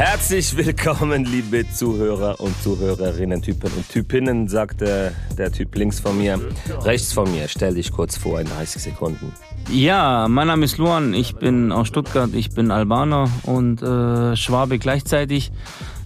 Herzlich 0.00 0.56
willkommen, 0.56 1.26
liebe 1.26 1.70
Zuhörer 1.70 2.40
und 2.40 2.58
Zuhörerinnen, 2.62 3.42
Typen 3.42 3.70
und 3.76 3.86
Typinnen, 3.86 4.48
sagte 4.48 5.12
der 5.36 5.52
Typ 5.52 5.76
links 5.76 6.00
von 6.00 6.16
mir. 6.16 6.40
Rechts 6.84 7.12
von 7.12 7.30
mir, 7.30 7.48
stell 7.48 7.74
dich 7.74 7.92
kurz 7.92 8.16
vor 8.16 8.40
in 8.40 8.46
30 8.46 8.80
Sekunden. 8.80 9.34
Ja, 9.70 10.26
mein 10.26 10.46
Name 10.46 10.64
ist 10.64 10.78
Luan, 10.78 11.12
ich 11.12 11.36
bin 11.36 11.70
aus 11.70 11.88
Stuttgart, 11.88 12.30
ich 12.32 12.48
bin 12.48 12.70
Albaner 12.70 13.28
und 13.42 13.82
äh, 13.82 14.36
Schwabe 14.36 14.78
gleichzeitig. 14.78 15.52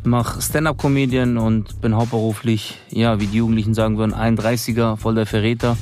Mach 0.03 0.43
Stand-up-Comedian 0.43 1.39
und 1.39 1.81
bin 1.81 1.95
hauptberuflich, 1.95 2.81
ja, 2.91 3.21
wie 3.21 3.29
die 3.29 3.37
Jugendlichen 3.37 3.75
sagen 3.75 3.97
würden, 3.97 4.13
31er, 4.13 4.97
voll 4.97 5.15
der 5.15 5.27
Verräter. 5.27 5.77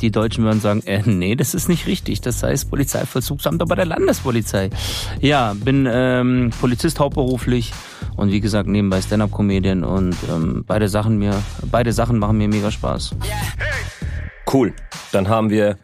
Die 0.00 0.10
Deutschen 0.10 0.44
würden 0.44 0.60
sagen, 0.60 0.82
äh, 0.86 1.02
nee, 1.04 1.34
das 1.34 1.54
ist 1.54 1.68
nicht 1.68 1.86
richtig. 1.86 2.20
Das 2.20 2.42
heißt 2.42 2.70
Polizeivollzugsamt 2.70 3.66
bei 3.66 3.74
der 3.74 3.86
Landespolizei. 3.86 4.70
Ja, 5.20 5.54
bin 5.54 5.88
ähm, 5.90 6.50
Polizist 6.60 7.00
hauptberuflich 7.00 7.72
und 8.16 8.30
wie 8.30 8.40
gesagt 8.40 8.68
nebenbei 8.68 9.00
Stand-up-Comedian 9.00 9.84
und 9.84 10.16
ähm, 10.30 10.64
beide 10.66 10.88
Sachen 10.88 11.18
mir, 11.18 11.42
beide 11.70 11.92
Sachen 11.92 12.18
machen 12.18 12.38
mir 12.38 12.48
mega 12.48 12.70
Spaß. 12.70 13.14
Cool. 14.52 14.72
Dann 15.12 15.28
haben 15.28 15.50
wir 15.50 15.76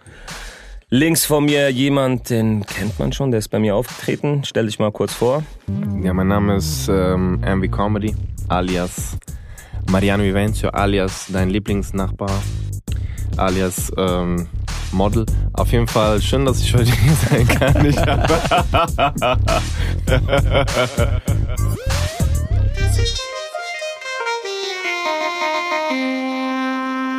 links 0.90 1.24
von 1.24 1.46
mir 1.46 1.70
jemand, 1.70 2.30
den 2.30 2.64
kennt 2.66 2.98
man 2.98 3.12
schon, 3.12 3.30
der 3.30 3.38
ist 3.38 3.48
bei 3.48 3.58
mir 3.58 3.74
aufgetreten. 3.74 4.42
Stell 4.44 4.66
dich 4.66 4.78
mal 4.78 4.92
kurz 4.92 5.14
vor. 5.14 5.42
Ja, 6.02 6.12
mein 6.12 6.28
Name 6.28 6.56
ist 6.56 6.88
ähm, 6.88 7.42
Ambi 7.44 7.68
Comedy, 7.68 8.14
alias 8.48 9.16
Mariano 9.90 10.22
Vivencio, 10.22 10.70
alias 10.70 11.26
dein 11.32 11.50
Lieblingsnachbar, 11.50 12.30
alias 13.36 13.92
ähm, 13.96 14.48
Model. 14.92 15.26
Auf 15.54 15.72
jeden 15.72 15.86
Fall 15.86 16.20
schön, 16.20 16.44
dass 16.44 16.60
ich 16.60 16.74
heute 16.74 16.92
hier 16.92 17.14
sein 17.14 17.48
kann. 17.48 17.86
Ich 17.86 17.96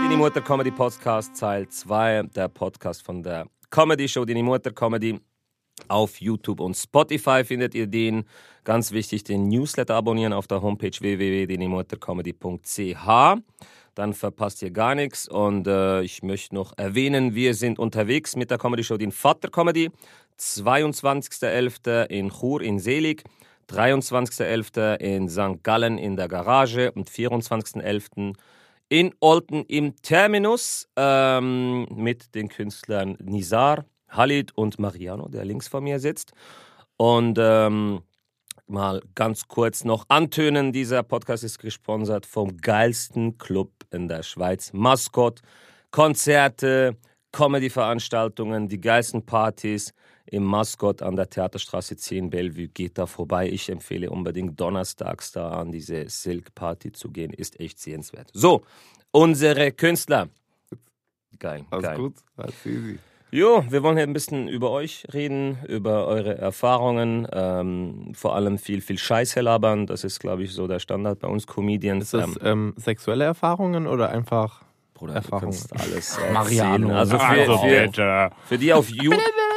Dini 0.04 0.18
Mutter 0.18 0.42
Comedy 0.42 0.70
Podcast, 0.72 1.40
Teil 1.40 1.68
2, 1.68 2.24
der 2.36 2.50
Podcast 2.50 3.04
von 3.04 3.24
der 3.24 3.48
Comedy 3.70 4.08
Show 4.08 4.26
Dini 4.26 4.44
Mutter 4.44 4.72
Comedy. 4.72 5.20
Auf 5.88 6.22
YouTube 6.22 6.60
und 6.60 6.78
Spotify 6.78 7.44
findet 7.44 7.74
ihr 7.74 7.88
den. 7.88 8.26
Ganz 8.64 8.92
wichtig, 8.92 9.24
den 9.24 9.48
Newsletter 9.50 9.96
abonnieren 9.96 10.32
auf 10.32 10.46
der 10.48 10.62
Homepage 10.62 10.96
www.dinimuttercomedy.ch. 11.00 13.42
Dann 13.96 14.14
verpasst 14.14 14.62
ihr 14.62 14.72
gar 14.72 14.96
nichts. 14.96 15.28
Und 15.28 15.68
äh, 15.68 16.02
ich 16.02 16.24
möchte 16.24 16.56
noch 16.56 16.74
erwähnen, 16.78 17.36
wir 17.36 17.54
sind 17.54 17.80
unterwegs 17.80 18.36
mit 18.36 18.52
der 18.52 18.58
Comedy 18.58 18.84
Show, 18.84 18.98
den 18.98 19.12
Vater 19.12 19.50
Comedy. 19.50 19.92
22.11. 20.40 22.06
in 22.08 22.32
Chur 22.32 22.62
in 22.62 22.80
Selig. 22.80 23.24
23.11. 23.70 24.98
in 24.98 25.30
St. 25.30 25.64
Gallen 25.64 25.98
in 25.98 26.16
der 26.16 26.28
Garage 26.28 26.92
und 26.92 27.10
24.11. 27.10 28.36
in 28.90 29.14
Olten 29.20 29.64
im 29.66 29.96
Terminus 30.02 30.88
ähm, 30.96 31.88
mit 31.96 32.36
den 32.36 32.50
Künstlern 32.50 33.18
Nizar, 33.24 33.86
Halid 34.10 34.52
und 34.56 34.80
Mariano, 34.80 35.30
der 35.30 35.46
links 35.46 35.68
vor 35.68 35.82
mir 35.82 36.00
sitzt. 36.00 36.34
Und 36.98 37.38
ähm, 37.40 38.02
mal 38.74 39.02
ganz 39.16 39.48
kurz 39.48 39.86
noch 39.86 40.06
antönen, 40.10 40.74
dieser 40.74 41.04
Podcast 41.04 41.44
ist 41.44 41.60
gesponsert 41.60 42.26
vom 42.26 42.58
geilsten 42.58 43.38
Club 43.38 43.72
in 43.92 44.08
der 44.08 44.24
Schweiz. 44.24 44.74
Maskott, 44.74 45.42
Konzerte, 45.92 46.98
Comedy-Veranstaltungen, 47.32 48.68
die 48.68 48.82
geilsten 48.82 49.26
Partys 49.26 49.94
im 50.26 50.44
Maskott 50.44 51.02
an 51.02 51.16
der 51.16 51.30
Theaterstraße 51.30 51.96
10 51.96 52.30
Bellevue. 52.30 52.68
Geht 52.68 52.98
da 52.98 53.06
vorbei. 53.06 53.50
Ich 53.50 53.70
empfehle 53.70 54.10
unbedingt 54.10 54.60
donnerstags 54.60 55.32
da 55.32 55.50
an 55.50 55.72
diese 55.72 56.10
Silk 56.10 56.56
Party 56.56 56.92
zu 56.92 57.10
gehen. 57.12 57.32
Ist 57.32 57.60
echt 57.60 57.80
sehenswert. 57.80 58.30
So, 58.34 58.64
unsere 59.12 59.72
Künstler. 59.72 60.30
Geil, 61.40 61.66
Alles 61.70 61.84
geil. 61.84 61.98
gut? 61.98 62.16
Alles 62.38 62.66
easy. 62.66 63.00
Jo, 63.34 63.66
wir 63.68 63.82
wollen 63.82 63.98
hier 63.98 64.06
ein 64.06 64.14
bisschen 64.14 64.48
über 64.48 64.70
euch 64.70 65.08
reden, 65.12 65.58
über 65.68 66.06
eure 66.06 66.38
Erfahrungen, 66.38 67.28
ähm, 67.34 68.12
vor 68.14 68.36
allem 68.36 68.60
viel, 68.60 68.80
viel 68.80 69.00
Scheiße 69.00 69.42
labern. 69.42 69.88
Das 69.88 70.04
ist, 70.04 70.20
glaube 70.20 70.44
ich, 70.44 70.54
so 70.54 70.68
der 70.68 70.78
Standard 70.78 71.18
bei 71.20 71.28
uns 71.28 71.48
Comedians. 71.48 72.04
Ist 72.04 72.14
das 72.14 72.36
Ähm, 72.36 72.38
ähm, 72.44 72.74
sexuelle 72.78 73.24
Erfahrungen 73.24 73.88
oder 73.88 74.10
einfach 74.10 74.62
Bruder, 74.94 75.16
Erfahrungen? 75.16 75.52
du 75.52 75.68
kannst 75.68 75.74
alles 75.74 76.16
erzählen. 76.16 76.34
Mariano. 76.34 76.96
Also 76.96 77.18
für, 77.18 77.26
Also 77.26 77.58
für, 77.58 78.30
für 78.46 78.58
die 78.60 78.72
auf 78.72 78.88
You, 78.92 79.12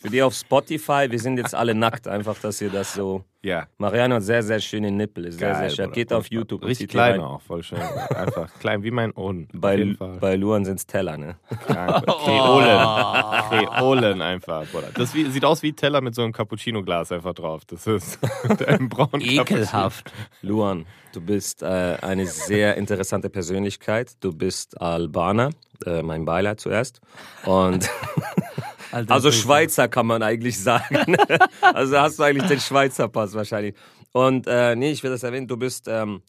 für 0.00 0.08
die 0.08 0.22
auf 0.22 0.34
Spotify, 0.34 1.06
wir 1.10 1.18
sind 1.18 1.36
jetzt 1.36 1.54
alle 1.54 1.74
nackt, 1.74 2.08
einfach, 2.08 2.38
dass 2.38 2.60
ihr 2.62 2.70
das 2.70 2.94
so. 2.94 3.22
Ja. 3.42 3.66
Mariano 3.76 4.16
hat 4.16 4.22
sehr, 4.22 4.42
sehr 4.42 4.58
schöne 4.58 4.90
Nippel, 4.90 5.26
ist 5.26 5.38
sehr, 5.38 5.54
sehr 5.54 5.66
Geil, 5.66 5.70
schön. 5.70 5.92
Geht 5.92 6.12
auf 6.12 6.26
YouTube. 6.30 6.64
Richtig 6.64 6.90
die 6.90 6.96
rein. 6.96 7.14
klein 7.14 7.26
auch, 7.26 7.40
voll 7.42 7.62
schön. 7.62 7.78
Einfach 7.80 8.50
klein 8.60 8.82
wie 8.82 8.90
mein 8.90 9.12
Ohren. 9.12 9.48
Bei, 9.52 9.94
bei 10.20 10.36
Luan 10.36 10.64
sind 10.64 10.78
es 10.78 10.86
Teller, 10.86 11.18
ne? 11.18 11.36
Krank. 11.66 12.06
Kreolen. 12.06 13.76
Kreolen 13.76 14.22
einfach, 14.22 14.66
Bruder. 14.70 14.88
Das 14.94 15.14
wie, 15.14 15.30
sieht 15.30 15.44
aus 15.44 15.62
wie 15.62 15.74
Teller 15.74 16.00
mit 16.00 16.14
so 16.14 16.22
einem 16.22 16.32
Cappuccino-Glas 16.32 17.12
einfach 17.12 17.34
drauf. 17.34 17.62
Das 17.66 17.86
ist 17.86 18.18
ein 18.66 18.88
braunen 18.88 19.20
Ekelhaft. 19.20 20.12
Luan, 20.40 20.86
du 21.12 21.20
bist 21.20 21.62
äh, 21.62 21.66
eine 22.00 22.26
sehr 22.26 22.76
interessante 22.76 23.28
Persönlichkeit. 23.28 24.12
Du 24.20 24.32
bist 24.32 24.80
Albaner, 24.80 25.50
äh, 25.84 26.02
mein 26.02 26.24
Beileid 26.24 26.60
zuerst. 26.60 27.00
Und 27.44 27.88
Alter, 28.92 29.12
also. 29.14 29.30
Schweizer 29.32 29.88
kann 29.88 30.06
man 30.06 30.22
eigentlich 30.22 30.58
sagen. 30.58 31.16
also 31.60 31.98
hast 31.98 32.18
du 32.18 32.22
eigentlich 32.22 32.48
den 32.48 32.60
Schweizer 32.60 33.08
Pass 33.08 33.34
wahrscheinlich. 33.34 33.74
Und 34.12 34.46
äh, 34.46 34.74
nee, 34.76 34.90
ich 34.90 35.02
will 35.02 35.10
das 35.10 35.22
erwähnen, 35.22 35.46
du 35.46 35.56
bist 35.56 35.86
ähm, 35.88 36.22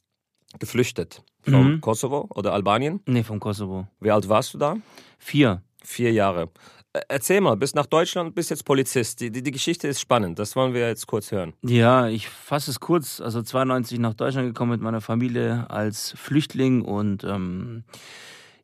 geflüchtet 0.60 1.24
vom 1.44 1.74
Mhm. 1.76 1.82
Kosovo 1.82 2.28
oder 2.36 2.54
Albanien. 2.54 3.00
Nee, 3.08 3.24
vom 3.24 3.40
Kosovo. 3.40 3.88
Wie 4.00 4.12
alt 4.12 4.30
warst 4.30 4.54
du 4.54 4.58
da? 4.58 4.78
Vier. 5.18 5.62
Vier 5.84 6.12
Jahre. 6.12 6.50
Äh, 6.94 7.02
Erzähl 7.08 7.42
mal, 7.42 7.56
bist 7.58 7.74
nach 7.74 7.88
Deutschland, 7.88 8.36
bist 8.36 8.52
jetzt 8.52 8.66
Polizist. 8.66 9.20
Die, 9.22 9.32
die, 9.32 9.42
die 9.42 9.52
Geschichte 9.52 9.88
ist 9.88 10.00
spannend, 10.00 10.38
das 10.38 10.56
wollen 10.56 10.74
wir 10.76 10.88
jetzt 10.88 11.08
kurz 11.08 11.32
hören. 11.32 11.54
Ja, 11.64 12.08
ich 12.08 12.28
fasse 12.30 12.70
es 12.70 12.80
kurz. 12.80 13.20
Also 13.22 13.42
92 13.42 13.98
nach 13.98 14.14
Deutschland 14.14 14.48
gekommen 14.48 14.72
mit 14.72 14.82
meiner 14.82 15.02
Familie 15.02 15.66
als 15.70 16.14
Flüchtling 16.18 16.84
und 16.84 17.24
ähm, 17.24 17.84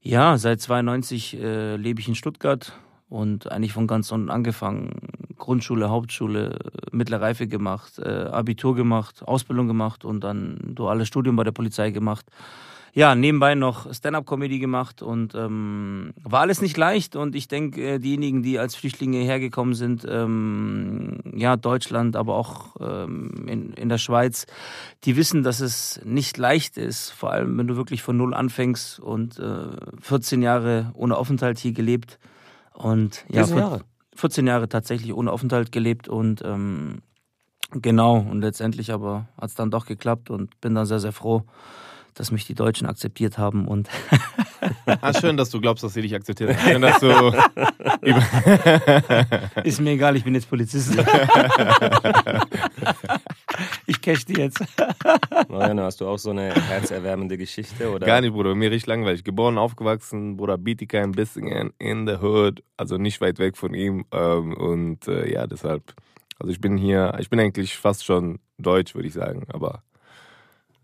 ja, 0.02 0.38
seit 0.38 0.62
92 0.62 1.40
äh, 1.42 1.76
lebe 1.78 2.00
ich 2.00 2.08
in 2.08 2.16
Stuttgart 2.16 2.74
und 3.10 3.52
eigentlich 3.52 3.74
von 3.74 3.88
ganz 3.88 4.12
unten 4.12 4.30
angefangen. 4.30 4.92
Grundschule, 5.38 5.90
Hauptschule, 5.90 6.58
mittlere 6.92 7.22
Reife 7.22 7.48
gemacht, 7.48 8.00
äh, 8.00 8.26
Abitur 8.32 8.76
gemacht, 8.76 9.24
Ausbildung 9.26 9.68
gemacht 9.68 10.04
und 10.04 10.24
dann 10.24 10.58
duales 10.76 11.08
Studium 11.08 11.36
bei 11.36 11.44
der 11.44 11.52
Polizei 11.52 11.92
gemacht. 11.92 12.26
Ja, 12.98 13.14
nebenbei 13.14 13.54
noch 13.54 13.94
Stand-up-Comedy 13.94 14.58
gemacht 14.58 15.04
und 15.04 15.36
ähm, 15.36 16.16
war 16.24 16.42
alles 16.42 16.64
nicht 16.64 16.76
leicht. 16.78 17.16
Und 17.16 17.36
ich 17.36 17.48
denke, 17.48 17.82
äh, 17.82 18.00
diejenigen, 18.00 18.42
die 18.42 18.58
als 18.58 18.76
Flüchtlinge 18.76 19.20
hergekommen 19.20 19.76
sind, 19.76 20.04
ähm, 20.10 21.20
ja, 21.36 21.58
Deutschland, 21.58 22.16
aber 22.16 22.36
auch 22.36 22.76
ähm, 22.80 23.46
in, 23.48 23.74
in 23.74 23.90
der 23.90 24.00
Schweiz, 24.00 24.48
die 25.04 25.16
wissen, 25.16 25.44
dass 25.44 25.60
es 25.60 26.02
nicht 26.06 26.38
leicht 26.38 26.78
ist. 26.78 27.12
Vor 27.12 27.32
allem, 27.32 27.56
wenn 27.60 27.68
du 27.68 27.76
wirklich 27.76 28.02
von 28.02 28.18
Null 28.18 28.34
anfängst 28.34 29.00
und 29.00 29.38
äh, 29.38 29.68
14 30.02 30.42
Jahre 30.42 30.92
ohne 30.96 31.18
Aufenthalt 31.18 31.60
hier 31.60 31.74
gelebt. 31.74 32.18
Und 32.78 33.26
ja, 33.30 33.44
14 33.44 33.58
Jahre? 33.58 33.82
14 34.16 34.48
Jahre 34.48 34.70
tatsächlich 34.70 35.14
ohne 35.14 35.32
Aufenthalt 35.32 35.72
gelebt 35.72 36.08
und 36.08 36.44
ähm, 36.46 37.02
genau, 37.72 38.18
und 38.18 38.42
letztendlich 38.42 38.92
aber 38.92 39.28
hat 39.40 39.50
es 39.50 39.56
dann 39.56 39.72
doch 39.72 39.88
geklappt 39.88 40.30
und 40.30 40.62
bin 40.62 40.76
dann 40.76 40.86
sehr, 40.86 41.00
sehr 41.00 41.12
froh, 41.12 41.44
dass 42.14 42.32
mich 42.32 42.46
die 42.46 42.56
Deutschen 42.56 42.88
akzeptiert 42.88 43.38
haben 43.38 43.68
und 43.68 43.90
Ah, 45.02 45.14
schön, 45.14 45.38
dass 45.38 45.50
du 45.50 45.62
glaubst, 45.62 45.84
dass 45.84 45.94
sie 45.94 46.02
dich 46.02 46.16
akzeptieren. 46.16 46.58
Schön, 46.58 46.82
dass 46.82 47.00
du 47.00 47.08
ist 49.64 49.80
mir 49.82 49.92
egal, 49.92 50.16
ich 50.16 50.24
bin 50.24 50.34
jetzt 50.34 50.50
Polizist. 50.50 50.98
ich 53.88 54.02
cash 54.02 54.26
die 54.26 54.34
jetzt. 54.34 54.64
Mariano, 55.50 55.84
hast 55.84 56.02
du 56.02 56.08
auch 56.08 56.18
so 56.20 56.30
eine 56.32 56.54
herzerwärmende 56.54 57.38
Geschichte? 57.38 57.90
Oder? 57.92 58.06
Gar 58.06 58.22
nicht, 58.22 58.34
Bruder. 58.34 58.54
Mir 58.56 58.70
richtig 58.72 58.88
langweilig. 58.88 59.24
Geboren, 59.24 59.58
aufgewachsen, 59.58 60.38
Bruder, 60.38 60.58
Bietigheim, 60.58 61.12
Bissingen, 61.14 61.74
in 61.80 62.08
the 62.08 62.18
Hood. 62.18 62.64
Also 62.78 62.98
nicht 62.98 63.20
weit 63.22 63.40
weg 63.40 63.58
von 63.58 63.74
ihm. 63.74 64.06
Ähm, 64.12 64.56
und 64.56 65.08
äh, 65.08 65.32
ja, 65.32 65.48
deshalb. 65.48 65.94
Also 66.40 66.52
ich 66.52 66.62
bin 66.62 66.78
hier, 66.78 67.16
ich 67.20 67.30
bin 67.30 67.40
eigentlich 67.40 67.76
fast 67.78 68.06
schon 68.06 68.40
deutsch, 68.60 68.94
würde 68.94 69.08
ich 69.08 69.14
sagen. 69.14 69.48
Aber 69.52 69.82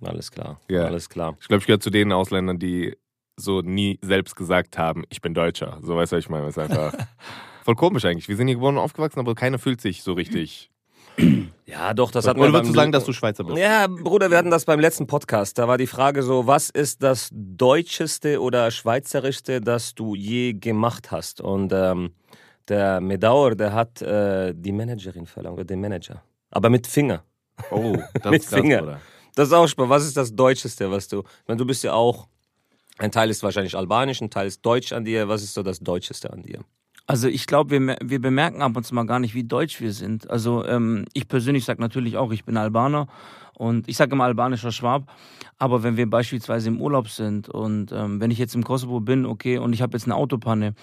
Alles 0.03 0.31
klar, 0.31 0.59
Ja. 0.67 0.85
alles 0.85 1.09
klar. 1.09 1.37
ich 1.39 1.47
glaube, 1.47 1.61
ich 1.61 1.67
gehöre 1.67 1.79
zu 1.79 1.89
den 1.91 2.11
Ausländern, 2.11 2.57
die 2.59 2.97
so 3.37 3.61
nie 3.61 3.99
selbst 4.01 4.35
gesagt 4.35 4.77
haben, 4.77 5.03
ich 5.09 5.21
bin 5.21 5.33
Deutscher. 5.33 5.79
So 5.81 5.95
weißt 5.95 6.11
du, 6.11 6.17
was 6.17 6.23
ich 6.23 6.29
meine. 6.29 6.45
Das 6.45 6.57
ist 6.57 6.63
einfach 6.71 6.93
voll 7.63 7.75
komisch 7.75 8.05
eigentlich. 8.05 8.27
Wir 8.27 8.35
sind 8.35 8.47
hier 8.47 8.55
geboren 8.57 8.75
und 8.77 8.83
aufgewachsen, 8.83 9.19
aber 9.19 9.35
keiner 9.35 9.59
fühlt 9.59 9.81
sich 9.81 10.03
so 10.03 10.13
richtig. 10.13 10.69
Ja, 11.65 11.93
doch, 11.93 12.11
das 12.11 12.27
hat 12.27 12.37
Oder 12.37 12.53
würdest 12.53 12.71
du 12.71 12.75
sagen, 12.75 12.91
dass 12.91 13.05
du 13.05 13.13
Schweizer 13.13 13.43
bist? 13.43 13.57
Ja, 13.57 13.87
Bruder, 13.87 14.29
wir 14.29 14.37
hatten 14.37 14.51
das 14.51 14.65
beim 14.65 14.79
letzten 14.79 15.07
Podcast. 15.07 15.57
Da 15.57 15.67
war 15.67 15.77
die 15.77 15.87
Frage 15.87 16.21
so, 16.21 16.45
was 16.45 16.69
ist 16.69 17.01
das 17.01 17.29
Deutscheste 17.31 18.41
oder 18.41 18.69
Schweizerischste, 18.69 19.59
das 19.59 19.95
du 19.95 20.13
je 20.13 20.53
gemacht 20.53 21.09
hast? 21.09 21.41
Und 21.41 21.71
ähm, 21.73 22.13
der 22.67 23.01
Medauer, 23.01 23.55
der 23.55 23.73
hat 23.73 24.01
äh, 24.01 24.53
die 24.55 24.71
Managerin 24.71 25.25
verlangt, 25.25 25.55
oder 25.55 25.65
den 25.65 25.81
Manager. 25.81 26.21
Aber 26.51 26.69
mit 26.69 26.85
Finger. 26.85 27.23
Oh, 27.71 27.97
das 28.21 28.31
Mit 28.31 28.43
ist 28.43 28.49
krass, 28.49 28.59
Finger. 28.59 28.79
Bruder. 28.79 29.01
Das 29.35 29.47
ist 29.47 29.53
auch 29.53 29.67
spannend. 29.67 29.89
Was 29.89 30.05
ist 30.05 30.17
das 30.17 30.35
Deutscheste, 30.35 30.91
was 30.91 31.07
du. 31.07 31.19
Ich 31.19 31.47
meine, 31.47 31.57
du 31.57 31.65
bist 31.65 31.83
ja 31.83 31.93
auch. 31.93 32.27
Ein 32.99 33.11
Teil 33.11 33.31
ist 33.31 33.41
wahrscheinlich 33.41 33.75
albanisch, 33.75 34.21
ein 34.21 34.29
Teil 34.29 34.45
ist 34.45 34.63
deutsch 34.63 34.93
an 34.93 35.03
dir. 35.03 35.27
Was 35.27 35.41
ist 35.41 35.55
so 35.55 35.63
das 35.63 35.79
Deutscheste 35.79 36.31
an 36.31 36.43
dir? 36.43 36.59
Also 37.05 37.27
ich 37.27 37.47
glaube, 37.47 37.71
wir, 37.71 37.97
wir 38.01 38.21
bemerken 38.21 38.61
ab 38.61 38.77
und 38.77 38.85
zu 38.85 38.95
mal 38.95 39.05
gar 39.05 39.19
nicht, 39.19 39.35
wie 39.35 39.43
deutsch 39.43 39.81
wir 39.81 39.91
sind. 39.91 40.29
Also 40.29 40.65
ähm, 40.65 41.05
ich 41.13 41.27
persönlich 41.27 41.65
sage 41.65 41.81
natürlich 41.81 42.15
auch, 42.15 42.31
ich 42.31 42.45
bin 42.45 42.55
Albaner 42.55 43.07
und 43.55 43.89
ich 43.89 43.97
sage 43.97 44.13
immer 44.13 44.23
albanischer 44.23 44.71
Schwab. 44.71 45.11
Aber 45.59 45.83
wenn 45.83 45.97
wir 45.97 46.09
beispielsweise 46.09 46.69
im 46.69 46.81
Urlaub 46.81 47.09
sind 47.09 47.49
und 47.49 47.91
ähm, 47.91 48.21
wenn 48.21 48.31
ich 48.31 48.37
jetzt 48.37 48.55
im 48.55 48.63
Kosovo 48.63 49.01
bin, 49.01 49.25
okay, 49.25 49.57
und 49.57 49.73
ich 49.73 49.81
habe 49.81 49.97
jetzt 49.97 50.05
eine 50.05 50.15
Autopanne 50.15 50.75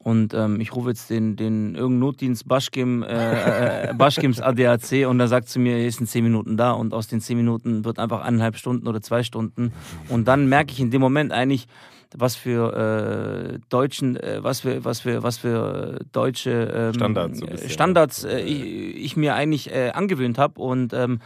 und 0.00 0.34
ähm, 0.34 0.60
ich 0.60 0.74
rufe 0.74 0.90
jetzt 0.90 1.10
den, 1.10 1.36
den 1.36 1.74
irgendeinen 1.74 1.98
Notdienst 2.00 2.48
Baschkim, 2.48 3.04
äh, 3.04 3.90
äh, 3.90 3.94
Baschkims 3.94 4.40
ADAC 4.40 5.06
und 5.08 5.20
er 5.20 5.28
sagt 5.28 5.48
zu 5.48 5.60
mir, 5.60 5.76
er 5.76 5.86
ist 5.86 6.00
in 6.00 6.06
zehn 6.06 6.24
Minuten 6.24 6.56
da 6.56 6.72
und 6.72 6.92
aus 6.92 7.06
den 7.06 7.20
zehn 7.20 7.36
Minuten 7.36 7.84
wird 7.84 7.98
einfach 7.98 8.22
eineinhalb 8.22 8.56
Stunden 8.56 8.86
oder 8.88 9.00
zwei 9.00 9.22
Stunden 9.22 9.72
und 10.08 10.26
dann 10.26 10.48
merke 10.48 10.72
ich 10.72 10.80
in 10.80 10.90
dem 10.90 11.00
Moment 11.00 11.32
eigentlich, 11.32 11.66
was 12.16 12.36
für 12.36 13.54
äh, 13.54 13.58
deutschen, 13.68 14.16
äh, 14.16 14.42
was 14.42 14.60
für, 14.60 14.84
was 14.84 15.00
für, 15.00 15.22
was 15.22 15.38
für 15.38 15.98
äh, 16.00 16.04
deutsche 16.12 16.50
ähm, 16.50 16.94
Standards 16.94 17.38
so 17.38 17.46
äh, 17.46 17.68
Standards 17.68 18.24
äh, 18.24 18.40
ich, 18.40 18.96
ich 18.96 19.16
mir 19.16 19.34
eigentlich 19.34 19.72
äh, 19.72 19.90
angewöhnt 19.90 20.38
habe 20.38 20.60
und 20.60 20.92
ähm, 20.92 21.20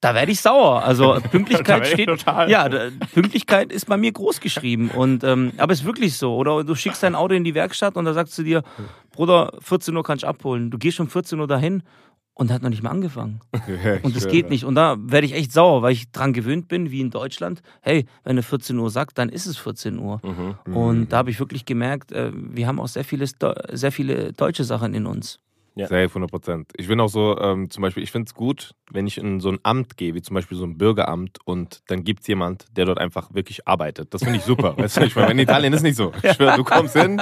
da 0.00 0.14
werde 0.14 0.30
ich 0.30 0.40
sauer. 0.40 0.82
Also 0.82 1.14
Da 1.20 1.20
Pünktlichkeit 1.20 1.86
steht. 1.86 2.08
total. 2.08 2.50
Ja, 2.50 2.68
Pünktlichkeit 3.14 3.72
ist 3.72 3.86
bei 3.86 3.96
mir 3.96 4.12
groß 4.12 4.40
geschrieben. 4.40 4.90
Und 4.90 5.24
ähm, 5.24 5.52
aber 5.56 5.72
ist 5.72 5.84
wirklich 5.84 6.16
so. 6.16 6.36
Oder 6.36 6.64
du 6.64 6.74
schickst 6.74 7.02
dein 7.02 7.14
Auto 7.14 7.34
in 7.34 7.44
die 7.44 7.54
Werkstatt 7.54 7.96
und 7.96 8.04
da 8.04 8.12
sagst 8.12 8.36
du 8.38 8.42
dir, 8.42 8.62
Bruder, 9.12 9.52
14 9.60 9.96
Uhr 9.96 10.04
kann 10.04 10.18
ich 10.18 10.26
abholen. 10.26 10.70
Du 10.70 10.78
gehst 10.78 11.00
um 11.00 11.08
14 11.08 11.40
Uhr 11.40 11.46
dahin 11.46 11.82
und 12.36 12.52
hat 12.52 12.62
noch 12.62 12.68
nicht 12.68 12.82
mal 12.82 12.90
angefangen. 12.90 13.40
Und 14.02 14.14
das 14.14 14.28
geht 14.28 14.50
nicht. 14.50 14.64
Und 14.64 14.74
da 14.74 14.96
werde 15.00 15.26
ich 15.26 15.32
echt 15.32 15.52
sauer, 15.52 15.80
weil 15.80 15.92
ich 15.92 16.10
dran 16.10 16.34
gewöhnt 16.34 16.68
bin, 16.68 16.90
wie 16.90 17.00
in 17.00 17.10
Deutschland. 17.10 17.62
Hey, 17.80 18.04
wenn 18.24 18.36
er 18.36 18.42
14 18.42 18.78
Uhr 18.78 18.90
sagt, 18.90 19.16
dann 19.16 19.30
ist 19.30 19.46
es 19.46 19.56
14 19.56 19.98
Uhr. 19.98 20.20
Mhm. 20.22 20.76
Und 20.76 21.08
da 21.08 21.18
habe 21.18 21.30
ich 21.30 21.40
wirklich 21.40 21.64
gemerkt, 21.64 22.12
äh, 22.12 22.30
wir 22.34 22.66
haben 22.66 22.78
auch 22.78 22.88
sehr 22.88 23.04
viele, 23.04 23.26
sehr 23.72 23.90
viele 23.90 24.34
deutsche 24.34 24.64
Sachen 24.64 24.92
in 24.92 25.06
uns. 25.06 25.40
Ja. 25.78 25.88
Safe, 25.88 26.04
100 26.08 26.30
Prozent. 26.30 26.72
Ich 26.78 26.88
bin 26.88 26.98
auch 27.00 27.08
so, 27.08 27.38
ähm, 27.38 27.68
zum 27.70 27.82
Beispiel, 27.82 28.02
ich 28.02 28.10
finde 28.10 28.26
es 28.26 28.34
gut, 28.34 28.72
wenn 28.90 29.06
ich 29.06 29.18
in 29.18 29.40
so 29.40 29.50
ein 29.50 29.58
Amt 29.62 29.98
gehe, 29.98 30.14
wie 30.14 30.22
zum 30.22 30.32
Beispiel 30.34 30.56
so 30.56 30.64
ein 30.64 30.78
Bürgeramt, 30.78 31.38
und 31.44 31.82
dann 31.88 32.02
gibt 32.02 32.22
es 32.22 32.26
jemand, 32.28 32.64
der 32.74 32.86
dort 32.86 32.98
einfach 32.98 33.34
wirklich 33.34 33.68
arbeitet. 33.68 34.14
Das 34.14 34.22
finde 34.24 34.38
ich 34.38 34.44
super. 34.44 34.74
weißt 34.78 34.96
du, 34.96 35.04
ich 35.04 35.14
meine, 35.14 35.32
in 35.32 35.38
Italien 35.38 35.74
ist 35.74 35.82
nicht 35.82 35.96
so. 35.96 36.12
Ich 36.22 36.32
schwör, 36.32 36.56
du 36.56 36.64
kommst 36.64 36.96
hin, 36.98 37.20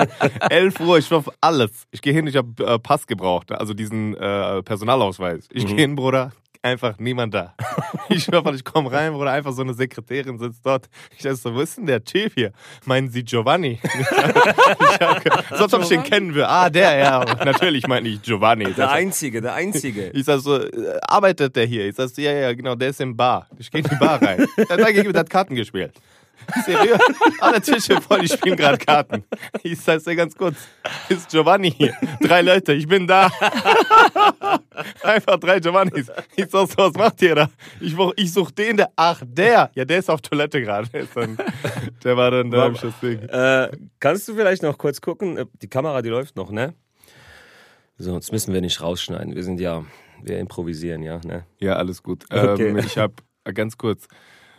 11 0.51 0.79
Uhr, 0.79 0.99
ich 0.99 1.07
schwör 1.07 1.19
auf 1.19 1.31
alles. 1.41 1.89
Ich 1.91 2.01
gehe 2.01 2.13
hin, 2.13 2.29
ich 2.29 2.37
habe 2.37 2.65
äh, 2.65 2.79
Pass 2.79 3.07
gebraucht, 3.09 3.51
also 3.51 3.75
diesen 3.75 4.15
äh, 4.17 4.63
Personalausweis. 4.63 5.49
Ich 5.51 5.65
Mhm. 5.65 5.69
gehe 5.69 5.77
hin, 5.77 5.97
Bruder, 5.97 6.31
einfach 6.65 6.99
niemand 6.99 7.35
da. 7.35 7.55
Ich 8.09 8.25
schwör, 8.25 8.45
ich 8.53 8.65
komme 8.65 8.93
rein, 8.93 9.13
Bruder, 9.13 9.33
einfach 9.33 9.53
so 9.53 9.63
eine 9.63 9.73
Sekretärin 9.73 10.39
sitzt 10.39 10.65
dort. 10.65 10.89
Ich 11.17 11.23
dachte 11.23 11.37
so, 11.37 11.55
wo 11.55 11.61
ist 11.61 11.79
denn 11.79 11.87
der 11.87 12.03
Chef 12.07 12.35
hier? 12.35 12.53
Meinen 12.85 13.09
Sie 13.09 13.25
Giovanni? 13.25 13.81
sonst 15.57 15.73
ob 15.73 15.83
ich 15.83 15.89
den 15.89 16.03
kennen 16.03 16.35
will. 16.35 16.45
Ah, 16.45 16.69
der, 16.69 16.97
ja. 16.97 17.25
Natürlich 17.45 17.87
meine 17.87 18.09
ich 18.09 18.21
Giovanni. 18.21 18.73
Der 18.75 18.91
Einzige, 18.91 19.41
der 19.41 19.55
Einzige. 19.55 20.11
ich 20.13 20.25
sag 20.25 20.41
so, 20.41 20.61
äh, 20.61 20.99
arbeitet 21.03 21.57
der 21.57 21.65
hier? 21.65 21.87
Ich 21.87 21.97
sag 21.97 22.11
so, 22.11 22.21
ja, 22.21 22.33
ja, 22.33 22.53
genau, 22.53 22.75
der 22.75 22.91
ist 22.91 23.01
im 23.01 23.17
Bar. 23.17 23.49
Ich 23.59 23.71
gehe 23.71 23.81
in 23.81 23.89
die 23.89 23.97
Bar 23.97 24.21
rein. 24.21 24.47
Dann 24.69 24.81
sag 24.81 24.95
ich, 24.95 25.03
der 25.03 25.21
hat 25.21 25.31
Karten 25.31 25.55
gespielt. 25.55 25.95
Seriös? 26.65 26.99
Alle 27.41 27.61
Tische 27.61 28.01
voll, 28.01 28.21
die 28.21 28.29
spielen 28.29 28.57
gerade 28.57 28.79
Karten. 28.79 29.25
Ich 29.63 29.81
sag 29.81 30.03
dir 30.05 30.17
ganz 30.17 30.37
kurz, 30.37 30.57
ist 31.09 31.31
Giovanni 31.31 31.71
hier. 31.71 31.95
Drei 32.21 32.43
Leute, 32.43 32.75
ich 32.75 32.87
bin 32.87 33.07
da. 33.07 33.31
Einfach 35.03 35.39
drei 35.39 35.61
Giovannis. 35.61 36.11
Ich 36.37 36.47
sag 36.51 36.69
so, 36.69 36.77
was 36.77 36.93
macht 36.95 37.23
ihr 37.23 37.35
da? 37.35 37.51
Ich, 37.81 37.95
ich 38.17 38.33
such 38.33 38.51
den, 38.51 38.77
der, 38.77 38.91
ach, 38.97 39.23
der. 39.25 39.71
Ja, 39.75 39.85
der 39.85 39.99
ist 39.99 40.11
auf 40.11 40.21
Toilette 40.21 40.61
gerade. 40.61 40.89
Der 42.03 42.17
war 42.17 42.31
dann 42.31 42.51
da, 42.51 42.69
Ding. 43.03 43.21
Äh, 43.29 43.71
kannst 44.01 44.29
du 44.29 44.35
vielleicht 44.35 44.63
noch 44.63 44.77
kurz 44.77 45.01
gucken? 45.01 45.37
Äh, 45.37 45.47
Die 45.63 45.69
Kamera, 45.69 46.03
die 46.03 46.09
läuft 46.11 46.37
noch, 46.37 46.51
ne? 46.51 46.75
So, 47.97 48.17
das 48.17 48.33
müssen 48.33 48.53
wir 48.53 48.61
nicht 48.61 48.81
rausschneiden. 48.81 49.35
Wir 49.35 49.45
sind 49.45 49.61
ja, 49.61 49.85
wir 50.23 50.39
improvisieren, 50.39 51.03
ja, 51.03 51.21
ne? 51.25 51.45
Ja, 51.59 51.77
alles 51.77 52.03
gut. 52.03 52.25
Okay. 52.31 52.69
Ähm, 52.69 52.79
ich 52.79 52.99
hab, 52.99 53.13
ganz 53.55 53.79
kurz, 53.79 54.09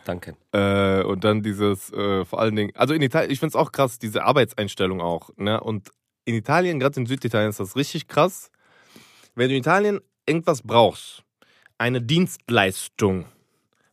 Danke. 0.06 0.36
Äh, 0.52 1.02
und 1.02 1.24
dann 1.24 1.42
dieses, 1.42 1.92
äh, 1.92 2.24
vor 2.24 2.40
allen 2.40 2.54
Dingen, 2.54 2.70
also 2.76 2.94
in 2.94 3.02
Italien, 3.02 3.32
ich 3.32 3.40
finde 3.40 3.50
es 3.50 3.56
auch 3.56 3.72
krass, 3.72 3.98
diese 3.98 4.22
Arbeitseinstellung 4.22 5.00
auch. 5.00 5.30
Ne? 5.36 5.60
Und 5.60 5.90
in 6.24 6.36
Italien, 6.36 6.78
gerade 6.78 7.00
in 7.00 7.06
Süditalien, 7.06 7.50
ist 7.50 7.58
das 7.58 7.74
richtig 7.74 8.06
krass. 8.06 8.50
Wenn 9.34 9.48
du 9.48 9.56
in 9.56 9.60
Italien 9.60 10.00
irgendwas 10.24 10.62
brauchst, 10.62 11.24
eine 11.76 12.00
Dienstleistung, 12.00 13.24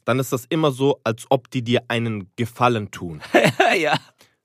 dann 0.06 0.20
ist 0.20 0.32
das 0.32 0.46
immer 0.46 0.72
so, 0.72 1.00
als 1.04 1.26
ob 1.30 1.50
die 1.50 1.64
dir 1.64 1.82
einen 1.88 2.32
Gefallen 2.36 2.92
tun. 2.92 3.22
ja. 3.80 3.98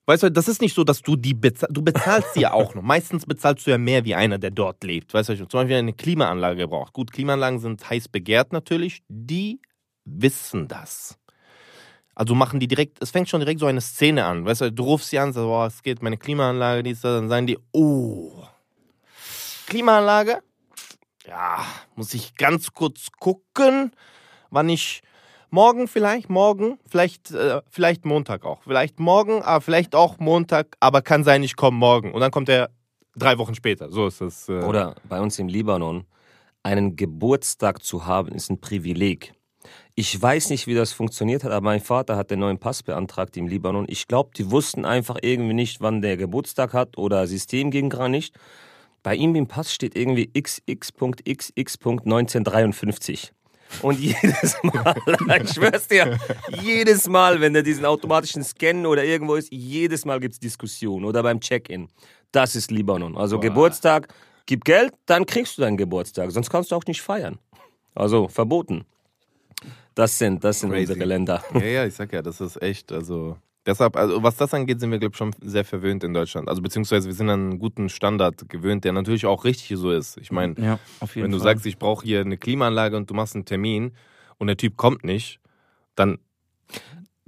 Weißt 0.07 0.23
du, 0.23 0.31
das 0.31 0.49
ist 0.49 0.63
nicht 0.63 0.75
so, 0.75 0.85
dass 0.85 1.03
du 1.03 1.17
die 1.17 1.35
bezahlst. 1.35 1.77
Du 1.77 1.83
bezahlst 1.83 2.33
sie 2.33 2.41
ja 2.41 2.55
auch 2.55 2.75
noch. 2.75 2.83
Meistens 2.83 3.27
bezahlst 3.27 3.67
du 3.67 3.73
ja 3.73 3.77
mehr 3.79 4.07
wie 4.07 4.15
einer, 4.15 4.39
der 4.39 4.53
dort 4.53 4.83
lebt. 4.85 5.13
Weißt 5.13 5.29
du, 5.29 5.37
zum 5.37 5.47
Beispiel 5.49 5.77
eine 5.77 5.93
Klimaanlage 5.93 6.67
braucht. 6.67 6.95
Gut, 6.95 7.13
Klimaanlagen 7.13 7.59
sind 7.59 7.91
heiß 7.91 8.09
begehrt 8.09 8.55
natürlich. 8.55 9.03
Die 9.09 9.61
wissen 10.07 10.67
das. 10.67 11.18
Also 12.19 12.35
machen 12.35 12.59
die 12.59 12.67
direkt, 12.67 13.01
es 13.01 13.13
fängt 13.13 13.29
schon 13.29 13.39
direkt 13.39 13.61
so 13.61 13.67
eine 13.67 13.81
Szene 13.81 14.25
an. 14.25 14.45
Weißt 14.45 14.63
du, 14.63 14.73
du 14.73 14.83
rufst 14.83 15.11
sie 15.11 15.21
an, 15.21 15.33
sagst, 15.33 15.47
boah, 15.47 15.67
es 15.67 15.85
geht, 15.85 16.03
meine 16.03 16.17
Klimaanlage, 16.17 16.83
die 16.83 16.91
ist 16.91 17.05
da, 17.05 17.15
dann 17.15 17.29
sagen 17.29 17.47
die, 17.47 17.57
oh, 17.71 18.43
Klimaanlage? 19.69 20.43
Ja, 21.29 21.65
muss 21.95 22.15
ich 22.15 22.35
ganz 22.35 22.75
kurz 22.75 23.13
gucken, 23.21 23.93
wann 24.51 24.69
ich 24.69 25.01
morgen 25.51 25.87
vielleicht, 25.87 26.29
morgen, 26.29 26.81
vielleicht, 26.91 27.31
äh, 27.31 27.63
vielleicht 27.71 28.05
Montag 28.05 28.45
auch. 28.45 28.65
Vielleicht 28.65 28.99
morgen, 28.99 29.43
aber 29.43 29.61
vielleicht 29.61 29.95
auch 29.95 30.19
Montag, 30.19 30.77
aber 30.81 31.03
kann 31.03 31.23
sein, 31.23 31.45
ich 31.45 31.55
komme 31.55 31.79
morgen. 31.79 32.13
Und 32.13 32.21
dann 32.21 32.33
kommt 32.33 32.49
er 32.49 32.71
drei 33.15 33.39
Wochen 33.39 33.55
später. 33.55 33.93
So 33.93 34.09
ist 34.09 34.21
das. 34.21 34.49
Äh, 34.49 34.65
Oder 34.65 34.97
bei 35.09 35.21
uns 35.21 35.39
im 35.39 35.47
Libanon, 35.47 36.05
einen 36.65 36.97
Geburtstag 36.97 37.85
zu 37.85 38.07
haben, 38.07 38.33
ist 38.33 38.51
ein 38.51 38.61
Privileg. 38.61 39.35
Ich 39.95 40.21
weiß 40.21 40.51
nicht, 40.51 40.67
wie 40.67 40.75
das 40.75 40.93
funktioniert 40.93 41.45
hat, 41.45 41.53
aber 41.53 41.65
mein 41.65 41.81
Vater 41.81 42.17
hat 42.17 42.31
den 42.31 42.41
neuen 42.41 42.59
Pass 42.59 42.83
beantragt 42.83 43.37
im 43.37 43.49
Libanon. 43.49 43.87
Ich 43.89 44.07
glaube, 44.07 44.31
die 44.37 44.51
wussten 44.51 44.85
einfach 44.85 45.17
irgendwie 45.23 45.55
nicht, 45.55 45.81
wann 45.81 46.03
der 46.03 46.17
Geburtstag 46.17 46.73
hat 46.73 46.97
oder 46.97 47.27
System 47.27 47.71
ging 47.71 47.91
gar 47.91 48.09
nicht. 48.09 48.35
Bei 49.03 49.15
ihm 49.15 49.35
im 49.35 49.47
Pass 49.47 49.73
steht 49.73 49.97
irgendwie 49.97 50.31
XX.XX.1953. 50.33 53.33
Und 53.83 54.01
jedes 54.01 54.57
Mal, 54.63 54.95
ich 55.43 55.53
schwör's 55.53 55.89
dir, 55.89 56.19
jedes 56.63 57.09
Mal, 57.09 57.41
wenn 57.41 57.55
er 57.55 57.63
diesen 57.63 57.85
automatischen 57.85 58.43
Scan 58.43 58.87
oder 58.87 59.05
irgendwo 59.05 59.35
ist, 59.35 59.53
jedes 59.53 60.05
Mal 60.05 60.21
gibt's 60.21 60.41
Diskussion 60.41 61.05
oder 61.05 61.23
beim 61.23 61.41
Check-in. 61.41 61.89
Das 62.33 62.57
ist 62.57 62.71
Libanon. 62.71 63.17
Also 63.17 63.37
Boah. 63.37 63.43
Geburtstag, 63.43 64.09
gib 64.47 64.65
Geld, 64.65 64.93
dann 65.07 65.27
kriegst 65.27 65.59
du 65.59 65.63
deinen 65.63 65.77
Geburtstag. 65.77 66.31
Sonst 66.31 66.51
kannst 66.51 66.71
du 66.71 66.77
auch 66.77 66.85
nicht 66.87 67.03
feiern. 67.03 67.39
Also 67.95 68.29
verboten. 68.29 68.85
Das 69.99 70.17
sind, 70.17 70.45
das 70.45 70.61
sind 70.61 70.71
Crazy. 70.71 70.93
unsere 70.93 71.09
Länder. 71.09 71.43
Ja, 71.55 71.61
ja, 71.65 71.85
ich 71.85 71.95
sag 71.95 72.13
ja, 72.13 72.23
das 72.23 72.41
ist 72.41 72.63
echt, 72.63 72.93
also. 72.93 73.37
Deshalb, 73.67 73.97
also 73.97 74.23
was 74.23 74.37
das 74.37 74.55
angeht, 74.55 74.79
sind 74.79 74.93
wir, 74.93 74.99
glaube 75.01 75.13
ich, 75.15 75.19
schon 75.19 75.35
sehr 75.43 75.65
verwöhnt 75.65 76.05
in 76.05 76.15
Deutschland. 76.15 76.49
Also 76.49 76.63
beziehungsweise 76.63 77.09
wir 77.09 77.15
sind 77.15 77.29
an 77.29 77.41
einen 77.51 77.59
guten 77.59 77.89
Standard 77.89 78.49
gewöhnt, 78.49 78.85
der 78.85 78.93
natürlich 78.93 79.27
auch 79.27 79.45
richtig 79.45 79.77
so 79.77 79.91
ist. 79.91 80.17
Ich 80.19 80.31
meine, 80.31 80.55
Ja, 80.57 80.79
wenn 81.15 81.33
du 81.33 81.39
Fall. 81.39 81.45
sagst, 81.55 81.67
ich 81.67 81.79
brauche 81.79 82.05
hier 82.07 82.21
eine 82.21 82.37
Klimaanlage 82.39 82.97
und 82.97 83.11
du 83.11 83.15
machst 83.15 83.35
einen 83.35 83.45
Termin 83.45 83.91
und 84.39 84.47
der 84.47 84.57
Typ 84.57 84.77
kommt 84.77 85.03
nicht, 85.05 85.41
dann 85.97 86.19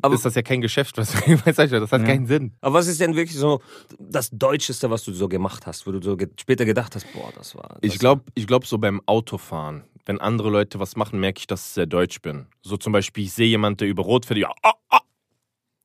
Aber- 0.00 0.14
ist 0.14 0.24
das 0.24 0.34
ja 0.36 0.42
kein 0.42 0.60
Geschäft, 0.60 0.96
was 0.96 1.12
weißt 1.46 1.72
du, 1.72 1.80
das 1.80 1.90
hat 1.92 2.02
Ja. 2.02 2.06
keinen 2.06 2.26
Sinn. 2.26 2.52
Aber 2.62 2.74
was 2.78 2.86
ist 2.86 3.00
denn 3.00 3.16
wirklich 3.16 3.36
so 3.36 3.60
das 3.98 4.30
Deutscheste, 4.30 4.88
was 4.90 5.02
du 5.04 5.12
so 5.12 5.28
gemacht 5.28 5.66
hast, 5.66 5.86
wo 5.86 5.92
du 5.92 6.00
so 6.00 6.16
ge 6.16 6.28
später 6.40 6.64
gedacht 6.64 6.94
hast, 6.94 7.12
boah, 7.12 7.30
das 7.34 7.54
war. 7.56 7.78
Das 7.82 7.92
Ich 7.92 7.98
glaube, 7.98 8.22
ich 8.34 8.46
glaub 8.46 8.64
so 8.66 8.78
beim 8.78 9.02
Autofahren, 9.06 9.82
wenn 10.06 10.20
andere 10.20 10.50
Leute 10.50 10.80
was 10.80 10.96
machen, 10.96 11.20
merke 11.20 11.40
ich, 11.40 11.46
dass 11.46 11.66
ich 11.66 11.72
sehr 11.72 11.86
deutsch 11.86 12.20
bin. 12.20 12.46
So 12.62 12.76
zum 12.76 12.92
Beispiel, 12.92 13.24
ich 13.24 13.32
sehe 13.32 13.46
jemanden, 13.48 13.78
der 13.78 13.88
über 13.88 14.02
Rot 14.02 14.26
fährt, 14.26 14.38
ja, 14.38 14.50
ah, 14.62 14.72
ah. 14.90 15.00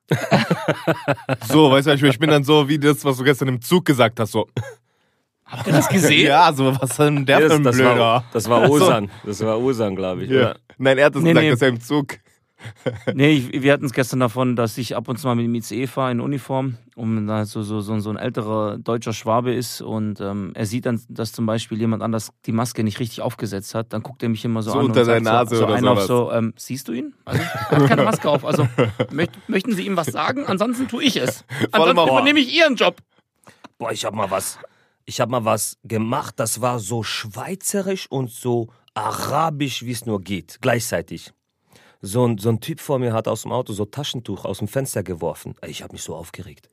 so, 1.48 1.72
weißt 1.72 1.88
du, 1.88 1.93
ich, 1.93 2.03
ich 2.03 2.19
bin 2.19 2.29
dann 2.29 2.43
so 2.43 2.69
wie 2.69 2.77
das, 2.77 3.03
was 3.05 3.17
du 3.17 3.24
gestern 3.24 3.48
im 3.48 3.62
Zug 3.62 3.86
gesagt 3.86 4.19
hast, 4.19 4.31
so. 4.31 4.48
Habt 5.45 5.67
ihr 5.67 5.74
das 5.74 5.89
gesehen? 5.89 6.27
Ja, 6.27 6.51
so, 6.53 6.65
was 6.79 6.91
ist 6.91 7.00
denn 7.00 7.25
der 7.25 7.39
für 7.39 7.55
ein 7.55 7.63
das, 7.63 7.75
das, 7.75 7.75
Blöder? 7.75 8.00
war, 8.00 8.25
das 8.34 8.50
war 8.50 8.69
Osan. 8.69 9.10
Das 9.24 9.41
war 9.41 9.60
Osan, 9.60 9.95
glaube 9.95 10.24
ich. 10.25 10.31
Ja. 10.31 10.55
Nein, 10.77 10.98
er 10.98 11.05
hat 11.05 11.15
das 11.15 11.22
Nee, 11.24 11.29
gesagt, 11.29 11.43
nee. 11.45 11.51
dass 11.51 11.62
er 11.62 11.67
im 11.69 11.81
Zug. 11.81 12.17
Nee, 13.13 13.31
ich, 13.31 13.62
wir 13.62 13.74
hatten 13.74 13.86
es 13.86 13.93
gestern 13.93 14.19
davon, 14.19 14.55
dass 14.55 14.77
ich 14.77 14.95
ab 14.95 15.07
und 15.07 15.17
zu 15.17 15.27
mal 15.27 15.36
mit 15.36 15.45
dem 15.45 15.55
ICE 15.55 15.88
fahre 15.88 16.12
in 16.12 16.19
Uniform 16.19 16.77
und 16.95 17.27
da 17.27 17.45
so, 17.45 17.62
so, 17.62 17.81
so, 17.81 18.00
so 18.00 18.10
ein 18.10 18.17
älterer 18.17 18.77
deutscher 18.77 19.13
Schwabe 19.13 19.53
ist 19.53 19.81
und 19.81 20.22
ähm, 20.22 20.51
er 20.55 20.65
sieht 20.65 20.86
dann, 20.86 21.01
dass 21.10 21.31
zum 21.31 21.45
Beispiel 21.45 21.77
jemand 21.77 22.03
anders 22.03 22.31
die 22.45 22.51
Maske 22.51 22.84
nicht 22.84 23.00
richtig 23.00 23.22
aufgesetzt 23.22 23.75
hat, 23.75 23.93
dann 23.93 24.03
guckt 24.03 24.24
er 24.24 24.29
mich 24.29 24.43
immer 24.45 24.62
so, 24.62 24.72
So 24.72 24.79
an 24.79 24.86
unter 24.86 25.01
und 25.01 25.05
sagt 25.05 25.24
Nase 25.24 25.55
so, 25.55 25.62
so 25.62 25.65
oder 25.65 25.75
einen 25.75 25.88
auf 25.88 26.01
sowas. 26.01 26.07
so, 26.07 26.31
ähm, 26.31 26.53
siehst 26.57 26.88
du 26.88 26.93
ihn? 26.93 27.13
Also, 27.25 27.41
er 27.41 27.77
hat 27.77 27.88
keine 27.88 28.03
Maske 28.03 28.29
auf. 28.29 28.45
Also 28.45 28.67
möcht, 29.12 29.31
möchten 29.50 29.74
Sie 29.74 29.86
ihm 29.86 29.98
was 29.98 30.07
sagen? 30.07 30.45
Ansonsten 30.45 30.88
tue 30.88 31.03
ich 31.03 31.17
es. 31.17 31.45
Ansonsten 31.72 32.07
übernehme 32.07 32.39
ich 32.39 32.55
Ihren 32.55 32.75
Job. 32.75 32.98
Boah, 33.77 33.91
ich 33.91 34.05
habe 34.05 34.15
mal 34.15 34.31
was. 34.31 34.57
Ich 35.05 35.22
habe 35.22 35.31
mal 35.31 35.45
was 35.45 35.77
gemacht, 35.84 36.36
das 36.38 36.62
war 36.62 36.79
so 36.79 37.03
schweizerisch 37.03 38.10
und 38.10 38.31
so 38.31 38.69
arabisch, 38.95 39.84
wie 39.84 39.91
es 39.91 40.05
nur 40.05 40.22
geht, 40.22 40.57
gleichzeitig. 40.62 41.31
So 42.01 42.25
ein, 42.27 42.37
so 42.37 42.49
ein 42.49 42.59
Typ 42.61 42.79
vor 42.79 42.99
mir 42.99 43.13
hat 43.13 43.27
aus 43.27 43.43
dem 43.43 43.51
Auto 43.51 43.73
so 43.73 43.85
Taschentuch 43.85 44.45
aus 44.45 44.59
dem 44.59 44.67
Fenster 44.67 45.03
geworfen. 45.03 45.55
Ich 45.65 45.81
habe 45.83 45.93
mich 45.93 46.03
so 46.03 46.15
aufgeregt. 46.15 46.69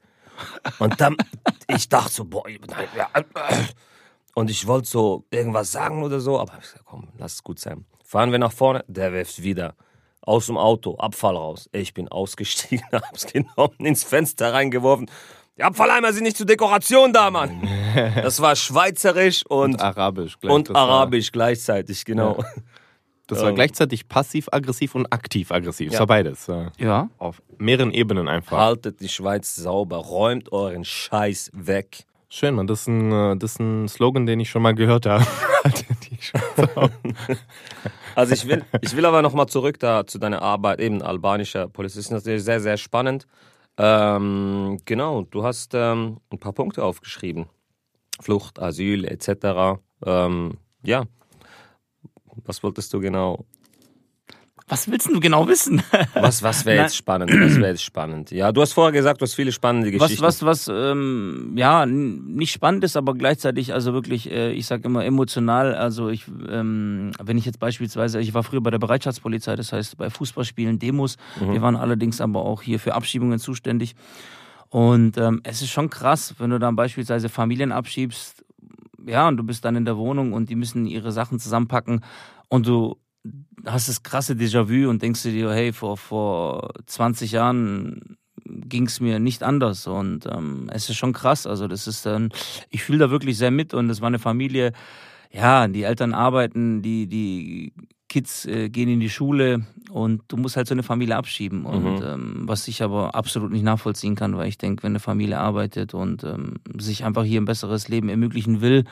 Und 0.79 1.01
dann, 1.01 1.17
ich 1.69 1.89
dachte 1.89 2.13
so, 2.13 2.25
boah, 2.25 2.45
nein, 2.49 2.89
ja, 2.97 3.09
und 4.35 4.51
ich 4.51 4.67
wollte 4.67 4.89
so 4.89 5.25
irgendwas 5.31 5.71
sagen 5.73 6.03
oder 6.03 6.19
so, 6.21 6.41
aber 6.41 6.55
ich 6.55 6.63
gesagt, 6.63 6.85
komm, 6.87 7.09
lass 7.19 7.35
es 7.35 7.43
gut 7.43 7.59
sein. 7.59 7.85
Fahren 8.05 8.33
wir 8.33 8.39
nach 8.39 8.53
vorne, 8.53 8.83
der 8.89 9.13
wirft 9.13 9.43
wieder 9.43 9.75
aus 10.23 10.47
dem 10.47 10.57
Auto, 10.57 10.97
Abfall 10.97 11.37
raus. 11.37 11.69
Ich 11.73 11.93
bin 11.95 12.09
ausgestiegen, 12.09 12.87
hab's 12.93 13.27
genommen, 13.27 13.75
ins 13.79 14.05
Fenster 14.05 14.53
reingeworfen. 14.53 15.11
Die 15.59 15.63
Abfalleimer 15.65 16.13
sind 16.15 16.23
nicht 16.25 16.37
zur 16.39 16.47
Dekoration 16.47 17.13
da, 17.13 17.31
Mann. 17.31 17.69
Das 18.23 18.41
war 18.41 18.57
schweizerisch 18.57 19.45
und, 19.45 19.75
Und 19.75 19.83
arabisch. 19.83 20.39
gleich, 20.41 20.53
und 20.55 20.69
das 20.71 20.75
war- 20.75 20.89
arabisch 20.89 21.31
gleichzeitig, 21.31 22.07
genau. 22.07 22.43
Das 23.29 23.41
war 23.41 23.51
Ähm. 23.51 23.55
gleichzeitig 23.55 24.09
passiv-aggressiv 24.09 24.95
und 24.95 25.07
aktiv-aggressiv. 25.13 25.89
Das 25.89 25.95
Ja. 25.95 26.01
war 26.01 26.07
beides. 26.09 26.49
äh, 26.49 26.67
Ja. 26.79 27.09
Auf 27.19 27.43
mehreren 27.59 27.93
Ebenen 27.93 28.29
einfach. 28.29 28.59
Haltet 28.59 29.01
die 29.01 29.09
Schweiz 29.09 29.55
sauber, 29.55 29.97
räumt 29.99 30.53
euren 30.53 30.85
Scheiß 30.85 31.51
weg. 31.55 32.05
Schön, 32.29 32.55
man. 32.55 32.67
Das 32.67 32.83
ist, 32.83 32.87
ein, 32.89 33.13
äh, 33.13 33.37
das 33.37 33.53
ist 33.53 33.61
ein 33.61 33.89
Slogan, 33.89 34.27
den 34.27 34.41
ich 34.41 34.51
schon 34.51 34.63
mal 34.63 34.75
gehört 34.75 35.07
habe. 35.07 35.25
Haltet 35.65 35.87
die. 36.11 36.19
Also 38.15 38.35
ich 38.35 38.47
will, 38.47 38.65
ich 38.81 38.97
will 38.97 39.07
aber 39.07 39.23
nochmal 39.23 39.47
zurück 39.49 39.79
da 39.79 40.07
zu 40.07 40.19
deiner 40.19 40.43
Arbeit, 40.43 40.81
eben 40.81 41.03
albanischer 41.03 41.69
Polizist. 41.69 42.11
Das 42.13 42.27
ist 42.27 42.45
sehr, 42.45 42.61
sehr 42.61 42.77
spannend. 42.77 43.27
Ähm, 43.79 44.79
genau, 44.85 45.23
du 45.23 45.45
hast 45.45 45.73
ähm, 45.75 46.19
ein 46.31 46.39
paar 46.39 46.53
Punkte 46.53 46.85
aufgeschrieben. 46.85 47.47
Flucht, 48.21 48.61
Asyl 48.61 49.05
etc. 49.05 49.81
Ähm, 50.05 50.59
ja. 50.83 51.05
Was 52.45 52.63
wolltest 52.63 52.93
du 52.93 53.01
genau? 53.01 53.45
Was 54.69 54.91
willst 54.91 55.09
du 55.09 55.21
genau 55.21 55.49
wissen? 55.49 55.83
Was, 56.15 56.43
was 56.43 56.65
wäre 56.65 56.85
jetzt 56.85 56.97
spannend? 56.97 57.31
Was 57.31 57.57
wäre 57.57 57.71
jetzt 57.73 57.83
spannend? 57.83 58.31
Ja, 58.31 58.53
du 58.53 58.63
hast 58.63 58.73
vorher 58.73 58.93
gesagt, 58.93 59.21
du 59.21 59.25
hast 59.25 59.35
viele 59.35 59.53
spannende 59.53 59.93
Was, 59.95 60.09
Geschichten. 60.09 60.25
was, 60.25 60.43
was, 60.45 60.69
ähm, 60.69 61.53
ja, 61.57 61.85
nicht 61.85 62.53
spannend 62.53 62.83
ist, 62.85 62.97
aber 62.97 63.13
gleichzeitig, 63.15 63.75
also 63.75 63.93
wirklich, 63.93 64.31
äh, 64.31 64.53
ich 64.53 64.67
sag 64.67 64.85
immer 64.87 65.05
emotional. 65.05 65.75
Also 65.75 66.09
ich, 66.09 66.25
ähm, 66.49 67.11
wenn 67.23 67.37
ich 67.37 67.45
jetzt 67.45 67.59
beispielsweise, 67.59 68.21
ich 68.21 68.33
war 68.33 68.45
früher 68.45 68.63
bei 68.63 68.71
der 68.71 68.79
Bereitschaftspolizei, 68.79 69.57
das 69.57 69.73
heißt 69.73 69.99
bei 69.99 70.09
Fußballspielen, 70.09 70.79
Demos. 70.79 71.17
Wir 71.41 71.61
waren 71.61 71.77
allerdings 71.77 72.21
aber 72.23 72.43
auch 72.43 72.63
hier 72.63 72.79
für 72.79 72.95
Abschiebungen 72.95 73.41
zuständig. 73.41 73.95
Und 74.71 75.19
ähm, 75.19 75.41
es 75.45 75.61
ist 75.61 75.71
schon 75.71 75.91
krass, 75.91 76.35
wenn 76.39 76.49
du 76.49 76.59
dann 76.59 76.77
beispielsweise 76.77 77.29
Familien 77.29 77.73
abschiebst, 77.73 78.43
ja, 79.07 79.29
und 79.29 79.37
du 79.37 79.45
bist 79.45 79.65
dann 79.65 79.77
in 79.77 79.85
der 79.85 79.97
Wohnung 79.97 80.33
und 80.33 80.51
die 80.51 80.57
müssen 80.57 80.87
ihre 80.87 81.13
Sachen 81.13 81.39
zusammenpacken 81.39 82.05
und 82.49 82.67
du 82.67 82.97
hast 83.67 83.89
das 83.89 84.03
krasse 84.03 84.35
Déjà-vu 84.35 84.89
und 84.89 85.03
denkst 85.03 85.23
dir, 85.23 85.53
hey, 85.53 85.73
vor, 85.73 85.97
vor 85.97 86.71
20 86.87 87.33
Jahren 87.33 88.17
ging 88.45 88.87
es 88.87 89.01
mir 89.01 89.19
nicht 89.19 89.43
anders 89.43 89.87
und 89.87 90.27
ähm, 90.27 90.69
es 90.73 90.89
ist 90.89 90.97
schon 90.97 91.13
krass. 91.13 91.47
Also 91.47 91.69
das 91.69 91.87
ist 91.87 92.05
dann, 92.07 92.31
ich 92.71 92.83
fühle 92.83 92.99
da 92.99 93.11
wirklich 93.11 93.39
sehr 93.39 93.51
mit 93.51 93.75
und 93.75 93.89
es 93.91 94.01
war 94.01 94.09
eine 94.09 94.19
Familie, 94.19 94.73
ja, 95.31 95.69
die 95.69 95.85
Eltern 95.85 96.13
arbeiten, 96.13 96.83
die, 96.83 97.07
die 97.07 97.73
Kids 98.13 98.45
äh, 98.45 98.69
gehen 98.69 98.91
in 98.91 99.01
die 99.01 99.09
Schule 99.09 99.65
und 99.91 100.21
du 100.29 100.37
musst 100.37 100.59
halt 100.59 100.69
so 100.69 100.75
eine 100.75 100.83
Familie 100.83 101.17
abschieben. 101.17 101.65
Und 101.65 102.01
Mhm. 102.01 102.05
ähm, 102.05 102.43
was 102.47 102.69
ich 102.69 102.83
aber 102.83 103.15
absolut 103.15 103.51
nicht 103.51 103.65
nachvollziehen 103.65 104.17
kann, 104.17 104.37
weil 104.37 104.49
ich 104.49 104.59
denke, 104.59 104.83
wenn 104.83 104.93
eine 104.93 105.01
Familie 105.01 105.39
arbeitet 105.39 105.95
und 105.95 106.23
ähm, 106.23 106.57
sich 106.79 107.05
einfach 107.07 107.25
hier 107.25 107.41
ein 107.41 107.47
besseres 107.47 107.89
Leben 107.89 108.11
ermöglichen 108.11 108.61
will, 108.61 108.85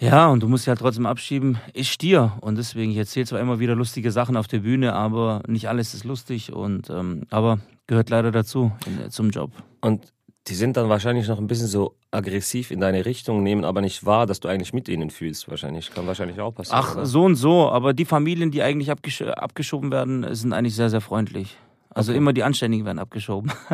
ja, 0.00 0.26
und 0.28 0.42
du 0.42 0.48
musst 0.48 0.64
sie 0.64 0.70
halt 0.70 0.80
trotzdem 0.80 1.06
abschieben, 1.06 1.58
ist 1.74 1.90
Stier. 1.90 2.32
Und 2.40 2.58
deswegen, 2.58 2.90
ich 2.90 2.96
erzähle 2.98 3.26
zwar 3.26 3.40
immer 3.40 3.60
wieder 3.60 3.74
lustige 3.76 4.10
Sachen 4.10 4.36
auf 4.36 4.48
der 4.48 4.60
Bühne, 4.60 4.94
aber 4.94 5.42
nicht 5.46 5.68
alles 5.68 5.94
ist 5.94 6.04
lustig 6.04 6.52
und 6.52 6.90
ähm, 6.90 7.22
aber 7.30 7.60
gehört 7.86 8.10
leider 8.10 8.32
dazu 8.32 8.72
in, 8.86 9.10
zum 9.10 9.30
Job. 9.30 9.52
Und 9.80 10.12
die 10.48 10.54
sind 10.54 10.76
dann 10.76 10.88
wahrscheinlich 10.88 11.28
noch 11.28 11.38
ein 11.38 11.46
bisschen 11.46 11.66
so 11.66 11.94
aggressiv 12.10 12.70
in 12.70 12.80
deine 12.80 13.04
Richtung, 13.04 13.42
nehmen 13.42 13.64
aber 13.64 13.80
nicht 13.80 14.06
wahr, 14.06 14.26
dass 14.26 14.40
du 14.40 14.48
eigentlich 14.48 14.72
mit 14.72 14.88
ihnen 14.88 15.10
fühlst. 15.10 15.48
Wahrscheinlich 15.50 15.90
kann 15.92 16.06
wahrscheinlich 16.06 16.40
auch 16.40 16.54
passieren. 16.54 16.80
Ach, 16.82 16.94
oder? 16.94 17.06
so 17.06 17.24
und 17.24 17.36
so, 17.36 17.68
aber 17.68 17.92
die 17.92 18.04
Familien, 18.04 18.50
die 18.50 18.62
eigentlich 18.62 18.90
abgesch 18.90 19.22
abgeschoben 19.22 19.90
werden, 19.90 20.26
sind 20.34 20.52
eigentlich 20.52 20.74
sehr, 20.74 20.90
sehr 20.90 21.00
freundlich. 21.00 21.56
Also 21.90 22.12
Okay. 22.12 22.18
immer 22.18 22.32
die 22.32 22.42
Anständigen 22.44 22.84
werden 22.86 22.98
abgeschoben. 22.98 23.50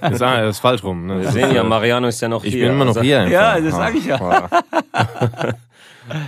Das 0.00 0.20
ist, 0.56 0.58
falsch 0.60 0.84
rum. 0.84 1.06
Ne? 1.06 1.20
wir 1.20 1.30
sehen 1.32 1.54
ja, 1.54 1.64
Mariano 1.64 2.06
ist 2.08 2.20
ja 2.20 2.28
noch 2.28 2.44
ich 2.44 2.54
hier. 2.54 2.64
bin 2.66 2.74
immer 2.74 2.84
noch 2.84 2.90
Also, 2.96 3.02
hier. 3.02 3.20
Einfach. 3.20 3.32
Ja, 3.32 3.60
das 3.60 3.74
sag 3.74 3.94
ich 3.94 4.06
ja. 4.06 4.50
Ah. 4.92 5.52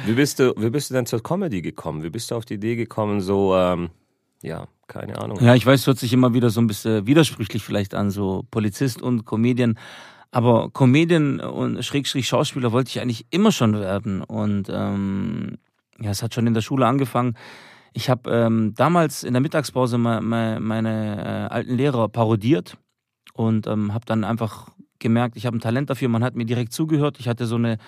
Wie 0.06 0.12
bist 0.12 0.38
du, 0.38 0.52
wie 0.58 0.68
bist 0.68 0.90
du 0.90 0.94
denn 0.94 1.06
zur 1.06 1.22
Comedy 1.22 1.62
gekommen? 1.62 2.02
Wie 2.02 2.10
bist 2.10 2.30
du 2.30 2.34
auf 2.34 2.44
die 2.44 2.54
Idee 2.54 2.76
gekommen, 2.76 3.22
so, 3.22 3.56
ähm, 3.56 3.88
ja, 4.42 4.66
keine 4.90 5.18
Ahnung. 5.18 5.38
Ja, 5.40 5.54
ich 5.54 5.64
weiß, 5.64 5.80
es 5.80 5.86
hört 5.86 5.98
sich 5.98 6.12
immer 6.12 6.34
wieder 6.34 6.50
so 6.50 6.60
ein 6.60 6.66
bisschen 6.66 7.06
widersprüchlich 7.06 7.62
vielleicht 7.62 7.94
an, 7.94 8.10
so 8.10 8.44
Polizist 8.50 9.00
und 9.00 9.24
Comedian. 9.24 9.78
Aber 10.32 10.70
Comedian 10.70 11.40
und 11.40 11.82
Schrägstrich 11.84 12.28
Schauspieler 12.28 12.72
wollte 12.72 12.90
ich 12.90 13.00
eigentlich 13.00 13.26
immer 13.30 13.52
schon 13.52 13.78
werden. 13.80 14.22
Und 14.22 14.68
ähm, 14.68 15.58
ja, 16.00 16.10
es 16.10 16.22
hat 16.22 16.34
schon 16.34 16.46
in 16.46 16.54
der 16.54 16.60
Schule 16.60 16.86
angefangen. 16.86 17.36
Ich 17.92 18.10
habe 18.10 18.30
ähm, 18.30 18.74
damals 18.74 19.22
in 19.22 19.32
der 19.32 19.40
Mittagspause 19.40 19.96
me 19.98 20.20
me 20.20 20.58
meine 20.60 21.48
äh, 21.48 21.54
alten 21.54 21.76
Lehrer 21.76 22.08
parodiert 22.08 22.76
und 23.34 23.66
ähm, 23.66 23.94
habe 23.94 24.06
dann 24.06 24.24
einfach 24.24 24.68
gemerkt, 24.98 25.36
ich 25.36 25.46
habe 25.46 25.56
ein 25.56 25.60
Talent 25.60 25.90
dafür. 25.90 26.08
Man 26.08 26.22
hat 26.22 26.36
mir 26.36 26.44
direkt 26.44 26.72
zugehört. 26.72 27.18
Ich 27.18 27.28
hatte 27.28 27.46
so 27.46 27.56
eine 27.56 27.78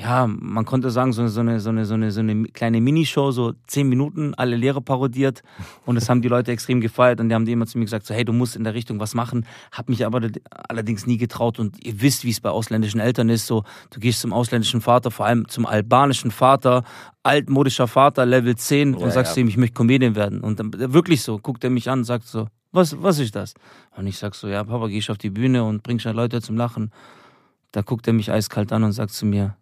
ja, 0.00 0.28
man 0.28 0.64
konnte 0.64 0.92
sagen, 0.92 1.12
so, 1.12 1.26
so, 1.26 1.40
eine, 1.40 1.58
so, 1.58 1.70
eine, 1.70 1.84
so, 1.84 1.94
eine, 1.94 2.12
so 2.12 2.20
eine 2.20 2.44
kleine 2.44 2.80
Minishow, 2.80 3.32
so 3.32 3.54
zehn 3.66 3.88
Minuten, 3.88 4.32
alle 4.34 4.54
Lehrer 4.54 4.80
parodiert. 4.80 5.42
Und 5.86 5.96
das 5.96 6.08
haben 6.08 6.22
die 6.22 6.28
Leute 6.28 6.52
extrem 6.52 6.80
gefeiert. 6.80 7.18
Und 7.18 7.30
die 7.30 7.34
haben 7.34 7.44
die 7.44 7.50
immer 7.50 7.66
zu 7.66 7.78
mir 7.78 7.84
gesagt, 7.84 8.06
so, 8.06 8.14
hey, 8.14 8.24
du 8.24 8.32
musst 8.32 8.54
in 8.54 8.62
der 8.62 8.74
Richtung 8.74 9.00
was 9.00 9.16
machen. 9.16 9.44
Hab 9.72 9.88
mich 9.88 10.06
aber 10.06 10.20
allerdings 10.68 11.08
nie 11.08 11.16
getraut. 11.16 11.58
Und 11.58 11.84
ihr 11.84 12.00
wisst, 12.00 12.24
wie 12.24 12.30
es 12.30 12.40
bei 12.40 12.48
ausländischen 12.48 13.00
Eltern 13.00 13.28
ist. 13.28 13.48
So, 13.48 13.64
du 13.90 13.98
gehst 13.98 14.20
zum 14.20 14.32
ausländischen 14.32 14.80
Vater, 14.80 15.10
vor 15.10 15.26
allem 15.26 15.48
zum 15.48 15.66
albanischen 15.66 16.30
Vater, 16.30 16.84
altmodischer 17.24 17.88
Vater, 17.88 18.24
Level 18.24 18.54
10, 18.54 18.94
und 18.94 19.00
Ja, 19.00 19.10
sagst 19.10 19.36
ja. 19.36 19.40
ihm, 19.40 19.48
ich 19.48 19.56
möchte 19.56 19.74
Comedian 19.74 20.14
werden. 20.14 20.42
Und 20.42 20.60
dann 20.60 20.72
wirklich 20.92 21.22
so, 21.22 21.38
guckt 21.40 21.64
er 21.64 21.70
mich 21.70 21.90
an 21.90 22.00
und 22.00 22.04
sagt 22.04 22.28
so, 22.28 22.46
was, 22.70 23.02
was 23.02 23.18
ist 23.18 23.34
das? 23.34 23.54
Und 23.96 24.06
ich 24.06 24.16
sag 24.16 24.36
so, 24.36 24.46
ja, 24.46 24.62
Papa, 24.62 24.86
geh 24.86 24.98
ich 24.98 25.10
auf 25.10 25.18
die 25.18 25.30
Bühne 25.30 25.64
und 25.64 25.82
bring 25.82 25.98
schon 25.98 26.14
Leute 26.14 26.40
zum 26.40 26.56
Lachen. 26.56 26.92
Da 27.72 27.82
guckt 27.82 28.06
er 28.06 28.12
mich 28.12 28.30
eiskalt 28.30 28.72
an 28.72 28.84
und 28.84 28.92
sagt 28.92 29.10
zu 29.10 29.26
mir, 29.26 29.56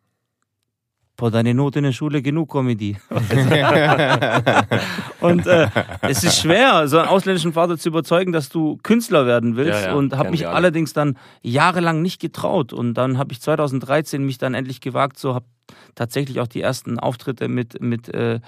Boah, 1.16 1.30
deine 1.30 1.54
Note 1.54 1.78
in 1.78 1.85
der 1.85 1.92
Schule 1.92 2.20
genug 2.20 2.52
Comedy. 2.52 2.96
und 5.20 5.46
äh, 5.46 5.68
es 6.02 6.23
ist 6.23 6.40
schwer, 6.40 6.88
so 6.88 6.99
einen 6.99 7.08
ausländischen 7.08 7.54
Vater 7.54 7.78
zu 7.78 7.88
überzeugen, 7.88 8.32
dass 8.32 8.50
du 8.50 8.78
Künstler 8.82 9.26
werden 9.26 9.56
willst. 9.56 9.82
Ja, 9.82 9.88
ja, 9.88 9.94
und 9.94 10.14
habe 10.14 10.30
mich 10.30 10.46
allerdings 10.46 10.92
dann 10.92 11.16
jahrelang 11.40 12.02
nicht 12.02 12.20
getraut. 12.20 12.75
Und 12.75 12.94
dann 12.94 13.16
habe 13.16 13.32
ich 13.32 13.40
2013 13.40 14.25
mich 14.25 14.37
dann 14.37 14.52
endlich 14.52 14.82
gewagt, 14.82 15.18
so 15.18 15.35
habe 15.35 15.46
tatsächlich 15.94 16.40
auch 16.40 16.49
die 16.49 16.61
ersten 16.61 16.99
Auftritte 16.99 17.49
mit, 17.49 17.80
mit 17.80 18.11
äh, 18.11 18.40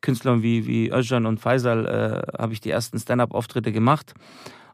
Künstlern 0.00 0.42
wie, 0.42 0.66
wie 0.66 0.90
Özcan 0.90 1.24
und 1.24 1.38
Faisal, 1.38 1.86
äh, 1.86 2.40
habe 2.40 2.52
ich 2.52 2.60
die 2.60 2.70
ersten 2.70 2.98
Stand-up-Auftritte 2.98 3.72
gemacht. 3.72 4.14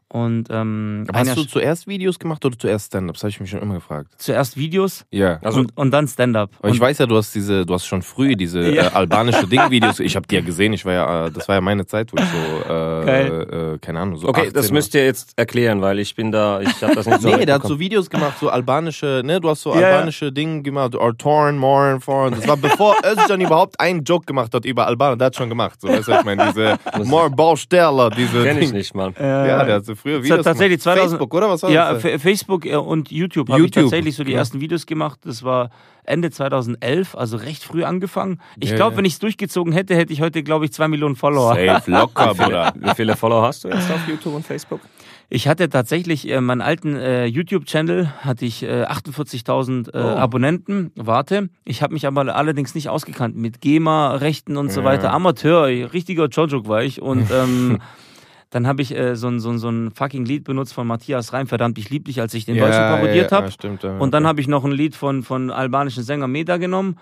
Und 0.07 0.47
ähm, 0.51 1.05
Aber 1.09 1.19
hast 1.19 1.35
du 1.35 1.43
zuerst 1.45 1.87
Videos 1.87 2.19
gemacht 2.19 2.45
oder 2.45 2.57
zuerst 2.57 2.87
Stand-up? 2.87 3.15
Das 3.15 3.23
habe 3.23 3.31
ich 3.31 3.39
mich 3.39 3.49
schon 3.49 3.61
immer 3.61 3.73
gefragt. 3.73 4.11
zuerst 4.17 4.55
Videos 4.55 5.03
Ja. 5.11 5.39
Also- 5.41 5.61
und, 5.61 5.75
und 5.75 5.91
dann 5.91 6.07
Stand-up. 6.07 6.51
Aber 6.59 6.69
ich 6.69 6.79
weiß 6.79 6.99
ja, 6.99 7.07
du 7.07 7.17
hast 7.17 7.33
diese, 7.33 7.65
du 7.65 7.73
hast 7.73 7.85
schon 7.87 8.03
früh 8.03 8.35
diese 8.35 8.61
Ja. 8.75 8.83
äh, 8.83 8.87
albanische 8.93 9.47
Ding-Videos. 9.47 9.99
Ich 9.99 10.15
habe 10.15 10.27
die 10.27 10.35
ja 10.35 10.41
gesehen. 10.41 10.73
Ich 10.73 10.85
war 10.85 10.93
ja, 10.93 11.25
äh, 11.25 11.31
das 11.31 11.47
war 11.47 11.55
ja 11.55 11.61
meine 11.61 11.87
Zeit, 11.87 12.13
wo 12.13 12.17
ich 12.17 12.25
so, 12.29 12.69
äh, 12.73 13.73
äh, 13.73 13.77
keine 13.79 13.99
Ahnung, 13.99 14.17
so 14.17 14.27
Okay, 14.29 14.41
18 14.41 14.53
das 14.53 14.71
müsst 14.71 14.93
ihr 14.93 15.03
jetzt 15.03 15.33
erklären, 15.37 15.81
weil 15.81 15.97
ich 15.99 16.13
bin 16.15 16.31
da, 16.31 16.61
ich 16.61 16.81
habe 16.83 16.93
das 16.95 17.07
nicht 17.07 17.21
so 17.23 17.35
Nee, 17.35 17.45
der 17.45 17.55
hat 17.55 17.63
so 17.63 17.79
Videos 17.79 18.09
gemacht, 18.09 18.37
so 18.39 18.49
albanische, 18.49 19.21
ne, 19.25 19.41
du 19.41 19.49
hast 19.49 19.61
so 19.63 19.73
Ja, 19.75 19.87
albanische 19.87 20.31
Dinge 20.31 20.61
gemacht, 20.61 20.93
or 20.95 21.17
torn, 21.17 21.57
morn, 21.57 21.99
foreign. 21.99 22.35
Das 22.35 22.47
war 22.47 22.57
bevor 22.57 22.95
Özcan 23.03 23.41
überhaupt 23.41 23.79
einen 23.79 24.03
Joke 24.03 24.25
gemacht 24.25 24.53
hat 24.53 24.65
über 24.65 24.85
Albaner, 24.85 25.17
der 25.17 25.25
hat 25.27 25.35
schon 25.35 25.49
gemacht. 25.49 25.81
So, 25.81 25.87
weißt 25.87 26.07
du, 26.07 26.11
ich 26.13 26.23
meine, 26.23 26.45
diese 26.47 26.77
more 27.03 27.29
Baustelle, 27.31 28.11
diese 28.15 28.43
Kenn 28.43 28.57
ich 28.59 28.65
Ding. 28.67 28.77
nicht 28.77 28.93
mal. 28.93 29.11
Ja, 29.19 29.63
der 29.63 29.75
hat 29.75 29.85
so 29.85 29.94
früher 29.95 30.23
Videos 30.23 30.43
tatsächlich 30.43 30.81
gemacht. 30.83 30.97
2000 30.97 31.09
Facebook, 31.19 31.33
oder 31.33 31.49
was 31.49 31.63
war 31.63 31.69
Ja, 31.71 31.93
das? 31.93 32.03
F- 32.03 32.21
Facebook 32.21 32.65
äh, 32.65 32.75
und 32.75 33.11
YouTube 33.11 33.49
habe 33.49 33.59
ich 33.59 33.65
YouTube, 33.67 33.83
tatsächlich 33.83 34.15
so 34.15 34.23
die 34.23 34.31
genau. 34.31 34.39
ersten 34.39 34.61
Videos 34.61 34.85
gemacht. 34.85 35.19
Das 35.25 35.43
war 35.43 35.69
Ende 36.03 36.29
2011, 36.31 37.15
also 37.15 37.37
recht 37.37 37.63
früh 37.63 37.83
angefangen. 37.83 38.39
Ich 38.59 38.69
Ja, 38.69 38.75
glaube, 38.75 38.91
ja. 38.93 38.97
wenn 38.99 39.05
ich 39.05 39.13
es 39.13 39.19
durchgezogen 39.19 39.73
hätte, 39.73 39.95
hätte 39.95 40.13
ich 40.13 40.21
heute, 40.21 40.43
glaube 40.43 40.65
ich, 40.65 40.71
zwei 40.73 40.87
Millionen 40.87 41.15
Follower. 41.15 41.55
Safe, 41.55 41.89
locker, 41.91 42.33
Bruder. 42.35 42.73
Wie 42.79 42.91
viele 42.95 43.15
Follower 43.15 43.41
hast 43.43 43.63
du 43.63 43.69
jetzt 43.69 43.89
auf 43.91 44.07
YouTube 44.07 44.35
und 44.35 44.45
Facebook? 44.45 44.81
Ich 45.27 45.47
hatte 45.47 45.67
tatsächlich 45.69 46.29
äh, 46.29 46.39
meinen 46.39 46.61
alten 46.61 46.95
äh, 46.95 47.25
YouTube-Channel, 47.25 48.11
hatte 48.19 48.45
ich 48.45 48.61
äh, 48.61 48.83
48.000 48.83 49.87
äh, 49.91 49.97
Oh. 49.97 49.97
Abonnenten. 50.17 50.91
Warte, 50.95 51.49
ich 51.63 51.81
habe 51.81 51.93
mich 51.95 52.05
aber 52.05 52.35
allerdings 52.35 52.75
nicht 52.75 52.89
ausgekannt 52.89 53.35
mit 53.35 53.59
GEMA-Rechten 53.59 54.55
und 54.55 54.71
so 54.71 54.81
Ja. 54.81 54.85
weiter. 54.85 55.11
Amateur, 55.11 55.65
richtiger 55.93 56.27
Jojuk 56.27 56.67
war 56.67 56.83
ich. 56.83 57.01
Und 57.01 57.31
ähm, 57.31 57.79
dann 58.49 58.67
habe 58.67 58.81
ich 58.81 58.95
äh, 58.95 59.15
so, 59.15 59.27
ein, 59.27 59.39
so, 59.39 59.49
ein, 59.49 59.57
so 59.57 59.69
ein 59.69 59.91
fucking 59.91 60.25
Lied 60.25 60.43
benutzt 60.43 60.73
von 60.73 60.87
Matthias 60.87 61.33
Reim, 61.33 61.47
verdammt 61.47 61.77
ich 61.77 61.89
lieb 61.89 62.05
dich, 62.05 62.21
als 62.21 62.33
ich 62.33 62.45
den 62.45 62.57
Deutschen 62.57 62.81
parodiert 62.81 63.31
ja, 63.31 63.37
habe. 63.37 63.49
Ja, 63.61 63.69
ja, 63.81 63.97
Und 63.99 64.13
dann 64.13 64.23
okay. 64.23 64.29
habe 64.29 64.41
ich 64.41 64.47
noch 64.47 64.63
ein 64.63 64.71
Lied 64.71 64.95
von, 64.95 65.23
von 65.23 65.51
albanischen 65.51 66.03
Sänger 66.03 66.27
Meda 66.27 66.57
genommen. 66.57 66.97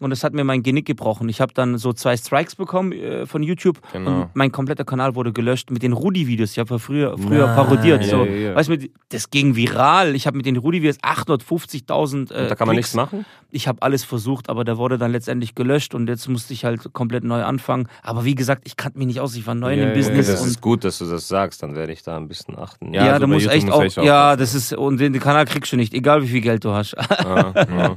Und 0.00 0.10
das 0.10 0.24
hat 0.24 0.32
mir 0.34 0.44
mein 0.44 0.62
Genick 0.62 0.86
gebrochen. 0.86 1.28
Ich 1.28 1.40
habe 1.40 1.52
dann 1.54 1.78
so 1.78 1.92
zwei 1.92 2.16
Strikes 2.16 2.54
bekommen 2.56 2.92
äh, 2.92 3.26
von 3.26 3.42
YouTube 3.42 3.80
Genau. 3.92 4.10
und 4.22 4.28
mein 4.34 4.52
kompletter 4.52 4.84
Kanal 4.84 5.14
wurde 5.14 5.32
gelöscht 5.32 5.70
mit 5.70 5.82
den 5.82 5.92
Rudi-Videos. 5.92 6.52
Ich 6.52 6.58
habe 6.58 6.74
ja 6.74 6.78
früher, 6.78 7.16
früher 7.18 7.46
parodiert. 7.48 8.00
Nein. 8.02 8.10
So. 8.10 8.24
Ja, 8.24 8.30
ja, 8.30 8.36
ja. 8.50 8.54
Weißt 8.56 8.68
du, 8.70 8.76
das 9.10 9.30
ging 9.30 9.56
viral. 9.56 10.14
Ich 10.14 10.26
habe 10.26 10.36
mit 10.36 10.46
den 10.46 10.56
Rudi-Videos 10.56 10.98
850.000 11.00 12.32
äh, 12.32 12.48
Da 12.48 12.54
kann 12.54 12.66
man 12.66 12.74
Klicks. 12.76 12.88
nichts 12.88 12.94
machen. 12.94 13.24
Ich 13.50 13.68
habe 13.68 13.82
alles 13.82 14.02
versucht, 14.04 14.48
aber 14.50 14.64
der 14.64 14.78
wurde 14.78 14.98
dann 14.98 15.12
letztendlich 15.12 15.54
gelöscht 15.54 15.94
und 15.94 16.08
jetzt 16.08 16.28
musste 16.28 16.52
ich 16.52 16.64
halt 16.64 16.92
komplett 16.92 17.22
neu 17.22 17.42
anfangen. 17.44 17.88
Aber 18.02 18.24
wie 18.24 18.34
gesagt, 18.34 18.62
ich 18.66 18.76
kannte 18.76 18.98
mich 18.98 19.06
nicht 19.06 19.20
aus. 19.20 19.36
Ich 19.36 19.46
war 19.46 19.54
neu 19.54 19.74
Ja, 19.76 19.82
im 19.84 19.88
ja, 19.90 19.94
Business 19.94 20.26
Das 20.26 20.40
und 20.42 20.48
ist 20.48 20.60
gut, 20.60 20.82
dass 20.84 20.98
du 20.98 21.04
das 21.04 21.28
sagst, 21.28 21.62
dann 21.62 21.76
werde 21.76 21.92
ich 21.92 22.02
da 22.02 22.16
ein 22.16 22.26
bisschen 22.26 22.58
achten. 22.58 22.92
ja, 22.92 23.06
Ja, 23.06 23.12
also 23.12 23.20
da 23.20 23.26
bei 23.26 23.32
muss 23.34 23.42
YouTube 23.44 23.56
echt 23.56 23.66
muss 23.66 23.74
auch. 23.76 23.82
echt 23.84 23.96
Ja, 23.98 24.32
aufpassen. 24.32 24.38
das 24.40 24.54
ist 24.54 24.72
und 24.72 24.98
den 25.00 25.18
Kanal 25.20 25.44
kriegst 25.44 25.72
du 25.72 25.76
nicht, 25.76 25.94
egal 25.94 26.22
wie 26.22 26.28
viel 26.28 26.40
Geld 26.40 26.64
du 26.64 26.70
hast. 26.72 26.96
Ah, 26.98 27.54
ja. 27.54 27.96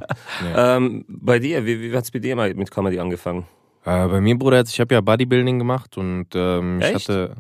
ähm, 0.78 1.06
bei 1.08 1.40
dir, 1.40 1.66
wie, 1.66 1.87
wie 1.92 1.98
hat 1.98 2.04
es 2.04 2.12
bei 2.12 2.20
dir 2.20 2.36
mal 2.36 2.54
mit 2.54 2.70
Comedy 2.72 3.00
angefangen? 3.00 3.46
Äh, 3.86 4.08
bei 4.08 4.22
mir, 4.22 4.38
Bruder, 4.38 4.64
ich 4.68 4.80
habe 4.80 4.94
ja 4.94 5.02
Bodybuilding 5.02 5.58
gemacht 5.60 5.98
und 5.98 6.28
ähm, 6.36 6.80
ich 6.82 6.94
hatte. 6.94 7.36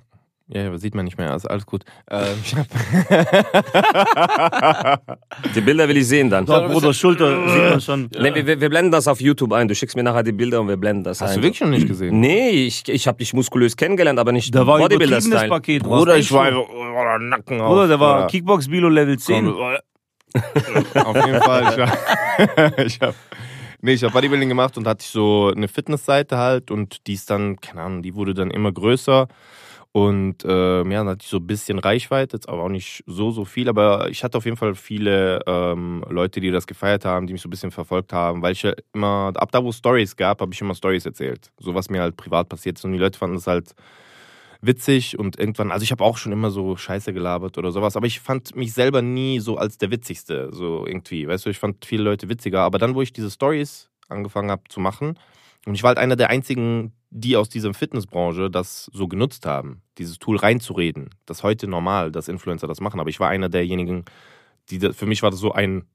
Ja, 0.49 0.61
ja, 0.61 0.77
sieht 0.77 0.95
man 0.95 1.03
nicht 1.03 1.17
mehr, 1.17 1.33
also 1.33 1.49
alles 1.49 1.65
gut. 1.65 1.83
Ähm, 2.09 2.25
ich 2.41 2.55
hab, 2.55 2.65
Die 5.55 5.59
Bilder 5.59 5.89
will 5.89 5.97
ich 5.97 6.07
sehen 6.07 6.29
dann. 6.29 6.45
Doch, 6.45 6.71
Bruder, 6.71 6.93
Schulter 6.93 7.49
sieht 7.49 7.69
man 7.69 7.81
schon. 7.81 8.09
Nee, 8.17 8.33
wir, 8.33 8.61
wir 8.61 8.69
blenden 8.69 8.93
das 8.93 9.09
auf 9.09 9.19
YouTube 9.19 9.51
ein. 9.51 9.67
Du 9.67 9.75
schickst 9.75 9.97
mir 9.97 10.03
nachher 10.03 10.23
die 10.23 10.31
Bilder 10.31 10.61
und 10.61 10.69
wir 10.69 10.77
blenden 10.77 11.03
das 11.03 11.19
hast 11.19 11.31
ein. 11.31 11.37
du 11.37 11.43
wirklich 11.43 11.59
noch 11.59 11.67
nicht 11.67 11.85
gesehen? 11.85 12.21
Nee, 12.21 12.51
ich, 12.51 12.87
ich 12.87 13.09
habe 13.09 13.17
dich 13.17 13.33
muskulös 13.33 13.75
kennengelernt, 13.75 14.19
aber 14.19 14.31
nicht 14.31 14.55
Da 14.55 14.65
war 14.65 14.77
ein 14.77 14.83
Bodybuilder-Style. 14.83 15.47
übertriebenes 15.47 15.49
Paket. 15.49 15.83
Bruder, 15.83 16.15
ich 16.15 16.31
war 16.31 16.45
einfach 16.45 16.63
oh, 16.69 17.17
Nacken 17.19 17.59
auf. 17.59 17.69
Bruder, 17.69 17.87
der 17.89 17.99
war. 17.99 18.27
Kickbox 18.27 18.69
Bilo 18.69 18.87
Level 18.87 19.19
10. 19.19 19.53
Auf 20.93 21.25
jeden 21.25 21.41
Fall. 21.41 21.73
Ich 21.73 21.79
hab, 21.79 22.79
ich 22.79 22.99
hab, 23.01 23.15
nee, 23.81 23.93
ich 23.93 24.03
habe 24.03 24.13
Bodybuilding 24.13 24.49
gemacht 24.49 24.77
und 24.77 24.87
hatte 24.87 25.03
ich 25.03 25.09
so 25.09 25.51
eine 25.55 25.67
Fitnessseite 25.67 26.37
halt 26.37 26.71
und 26.71 27.07
die 27.07 27.13
ist 27.13 27.29
dann, 27.29 27.57
keine 27.57 27.81
Ahnung, 27.81 28.01
die 28.01 28.15
wurde 28.15 28.33
dann 28.33 28.51
immer 28.51 28.71
größer. 28.71 29.27
Und 29.93 30.43
ähm, 30.45 30.91
ja, 30.91 30.99
dann 30.99 31.09
hatte 31.09 31.23
ich 31.23 31.29
so 31.29 31.37
ein 31.37 31.47
bisschen 31.47 31.79
Reichweite, 31.79 32.37
jetzt 32.37 32.47
aber 32.47 32.61
auch 32.61 32.69
nicht 32.69 33.03
so, 33.07 33.31
so 33.31 33.45
viel. 33.45 33.67
Aber 33.67 34.09
ich 34.09 34.23
hatte 34.23 34.37
auf 34.37 34.45
jeden 34.45 34.57
Fall 34.57 34.75
viele 34.75 35.41
ähm, 35.47 36.05
Leute, 36.07 36.39
die 36.39 36.51
das 36.51 36.67
gefeiert 36.67 37.03
haben, 37.03 37.25
die 37.25 37.33
mich 37.33 37.41
so 37.41 37.47
ein 37.47 37.49
bisschen 37.49 37.71
verfolgt 37.71 38.13
haben, 38.13 38.43
weil 38.43 38.51
ich 38.51 38.61
ja 38.61 38.73
immer, 38.93 39.31
ab 39.35 39.51
da, 39.51 39.63
wo 39.63 39.69
es 39.69 39.77
Stories 39.77 40.15
gab, 40.15 40.41
habe 40.41 40.53
ich 40.53 40.61
immer 40.61 40.75
Stories 40.75 41.05
erzählt. 41.05 41.51
So 41.59 41.73
was 41.73 41.89
mir 41.89 42.01
halt 42.01 42.15
privat 42.15 42.47
passiert 42.47 42.77
ist. 42.77 42.85
Und 42.85 42.91
die 42.91 42.99
Leute 42.99 43.17
fanden 43.17 43.37
das 43.37 43.47
halt 43.47 43.73
witzig 44.61 45.17
und 45.17 45.37
irgendwann, 45.37 45.71
also 45.71 45.83
ich 45.83 45.91
habe 45.91 46.03
auch 46.03 46.17
schon 46.17 46.31
immer 46.31 46.51
so 46.51 46.75
Scheiße 46.75 47.13
gelabert 47.13 47.57
oder 47.57 47.71
sowas, 47.71 47.95
aber 47.95 48.07
ich 48.07 48.19
fand 48.19 48.55
mich 48.55 48.73
selber 48.73 49.01
nie 49.01 49.39
so 49.39 49.57
als 49.57 49.77
der 49.77 49.91
Witzigste, 49.91 50.49
so 50.51 50.85
irgendwie, 50.85 51.27
weißt 51.27 51.45
du, 51.45 51.49
ich 51.49 51.59
fand 51.59 51.85
viele 51.85 52.03
Leute 52.03 52.29
witziger, 52.29 52.61
aber 52.61 52.77
dann, 52.77 52.95
wo 52.95 53.01
ich 53.01 53.13
diese 53.13 53.31
Stories 53.31 53.89
angefangen 54.09 54.51
habe 54.51 54.63
zu 54.69 54.79
machen 54.79 55.17
und 55.65 55.75
ich 55.75 55.83
war 55.83 55.89
halt 55.89 55.97
einer 55.99 56.15
der 56.15 56.29
einzigen, 56.29 56.93
die 57.09 57.37
aus 57.37 57.49
dieser 57.49 57.73
Fitnessbranche 57.73 58.49
das 58.49 58.89
so 58.93 59.07
genutzt 59.07 59.45
haben, 59.45 59.81
dieses 59.97 60.19
Tool 60.19 60.37
reinzureden, 60.37 61.09
das 61.25 61.37
ist 61.37 61.43
heute 61.43 61.67
normal, 61.67 62.11
dass 62.11 62.27
Influencer 62.27 62.67
das 62.67 62.81
machen, 62.81 62.99
aber 62.99 63.09
ich 63.09 63.19
war 63.19 63.29
einer 63.29 63.49
derjenigen, 63.49 64.05
die, 64.69 64.79
für 64.79 65.05
mich 65.05 65.23
war 65.23 65.31
das 65.31 65.39
so 65.39 65.51
ein, 65.51 65.85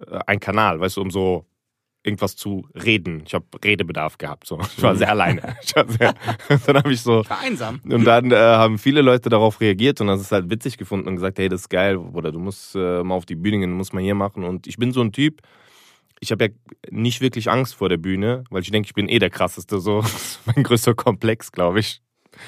äh, 0.00 0.18
ein 0.26 0.40
Kanal, 0.40 0.80
weißt 0.80 0.96
du, 0.96 1.02
um 1.02 1.10
so 1.10 1.46
irgendwas 2.06 2.36
zu 2.36 2.66
reden. 2.74 3.22
Ich 3.26 3.34
habe 3.34 3.44
Redebedarf 3.62 4.16
gehabt. 4.18 4.46
So. 4.46 4.58
Ich 4.60 4.82
war 4.82 4.94
sehr 4.96 5.10
alleine. 5.10 5.56
Ich 5.62 5.74
war 5.74 5.86
sehr, 5.88 6.14
dann 6.66 6.76
habe 6.76 6.92
ich 6.92 7.02
so 7.02 7.24
Einsam. 7.28 7.80
und 7.84 8.04
dann 8.04 8.30
äh, 8.30 8.36
haben 8.36 8.78
viele 8.78 9.02
Leute 9.02 9.28
darauf 9.28 9.60
reagiert 9.60 10.00
und 10.00 10.06
das 10.06 10.20
ist 10.20 10.32
halt 10.32 10.48
witzig 10.48 10.78
gefunden 10.78 11.08
und 11.08 11.16
gesagt, 11.16 11.38
hey, 11.38 11.48
das 11.48 11.62
ist 11.62 11.68
geil, 11.68 11.96
oder 11.96 12.30
du 12.32 12.38
musst 12.38 12.74
äh, 12.76 13.02
mal 13.02 13.14
auf 13.14 13.26
die 13.26 13.34
Bühne 13.34 13.58
gehen, 13.58 13.72
muss 13.72 13.92
man 13.92 14.02
hier 14.04 14.14
machen. 14.14 14.44
Und 14.44 14.66
ich 14.66 14.76
bin 14.76 14.92
so 14.92 15.00
ein 15.00 15.12
Typ, 15.12 15.42
ich 16.20 16.30
habe 16.32 16.44
ja 16.46 16.50
nicht 16.90 17.20
wirklich 17.20 17.50
Angst 17.50 17.74
vor 17.74 17.88
der 17.88 17.98
Bühne, 17.98 18.44
weil 18.50 18.62
ich 18.62 18.70
denke, 18.70 18.86
ich 18.86 18.94
bin 18.94 19.08
eh 19.08 19.18
der 19.18 19.30
krasseste, 19.30 19.80
so 19.80 20.00
Das 20.02 20.14
ist 20.14 20.40
mein 20.46 20.62
größter 20.62 20.94
Komplex, 20.94 21.50
glaube 21.52 21.80
ich. 21.80 22.00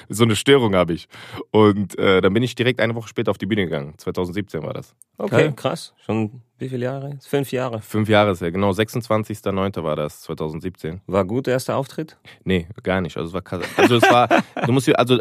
So 0.08 0.24
eine 0.24 0.36
Störung 0.36 0.74
habe 0.74 0.92
ich. 0.92 1.08
Und 1.50 1.98
äh, 1.98 2.20
dann 2.20 2.34
bin 2.34 2.42
ich 2.42 2.54
direkt 2.54 2.78
eine 2.80 2.94
Woche 2.94 3.08
später 3.08 3.30
auf 3.30 3.38
die 3.38 3.46
Bühne 3.46 3.64
gegangen. 3.64 3.94
2017 3.96 4.62
war 4.62 4.74
das. 4.74 4.94
Okay, 5.16 5.30
Geil. 5.30 5.52
krass. 5.56 5.94
Schon 6.04 6.42
wie 6.58 6.68
viele 6.68 6.86
Jahre? 6.86 7.18
Fünf 7.22 7.52
Jahre. 7.52 7.80
Fünf 7.80 8.08
Jahre 8.08 8.32
ist 8.32 8.40
her, 8.40 8.50
genau. 8.50 8.70
26.09. 8.70 9.82
war 9.82 9.96
das, 9.96 10.22
2017. 10.22 11.00
War 11.06 11.24
gut, 11.24 11.46
der 11.46 11.54
erste 11.54 11.74
Auftritt? 11.74 12.16
Nee, 12.44 12.68
gar 12.82 13.00
nicht. 13.00 13.16
Also 13.16 13.28
es 13.28 13.34
war 13.34 13.42
krass. 13.42 13.62
Also 13.76 13.96
es 13.96 14.02
war, 14.02 14.28
du 14.66 14.72
musst 14.72 14.86
dir, 14.86 14.98
also 14.98 15.18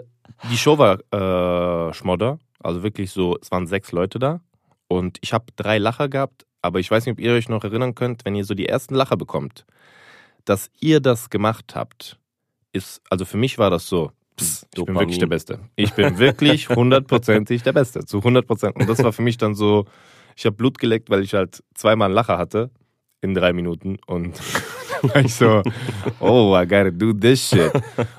die 0.52 0.58
Show 0.58 0.78
war 0.78 1.00
äh, 1.14 1.94
Schmodder. 1.94 2.40
Also 2.60 2.84
wirklich 2.84 3.12
so, 3.12 3.38
es 3.42 3.52
waren 3.52 3.68
sechs 3.68 3.92
Leute 3.92 4.20
da. 4.20 4.42
Und 4.88 5.18
ich 5.22 5.34
habe 5.34 5.46
drei 5.56 5.78
Lacher 5.78 6.10
gehabt, 6.10 6.46
aber 6.62 6.80
ich 6.80 6.90
weiß 6.90 7.06
nicht, 7.06 7.14
ob 7.14 7.20
ihr 7.20 7.34
euch 7.34 7.50
noch 7.50 7.64
erinnern 7.64 7.94
könnt, 7.94 8.26
wenn 8.26 8.36
ihr 8.36 8.46
so 8.46 8.54
die 8.54 8.68
ersten 8.68 8.96
Lacher 8.96 9.18
bekommt, 9.18 9.66
dass 10.46 10.70
ihr 10.80 11.00
das 11.02 11.30
gemacht 11.30 11.76
habt, 11.76 12.18
ist, 12.72 13.02
also 13.10 13.26
für 13.26 13.38
mich 13.38 13.58
war 13.58 13.70
das 13.70 13.88
so, 13.88 14.12
pss, 14.40 14.66
ich 14.76 14.86
bin 14.86 14.96
wirklich 14.96 15.20
der 15.20 15.28
Beste. 15.28 15.60
Ich 15.76 15.94
bin 15.94 16.18
wirklich 16.18 16.70
hundertprozentig 16.70 17.64
der 17.64 17.74
Beste, 17.74 18.06
zu 18.06 18.18
100 18.18 18.48
Prozent. 18.48 18.76
Und 18.76 18.88
das 18.90 19.04
war 19.04 19.12
für 19.12 19.22
mich 19.22 19.38
dann 19.38 19.56
so, 19.56 19.86
ich 20.38 20.46
habe 20.46 20.56
Blut 20.56 20.78
geleckt, 20.78 21.10
weil 21.10 21.24
ich 21.24 21.34
halt 21.34 21.64
zweimal 21.74 22.06
einen 22.06 22.16
Lacher 22.16 22.38
hatte 22.38 22.70
in 23.22 23.34
drei 23.34 23.54
Minuten 23.54 23.98
und 24.06 24.40
dann 25.02 25.10
war 25.14 25.22
ich 25.22 25.34
so, 25.34 25.64
oh, 26.20 26.56
I 26.56 26.68
gotta 26.68 26.92
do 26.92 27.12
this 27.12 27.50
shit. 27.50 27.72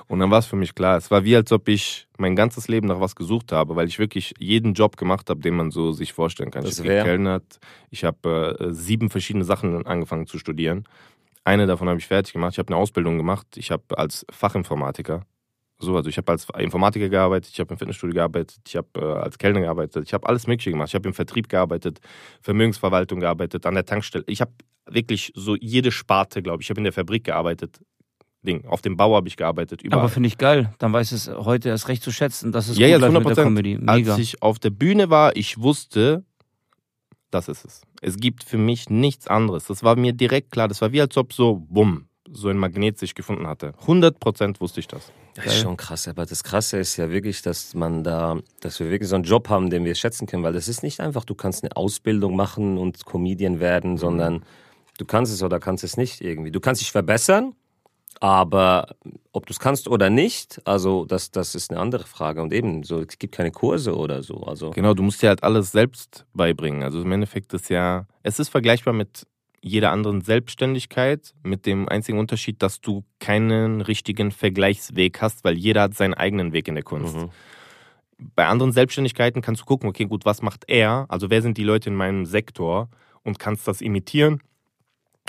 Und 0.09 0.19
dann 0.19 0.31
war 0.31 0.41
es 0.41 0.47
für 0.47 0.57
mich 0.57 0.75
klar. 0.75 0.97
Es 0.97 1.11
war 1.13 1.23
wie, 1.23 1.37
als 1.37 1.53
ob 1.53 1.69
ich 1.69 2.09
mein 2.19 2.35
ganzes 2.35 2.67
Leben 2.67 2.89
nach 2.89 2.99
was 2.99 3.15
gesucht 3.15 3.53
habe, 3.53 3.77
weil 3.77 3.87
ich 3.87 4.01
wirklich 4.01 4.35
jeden 4.39 4.75
Job 4.75 4.97
gemacht 4.97 5.31
habe, 5.31 5.41
den 5.41 5.55
man 5.55 5.71
so 5.71 5.93
sich 5.93 6.13
vorstellen 6.13 6.51
kann. 6.51 6.65
Das 6.65 6.73
ich 6.73 6.79
habe 6.81 6.89
gekellnert, 6.89 7.61
ich 7.91 8.03
habe 8.03 8.57
äh, 8.59 8.73
sieben 8.73 9.11
verschiedene 9.11 9.45
Sachen 9.45 9.87
angefangen 9.87 10.27
zu 10.27 10.39
studieren. 10.39 10.85
Eine 11.45 11.67
davon 11.67 11.89
habe 11.89 12.01
ich 12.01 12.07
fertig 12.07 12.33
gemacht. 12.33 12.55
Ich 12.55 12.59
habe 12.59 12.69
eine 12.69 12.77
Ausbildung 12.77 13.17
gemacht. 13.17 13.47
Ich 13.57 13.71
habe 13.71 13.97
als 13.97 14.27
Fachinformatiker, 14.31 15.23
so, 15.81 15.97
also 15.97 16.09
ich 16.09 16.17
habe 16.17 16.33
als 16.33 16.47
Informatiker 16.59 17.09
gearbeitet, 17.09 17.53
ich 17.53 17.61
habe 17.61 17.73
im 17.73 17.79
Fitnessstudio 17.79 18.15
gearbeitet, 18.15 18.59
ich 18.67 18.77
habe 18.77 18.89
äh, 18.97 19.01
als 19.01 19.39
Kellner 19.39 19.61
gearbeitet, 19.61 20.05
ich 20.05 20.13
habe 20.13 20.29
alles 20.29 20.47
Mögliche 20.49 20.71
gemacht. 20.71 20.89
Ich 20.89 20.95
habe 20.95 21.07
im 21.07 21.15
Vertrieb 21.15 21.49
gearbeitet, 21.49 22.01
Vermögensverwaltung 22.43 23.21
gearbeitet, 23.21 23.65
an 23.65 23.75
der 23.75 23.85
Tankstelle. 23.85 24.25
Ich 24.27 24.41
habe 24.41 24.53
wirklich 24.87 25.33
so 25.37 25.55
jede 25.55 25.93
Sparte, 25.93 26.43
glaube 26.43 26.63
ich. 26.63 26.67
Ich 26.67 26.71
habe 26.71 26.81
in 26.81 26.85
der 26.85 26.93
Fabrik 26.93 27.25
gearbeitet. 27.25 27.81
Ding. 28.43 28.65
Auf 28.67 28.83
dem 28.83 28.97
Bau 28.97 29.15
habe 29.17 29.29
ich 29.29 29.37
gearbeitet. 29.37 29.83
Überall. 29.83 30.01
Aber 30.01 30.09
finde 30.09 30.29
ich 30.29 30.39
geil. 30.39 30.73
Dann 30.79 30.93
weiß 30.93 31.13
es 31.13 31.29
heute 31.29 31.69
erst 31.69 31.89
recht 31.89 32.03
zu 32.03 32.13
schätzen, 32.13 32.53
dass 32.53 32.69
es 32.69 32.79
ja, 32.79 32.87
gut 32.87 32.93
ja, 32.93 32.99
läuft 32.99 33.17
100 33.17 33.29
mit 33.29 33.37
der 33.37 33.45
Comedy. 33.45 33.79
Mega. 33.79 34.13
Als 34.13 34.21
ich 34.21 34.43
auf 34.43 34.59
der 34.59 34.71
Bühne 34.71 35.11
war, 35.11 35.37
ich 35.37 35.59
wusste, 35.59 36.25
das 37.31 37.49
ist 37.49 37.65
es. 37.65 37.83
Es 38.01 38.17
gibt 38.17 38.45
für 38.45 38.59
mich 38.59 38.91
nichts 38.91 39.27
anderes. 39.27 39.67
Das 39.67 39.83
war 39.83 39.97
mir 39.97 40.13
direkt 40.13 40.53
klar. 40.53 40.69
Das 40.69 40.81
war 40.81 40.93
wie 40.93 41.01
als 41.01 41.17
ob 41.17 41.33
so, 41.33 41.67
bumm, 41.69 42.08
so 42.33 42.49
ein 42.49 42.57
Magnet 42.59 42.99
sich 42.99 43.15
gefunden 43.15 43.47
hatte. 43.47 43.73
100% 43.87 44.61
wusste 44.61 44.81
ich 44.81 44.89
das. 44.89 45.11
Das 45.35 45.47
ist 45.47 45.61
schon 45.61 45.77
krass, 45.77 46.09
aber 46.09 46.27
das 46.27 46.43
Krasse 46.43 46.79
ist 46.79 46.97
ja 46.97 47.11
wirklich, 47.11 47.43
dass 47.43 47.75
man 47.75 48.03
da, 48.03 48.39
dass 48.61 48.81
wir 48.81 48.91
wirklich 48.91 49.09
so 49.09 49.15
einen 49.15 49.25
Job 49.25 49.49
haben, 49.49 49.71
den 49.71 49.85
wir 49.85 49.95
schätzen 49.95 50.27
können, 50.27 50.43
weil 50.43 50.53
das 50.53 50.67
ist 50.69 50.83
nicht 50.83 51.01
einfach, 51.01 51.25
du 51.25 51.35
kannst 51.35 51.63
eine 51.63 51.77
Ausbildung 51.77 52.35
machen 52.37 52.77
und 52.79 53.05
Comedian 53.07 53.61
werden, 53.61 53.93
Mhm. 53.93 53.99
sondern 53.99 54.45
du 54.99 55.05
kannst 55.05 55.33
es 55.33 55.43
oder 55.43 55.61
kannst 55.61 55.85
es 55.85 55.97
nicht 55.97 56.21
irgendwie. 56.21 56.51
Du 56.51 56.59
kannst 56.61 56.81
dich 56.81 56.91
verbessern, 56.91 57.55
aber 58.21 58.97
ob 59.33 59.47
du 59.47 59.53
es 59.53 59.61
kannst 59.61 59.87
oder 59.87 60.11
nicht, 60.11 60.61
also 60.65 61.05
das, 61.05 61.31
das 61.31 61.55
ist 61.55 61.71
eine 61.71 61.79
andere 61.79 62.05
Frage. 62.05 62.43
Und 62.43 62.53
eben, 62.53 62.83
so, 62.83 63.01
es 63.01 63.19
gibt 63.19 63.35
keine 63.35 63.53
Kurse 63.53 63.97
oder 63.97 64.23
so. 64.25 64.43
Also 64.43 64.71
Genau, 64.71 64.95
du 64.95 65.03
musst 65.05 65.23
dir 65.23 65.29
halt 65.29 65.45
alles 65.45 65.71
selbst 65.71 66.27
beibringen. 66.35 66.83
Also 66.83 67.01
im 67.03 67.13
Endeffekt 67.13 67.55
ist 67.55 67.69
ja, 67.71 68.07
es 68.25 68.41
ist 68.41 68.49
vergleichbar 68.49 68.93
mit 68.93 69.25
jeder 69.61 69.93
anderen 69.93 70.21
Selbstständigkeit, 70.21 71.35
mit 71.43 71.67
dem 71.67 71.89
einzigen 71.89 72.19
Unterschied, 72.19 72.63
dass 72.63 72.81
du 72.81 73.05
keinen 73.19 73.81
richtigen 73.81 74.31
Vergleichsweg 74.31 75.21
hast, 75.21 75.45
weil 75.45 75.57
jeder 75.57 75.83
hat 75.83 75.95
seinen 75.95 76.15
eigenen 76.15 76.53
Weg 76.53 76.69
in 76.69 76.75
der 76.75 76.85
Kunst. 76.85 77.17
Mhm. 77.17 77.31
Bei 78.35 78.47
anderen 78.47 78.73
Selbstständigkeiten 78.73 79.43
kannst 79.43 79.63
du 79.63 79.65
gucken, 79.65 79.89
okay, 79.89 80.05
gut, 80.05 80.25
was 80.25 80.43
macht 80.43 80.65
er? 80.67 81.07
Also 81.09 81.31
wer 81.31 81.43
sind 81.43 81.57
die 81.57 81.65
Leute 81.65 81.91
in 81.91 81.97
meinem 81.97 82.27
Sektor 82.27 82.89
und 83.23 83.39
kannst 83.39 83.69
das 83.69 83.81
imitieren 83.81 84.41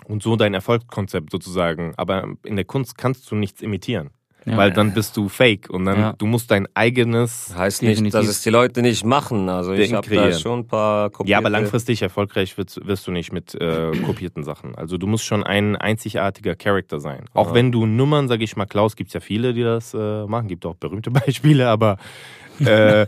und 0.05 0.23
so 0.23 0.35
dein 0.35 0.53
Erfolgskonzept 0.53 1.31
sozusagen. 1.31 1.93
Aber 1.97 2.35
in 2.43 2.55
der 2.55 2.65
Kunst 2.65 2.97
kannst 2.97 3.29
du 3.29 3.35
nichts 3.35 3.61
imitieren, 3.61 4.09
Ja. 4.45 4.55
weil 4.57 4.71
dann 4.71 4.93
bist 4.93 5.17
du 5.17 5.27
fake 5.27 5.69
und 5.69 5.83
dann 5.85 5.99
Ja. 5.99 6.13
du 6.17 6.25
musst 6.25 6.49
dein 6.49 6.67
eigenes 6.73 7.53
heißt 7.55 7.83
nicht, 7.83 8.13
dass 8.13 8.25
es 8.27 8.41
die 8.41 8.49
Leute 8.49 8.81
nicht 8.81 9.03
machen. 9.03 9.49
Also 9.49 9.73
ich 9.73 9.93
habe 9.93 10.09
da 10.09 10.31
schon 10.31 10.59
ein 10.59 10.67
paar 10.67 11.09
kopierte, 11.09 11.31
Ja, 11.31 11.37
aber 11.39 11.49
langfristig 11.49 12.01
erfolgreich 12.01 12.57
wirst, 12.57 12.85
wirst 12.87 13.05
du 13.05 13.11
nicht 13.11 13.33
mit 13.33 13.53
äh, 13.55 13.91
kopierten 14.05 14.43
Sachen. 14.43 14.75
Also 14.75 14.97
du 14.97 15.07
musst 15.07 15.25
schon 15.25 15.43
ein 15.43 15.75
einzigartiger 15.75 16.55
Charakter 16.55 16.99
sein. 16.99 17.25
Auch 17.33 17.49
Ja. 17.49 17.53
wenn 17.55 17.71
du 17.71 17.85
Nummern, 17.85 18.27
sage 18.29 18.43
ich 18.45 18.55
mal, 18.55 18.65
Klaus, 18.65 18.95
gibt 18.95 19.09
es 19.09 19.13
ja 19.13 19.19
viele, 19.19 19.53
die 19.53 19.63
das 19.63 19.93
äh, 19.93 20.25
machen, 20.25 20.47
gibt 20.47 20.65
auch 20.65 20.75
berühmte 20.75 21.11
Beispiele, 21.11 21.67
aber 21.67 21.97
äh, 22.65 23.05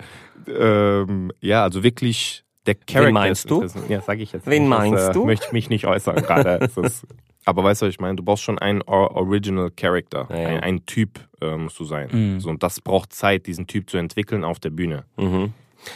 ähm, 0.48 1.32
ja, 1.40 1.64
also 1.64 1.84
wirklich 1.84 2.44
der 2.66 2.76
Charakter. 2.76 3.12
meinst 3.14 3.46
ist 3.46 3.52
du? 3.52 3.66
Ja, 3.90 4.02
sage 4.02 4.22
ich 4.22 4.32
jetzt. 4.34 4.46
Wen 4.48 4.64
nicht. 4.64 4.70
meinst 4.70 4.94
das, 4.98 5.10
äh, 5.10 5.14
du? 5.14 5.26
Möchte 5.26 5.46
ich 5.48 5.52
mich 5.54 5.70
nicht 5.70 5.88
äußern 5.88 6.16
gerade. 6.18 6.70
Aber 7.46 7.64
weißt 7.64 7.82
du, 7.82 7.88
was 7.88 7.94
ich 7.94 8.00
meine? 8.00 8.16
Du 8.16 8.24
brauchst 8.24 8.44
schon 8.44 8.60
einen 8.60 8.82
Or 8.84 9.16
Original 9.16 9.72
Character. 9.72 10.28
Ja, 10.30 10.38
ja. 10.38 10.48
Ein, 10.48 10.60
ein 10.60 10.86
Typ 10.86 11.20
äh, 11.42 11.56
musst 11.56 11.80
du 11.80 11.86
sein. 11.86 12.10
Mhm. 12.12 12.40
So, 12.40 12.50
und 12.50 12.62
das 12.64 12.82
braucht 12.82 13.14
Zeit, 13.14 13.48
diesen 13.48 13.68
Typ 13.68 13.90
zu 13.90 13.98
entwickeln 13.98 14.44
auf 14.44 14.60
der 14.60 14.70
Bühne. 14.70 15.06
Mhm. 15.18 15.54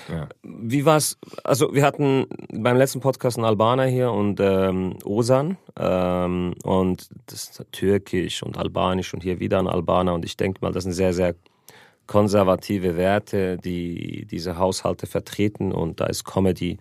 Ja. 0.10 0.28
Wie 0.44 0.86
war's? 0.86 1.18
Also 1.44 1.74
wir 1.74 1.84
hatten 1.84 2.26
beim 2.52 2.78
letzten 2.78 3.00
Podcast 3.00 3.38
einen 3.38 3.46
Albaner 3.46 3.86
hier 3.86 4.12
und 4.12 4.40
ähm, 4.40 4.98
Osan 5.04 5.58
ähm, 5.78 6.56
und 6.64 7.10
das 7.28 7.50
ist 7.50 7.66
türkisch 7.72 8.42
und 8.44 8.58
albanisch 8.58 9.14
und 9.14 9.22
hier 9.22 9.40
wieder 9.40 9.60
ein 9.60 9.68
Albaner 9.68 10.14
und 10.14 10.26
ich 10.26 10.38
denke 10.38 10.60
mal, 10.62 10.72
das 10.72 10.84
sind 10.84 10.94
sehr, 10.94 11.14
sehr 11.14 11.36
konservative 12.08 12.98
Werte, 12.98 13.58
die 13.58 14.26
diese 14.26 14.58
Haushalte 14.58 15.08
vertreten 15.08 15.72
und 15.72 16.00
da 16.00 16.06
ist 16.06 16.24
Comedy 16.24 16.78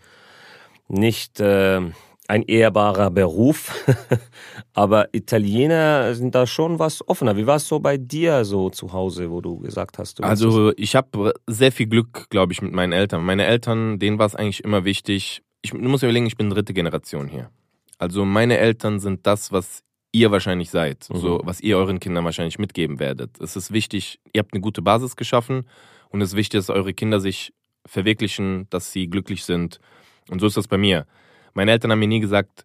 nicht 0.88 1.40
äh, 1.40 1.80
ein 2.28 2.42
ehrbarer 2.42 3.10
Beruf, 3.10 3.84
aber 4.72 5.14
Italiener 5.14 6.14
sind 6.14 6.34
da 6.34 6.46
schon 6.46 6.78
was 6.78 7.06
offener. 7.06 7.36
Wie 7.36 7.46
war 7.46 7.56
es 7.56 7.68
so 7.68 7.80
bei 7.80 7.96
dir 7.96 8.44
so 8.44 8.70
zu 8.70 8.92
Hause, 8.92 9.30
wo 9.30 9.40
du 9.40 9.58
gesagt 9.58 9.98
hast? 9.98 10.18
Du 10.18 10.22
Also 10.22 10.72
ich 10.76 10.96
habe 10.96 11.34
sehr 11.46 11.72
viel 11.72 11.86
Glück, 11.86 12.28
glaube 12.30 12.52
ich, 12.52 12.62
mit 12.62 12.72
meinen 12.72 12.92
Eltern. 12.92 13.24
Meine 13.24 13.44
Eltern, 13.44 13.98
denen 13.98 14.18
war 14.18 14.26
es 14.26 14.34
eigentlich 14.34 14.64
immer 14.64 14.84
wichtig. 14.84 15.42
Ich 15.62 15.72
dir 16.00 16.06
überlegen, 16.06 16.26
ich 16.26 16.36
bin 16.36 16.50
dritte 16.50 16.72
Generation 16.74 17.28
hier. 17.28 17.50
Also 17.98 18.24
meine 18.24 18.58
Eltern 18.58 19.00
sind 19.00 19.26
das, 19.26 19.52
was 19.52 19.82
ihr 20.12 20.30
wahrscheinlich 20.30 20.70
seid, 20.70 21.08
Mhm. 21.10 21.16
so 21.16 21.40
was 21.44 21.60
ihr 21.60 21.76
euren 21.76 22.00
Kindern 22.00 22.24
wahrscheinlich 22.24 22.58
mitgeben 22.58 22.98
werdet. 23.00 23.40
Es 23.40 23.56
ist 23.56 23.72
wichtig, 23.72 24.20
ihr 24.32 24.38
habt 24.40 24.52
eine 24.54 24.60
gute 24.60 24.80
Basis 24.82 25.16
geschaffen 25.16 25.66
und 26.08 26.22
es 26.22 26.30
ist 26.30 26.36
wichtig, 26.36 26.58
dass 26.60 26.70
eure 26.70 26.94
Kinder 26.94 27.20
sich 27.20 27.52
verwirklichen, 27.86 28.66
dass 28.70 28.92
sie 28.92 29.08
glücklich 29.08 29.44
sind. 29.44 29.78
Und 30.30 30.40
so 30.40 30.46
ist 30.46 30.56
das 30.56 30.68
bei 30.68 30.78
mir. 30.78 31.06
Meine 31.54 31.70
Eltern 31.72 31.90
haben 31.92 31.98
mir 32.00 32.08
nie 32.08 32.20
gesagt, 32.20 32.64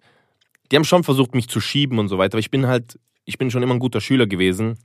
die 0.72 0.76
haben 0.76 0.84
schon 0.84 1.04
versucht, 1.04 1.34
mich 1.36 1.48
zu 1.48 1.62
schieben 1.62 2.00
und 2.00 2.10
so 2.10 2.18
weiter, 2.18 2.36
aber 2.36 2.40
ich 2.40 2.52
bin 2.52 2.68
halt, 2.68 3.00
ich 3.26 3.38
bin 3.38 3.50
schon 3.52 3.64
immer 3.64 3.74
ein 3.76 3.80
guter 3.80 4.02
Schüler 4.02 4.28
gewesen. 4.28 4.78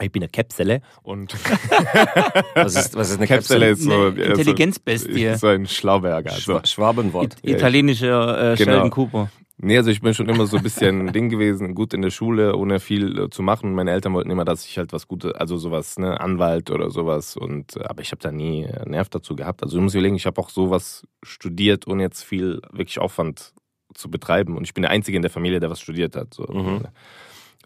Ich 0.00 0.10
bin 0.12 0.22
eine 0.22 0.30
Käpsele 0.30 0.80
und 1.02 1.34
was 2.54 2.74
ist, 2.74 2.94
was 2.96 3.10
ist 3.10 3.18
eine 3.18 3.26
Käpsele 3.26 3.66
Käpsele? 3.66 3.70
ist 3.70 3.82
so, 3.82 4.06
Eine 4.06 4.22
Intelligenzbestie. 4.22 5.24
ist 5.26 5.40
so 5.40 5.48
ein 5.48 5.66
Schlauberger. 5.66 6.30
Also. 6.30 6.52
Schwa 6.52 6.66
Schwabenwort. 6.66 7.36
Italienischer 7.42 8.52
äh, 8.52 8.56
Genau. 8.56 8.70
Sheldon 8.72 8.90
Cooper. 8.90 9.30
Nee, 9.62 9.76
also 9.76 9.90
ich 9.90 10.00
bin 10.00 10.14
schon 10.14 10.28
immer 10.30 10.46
so 10.46 10.56
ein 10.56 10.62
bisschen 10.62 11.12
Ding 11.12 11.28
gewesen, 11.28 11.74
gut 11.74 11.92
in 11.92 12.00
der 12.00 12.10
Schule, 12.10 12.56
ohne 12.56 12.80
viel 12.80 13.18
äh, 13.18 13.30
zu 13.30 13.42
machen. 13.42 13.74
Meine 13.74 13.90
Eltern 13.90 14.14
wollten 14.14 14.30
immer, 14.30 14.46
dass 14.46 14.64
ich 14.64 14.78
halt 14.78 14.94
was 14.94 15.06
Gutes, 15.06 15.34
also 15.34 15.58
sowas, 15.58 15.98
ne, 15.98 16.18
Anwalt 16.18 16.70
oder 16.70 16.90
sowas. 16.90 17.36
Und 17.36 17.76
äh, 17.76 17.84
aber 17.84 18.00
ich 18.00 18.10
habe 18.10 18.22
da 18.22 18.32
nie 18.32 18.66
Nerv 18.86 19.10
dazu 19.10 19.36
gehabt. 19.36 19.62
Also 19.62 19.76
du 19.76 19.82
musst 19.82 19.94
überlegen, 19.94 20.16
ich 20.16 20.24
habe 20.24 20.40
auch 20.40 20.48
sowas 20.48 21.06
studiert, 21.22 21.86
ohne 21.86 22.04
jetzt 22.04 22.22
viel 22.22 22.62
wirklich 22.72 22.98
Aufwand 22.98 23.52
zu 23.94 24.10
betreiben. 24.10 24.56
Und 24.56 24.64
ich 24.64 24.72
bin 24.72 24.80
der 24.80 24.92
Einzige 24.92 25.16
in 25.16 25.22
der 25.22 25.30
Familie, 25.30 25.60
der 25.60 25.68
was 25.68 25.80
studiert 25.80 26.16
hat. 26.16 26.32
So. 26.32 26.44
Mhm. 26.44 26.84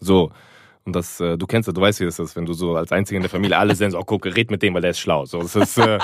so. 0.01 0.31
Und 0.83 0.95
das, 0.95 1.21
äh, 1.21 1.37
du 1.37 1.47
kennst 1.47 1.67
das, 1.67 1.73
du 1.73 1.81
weißt, 1.81 2.01
wie 2.01 2.05
das 2.05 2.19
ist, 2.19 2.35
wenn 2.35 2.45
du 2.45 2.53
so 2.53 2.75
als 2.75 2.91
Einziger 2.91 3.17
in 3.17 3.23
der 3.23 3.29
Familie 3.29 3.57
alle 3.57 3.73
sehen, 3.73 3.89
so, 3.89 3.99
oh, 3.99 4.03
guck, 4.03 4.25
red 4.25 4.51
mit 4.51 4.61
dem, 4.61 4.73
weil 4.73 4.81
der 4.81 4.91
ist 4.91 4.99
schlau. 4.99 5.25
So, 5.25 5.39
das 5.39 5.55
ist, 5.55 5.77
äh, 5.77 5.97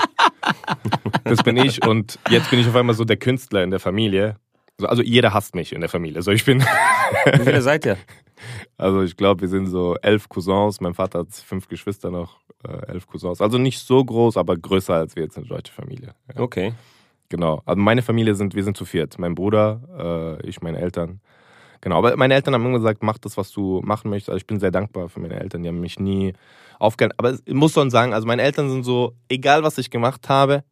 das 1.24 1.42
bin 1.42 1.58
ich. 1.58 1.86
Und 1.86 2.18
jetzt 2.30 2.48
bin 2.50 2.58
ich 2.58 2.66
auf 2.66 2.74
einmal 2.74 2.94
so 2.94 3.04
der 3.04 3.18
Künstler 3.18 3.62
in 3.62 3.70
der 3.70 3.78
Familie. 3.78 4.36
So, 4.78 4.86
also 4.86 5.02
jeder 5.02 5.32
hasst 5.34 5.54
mich 5.54 5.72
in 5.72 5.80
der 5.80 5.88
Familie. 5.90 6.22
So, 6.22 6.30
ich 6.30 6.44
bin, 6.44 6.60
Wie 6.60 7.38
viele 7.44 7.62
seid 7.62 7.84
ihr? 7.86 7.96
also 8.76 9.02
ich 9.02 9.16
glaube, 9.16 9.42
wir 9.42 9.48
sind 9.48 9.66
so 9.66 9.96
elf 10.02 10.28
Cousins. 10.28 10.80
Mein 10.80 10.94
Vater 10.94 11.20
hat 11.20 11.32
fünf 11.32 11.68
Geschwister 11.68 12.10
noch, 12.10 12.38
äh, 12.66 12.86
elf 12.90 13.06
Cousins. 13.06 13.40
Also 13.40 13.58
nicht 13.58 13.78
so 13.78 14.04
groß, 14.04 14.36
aber 14.36 14.56
größer 14.56 14.94
als 14.94 15.14
wir 15.16 15.22
jetzt 15.24 15.36
eine 15.36 15.46
deutsche 15.46 15.72
Familie. 15.72 16.14
Ja, 16.34 16.40
Okay. 16.40 16.72
genau. 17.28 17.62
Also 17.64 17.80
meine 17.80 18.02
Familie 18.02 18.34
sind, 18.34 18.54
wir 18.54 18.64
sind 18.64 18.76
zu 18.76 18.84
viert. 18.84 19.18
Mein 19.18 19.34
Bruder, 19.34 20.38
äh, 20.42 20.46
ich, 20.48 20.60
meine 20.62 20.78
Eltern. 20.78 21.20
Genau, 21.82 21.98
aber 21.98 22.16
meine 22.16 22.34
Eltern 22.34 22.54
haben 22.54 22.64
immer 22.64 22.78
gesagt, 22.78 23.02
mach 23.02 23.18
das, 23.18 23.36
was 23.36 23.50
du 23.50 23.80
machen 23.84 24.08
möchtest. 24.08 24.30
Also 24.30 24.36
ich 24.38 24.46
bin 24.46 24.60
sehr 24.60 24.70
dankbar 24.70 25.08
für 25.08 25.18
meine 25.20 25.38
Eltern. 25.40 25.62
Die 25.62 25.68
haben 25.68 25.80
mich 25.80 25.98
nie 25.98 26.32
aufgehalten. 26.78 27.16
Aber 27.18 27.36
ich 27.44 27.54
muss 27.54 27.72
schon 27.72 27.90
sagen, 27.90 28.14
also 28.14 28.26
meine 28.26 28.42
Eltern 28.42 28.70
sind 28.70 28.84
so, 28.84 29.14
egal 29.28 29.62
was 29.64 29.78
ich 29.78 29.90
gemacht 29.90 30.28
habe, 30.28 30.62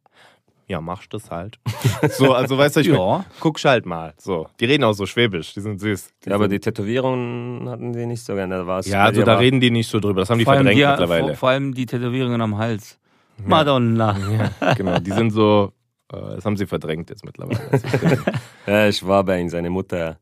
ja, 0.71 0.81
machst 0.81 1.13
das 1.13 1.29
halt. 1.29 1.59
so, 2.11 2.33
also 2.33 2.57
weißt 2.57 2.77
du, 2.77 2.79
ich 2.79 2.87
Ja. 2.87 3.25
guck 3.39 3.63
halt 3.63 3.85
mal. 3.85 4.13
So, 4.17 4.47
die 4.59 4.65
reden 4.65 4.83
auch 4.85 4.93
so 4.93 5.05
schwäbisch, 5.05 5.53
die 5.53 5.59
sind 5.61 5.79
süß. 5.79 6.13
Die 6.25 6.29
Ja, 6.29 6.35
aber 6.35 6.45
sind, 6.45 6.53
die 6.53 6.59
Tätowierungen 6.59 7.69
hatten 7.69 7.93
die 7.93 8.05
nicht 8.05 8.23
so 8.23 8.33
gerne. 8.33 8.55
Da 8.59 8.67
war's 8.67 8.87
ja, 8.87 9.03
also 9.03 9.21
da 9.23 9.37
reden 9.37 9.59
die 9.59 9.69
nicht 9.69 9.89
so 9.89 9.99
drüber. 9.99 10.21
Das 10.21 10.29
haben 10.29 10.39
die 10.39 10.45
verdrängt 10.45 10.79
die, 10.79 10.85
mittlerweile. 10.85 11.27
vor, 11.27 11.35
vor 11.35 11.49
allem 11.49 11.73
die 11.73 11.85
Tätowierungen 11.85 12.41
am 12.41 12.57
Hals. 12.57 12.97
Madonna. 13.45 14.15
Ja, 14.61 14.73
genau, 14.73 14.99
die 14.99 15.11
sind 15.11 15.31
so, 15.31 15.73
äh, 16.13 16.35
das 16.35 16.45
haben 16.45 16.57
sie 16.57 16.65
verdrängt 16.67 17.09
jetzt 17.09 17.25
mittlerweile. 17.25 17.59
Ja, 18.67 18.87
ich 18.87 19.05
war 19.05 19.23
bei 19.23 19.39
ihm. 19.41 19.49
Seine 19.49 19.69
Mutter 19.71 20.17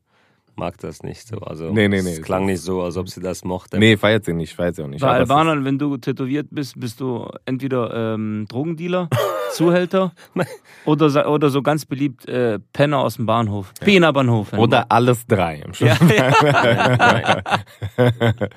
mag 0.60 0.78
das 0.78 1.02
nicht 1.02 1.26
so. 1.26 1.38
Also 1.38 1.72
Nee, 1.72 1.88
nee, 1.88 2.02
nee. 2.02 2.12
Es 2.12 2.22
klang 2.22 2.44
nicht 2.46 2.60
so, 2.60 2.82
als 2.82 2.96
ob 2.96 3.08
sie 3.08 3.20
das 3.20 3.42
mochte. 3.44 3.78
nee, 3.78 3.96
feiert 3.96 4.24
sie 4.26 4.34
nicht, 4.34 4.54
feiert 4.54 4.76
sie 4.76 4.84
auch 4.84 4.88
nicht. 4.88 5.00
Bei 5.00 5.08
Albanern, 5.10 5.64
wenn 5.64 5.78
du 5.78 5.96
tätowiert 5.96 6.48
bist, 6.50 6.78
bist 6.78 7.00
du 7.00 7.28
entweder 7.46 8.14
ähm, 8.14 8.46
Drogendealer, 8.48 9.08
Zuhälter 9.52 10.12
oder, 10.84 11.28
oder 11.28 11.50
so 11.50 11.62
ganz 11.62 11.84
beliebt 11.86 12.28
äh, 12.28 12.58
Penner 12.72 12.98
aus 13.00 13.16
dem 13.16 13.26
Bahnhof. 13.26 13.72
Pena-Bahnhof. 13.80 14.52
Oder 14.52 14.86
alles 14.92 15.26
drei. 15.26 15.56
Im 15.66 15.72
Ja, 15.78 15.96
Schluss. 15.96 16.10
ja. 16.14 17.42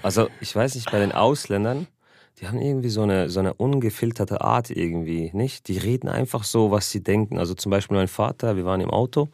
Also 0.03 0.27
ich 0.41 0.55
weiß 0.55 0.75
nicht, 0.75 0.91
bei 0.91 0.99
den 0.99 1.11
Ausländern, 1.11 1.87
die 2.39 2.47
haben 2.47 2.59
irgendwie 2.59 2.89
so 2.89 3.01
eine, 3.03 3.29
so 3.29 3.39
eine 3.39 3.53
ungefilterte 3.53 4.41
Art 4.41 4.69
irgendwie, 4.69 5.31
nicht? 5.33 5.67
Die 5.67 5.77
reden 5.77 6.09
einfach 6.09 6.43
so, 6.43 6.71
was 6.71 6.91
sie 6.91 7.01
denken. 7.03 7.37
Also 7.39 7.53
zum 7.53 7.69
Beispiel 7.69 7.95
mein 7.97 8.07
Vater, 8.07 8.55
wir 8.55 8.65
waren 8.65 8.81
im 8.81 8.89
Auto 8.91 9.29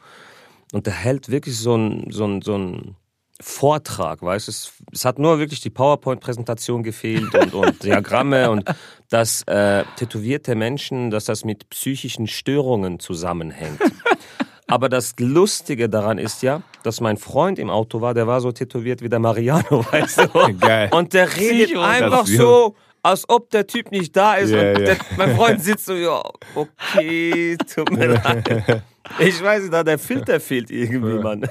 und 0.71 0.85
der 0.85 0.93
hält 0.93 1.29
wirklich 1.29 1.57
so 1.57 1.75
ein, 1.75 2.07
so 2.11 2.25
ein, 2.25 2.41
so 2.41 2.57
ein 2.57 2.95
Vortrag, 3.41 4.21
weißt 4.21 4.47
du? 4.47 4.51
Es, 4.51 4.73
es 4.91 5.05
hat 5.05 5.17
nur 5.17 5.39
wirklich 5.39 5.61
die 5.61 5.69
PowerPoint-Präsentation 5.69 6.83
gefehlt 6.83 7.33
und, 7.33 7.53
und 7.53 7.83
Diagramme 7.83 8.51
und 8.51 8.65
dass 9.09 9.43
äh, 9.43 9.85
tätowierte 9.95 10.55
Menschen, 10.55 11.09
dass 11.09 11.25
das 11.25 11.45
mit 11.45 11.69
psychischen 11.69 12.27
Störungen 12.27 12.99
zusammenhängt. 12.99 13.79
Aber 14.67 14.87
das 14.87 15.15
Lustige 15.17 15.89
daran 15.89 16.19
ist 16.19 16.43
ja, 16.43 16.61
dass 16.83 17.01
mein 17.01 17.17
Freund 17.17 17.57
im 17.57 17.71
Auto 17.71 18.01
war, 18.01 18.13
der 18.13 18.27
war 18.27 18.39
so 18.39 18.51
tätowiert 18.51 19.01
wie 19.01 19.09
der 19.09 19.19
Mariano, 19.19 19.85
weißt 19.91 20.19
du? 20.19 20.57
Geil. 20.59 20.89
Und 20.91 21.13
der 21.13 21.35
redet 21.35 21.67
Psycho. 21.67 21.81
einfach 21.81 22.27
so, 22.27 22.75
als 23.01 23.27
ob 23.29 23.49
der 23.49 23.65
Typ 23.65 23.91
nicht 23.91 24.15
da 24.15 24.35
ist. 24.35 24.51
Ja, 24.51 24.59
und 24.59 24.65
ja. 24.65 24.73
Der, 24.73 24.97
mein 25.17 25.35
Freund 25.35 25.63
sitzt 25.63 25.85
so, 25.85 25.93
ja, 25.93 26.21
okay, 26.53 27.57
tut 27.73 27.89
mir 27.91 28.07
leid. 28.07 28.83
Ich 29.19 29.41
weiß 29.41 29.63
nicht, 29.63 29.73
da 29.73 29.83
der 29.83 29.99
Filter 29.99 30.39
fehlt 30.39 30.71
irgendwie, 30.71 31.19
Mann. 31.19 31.45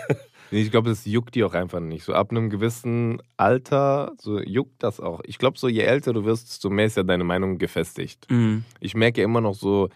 Nee, 0.50 0.62
ich 0.62 0.70
glaube, 0.70 0.88
das 0.88 1.04
juckt 1.04 1.34
die 1.34 1.44
auch 1.44 1.54
einfach 1.54 1.80
nicht. 1.80 2.04
So 2.04 2.14
ab 2.14 2.30
einem 2.30 2.48
gewissen 2.48 3.20
Alter, 3.37 4.12
so 4.18 4.40
juckt 4.40 4.82
das 4.82 4.98
auch. 4.98 5.20
Ich 5.24 5.38
glaube, 5.38 5.58
so 5.58 5.68
je 5.68 5.82
älter 5.82 6.12
du 6.12 6.24
wirst, 6.24 6.48
desto 6.48 6.70
mehr 6.70 6.87
ist 6.87 6.96
ja 6.96 7.02
deine 7.02 7.24
Meinung 7.24 7.58
gefestigt. 7.58 8.26
Mhm. 8.30 8.64
Ich 8.80 8.94
merke 8.94 9.22
immer 9.22 9.40
noch 9.40 9.54
so, 9.54 9.90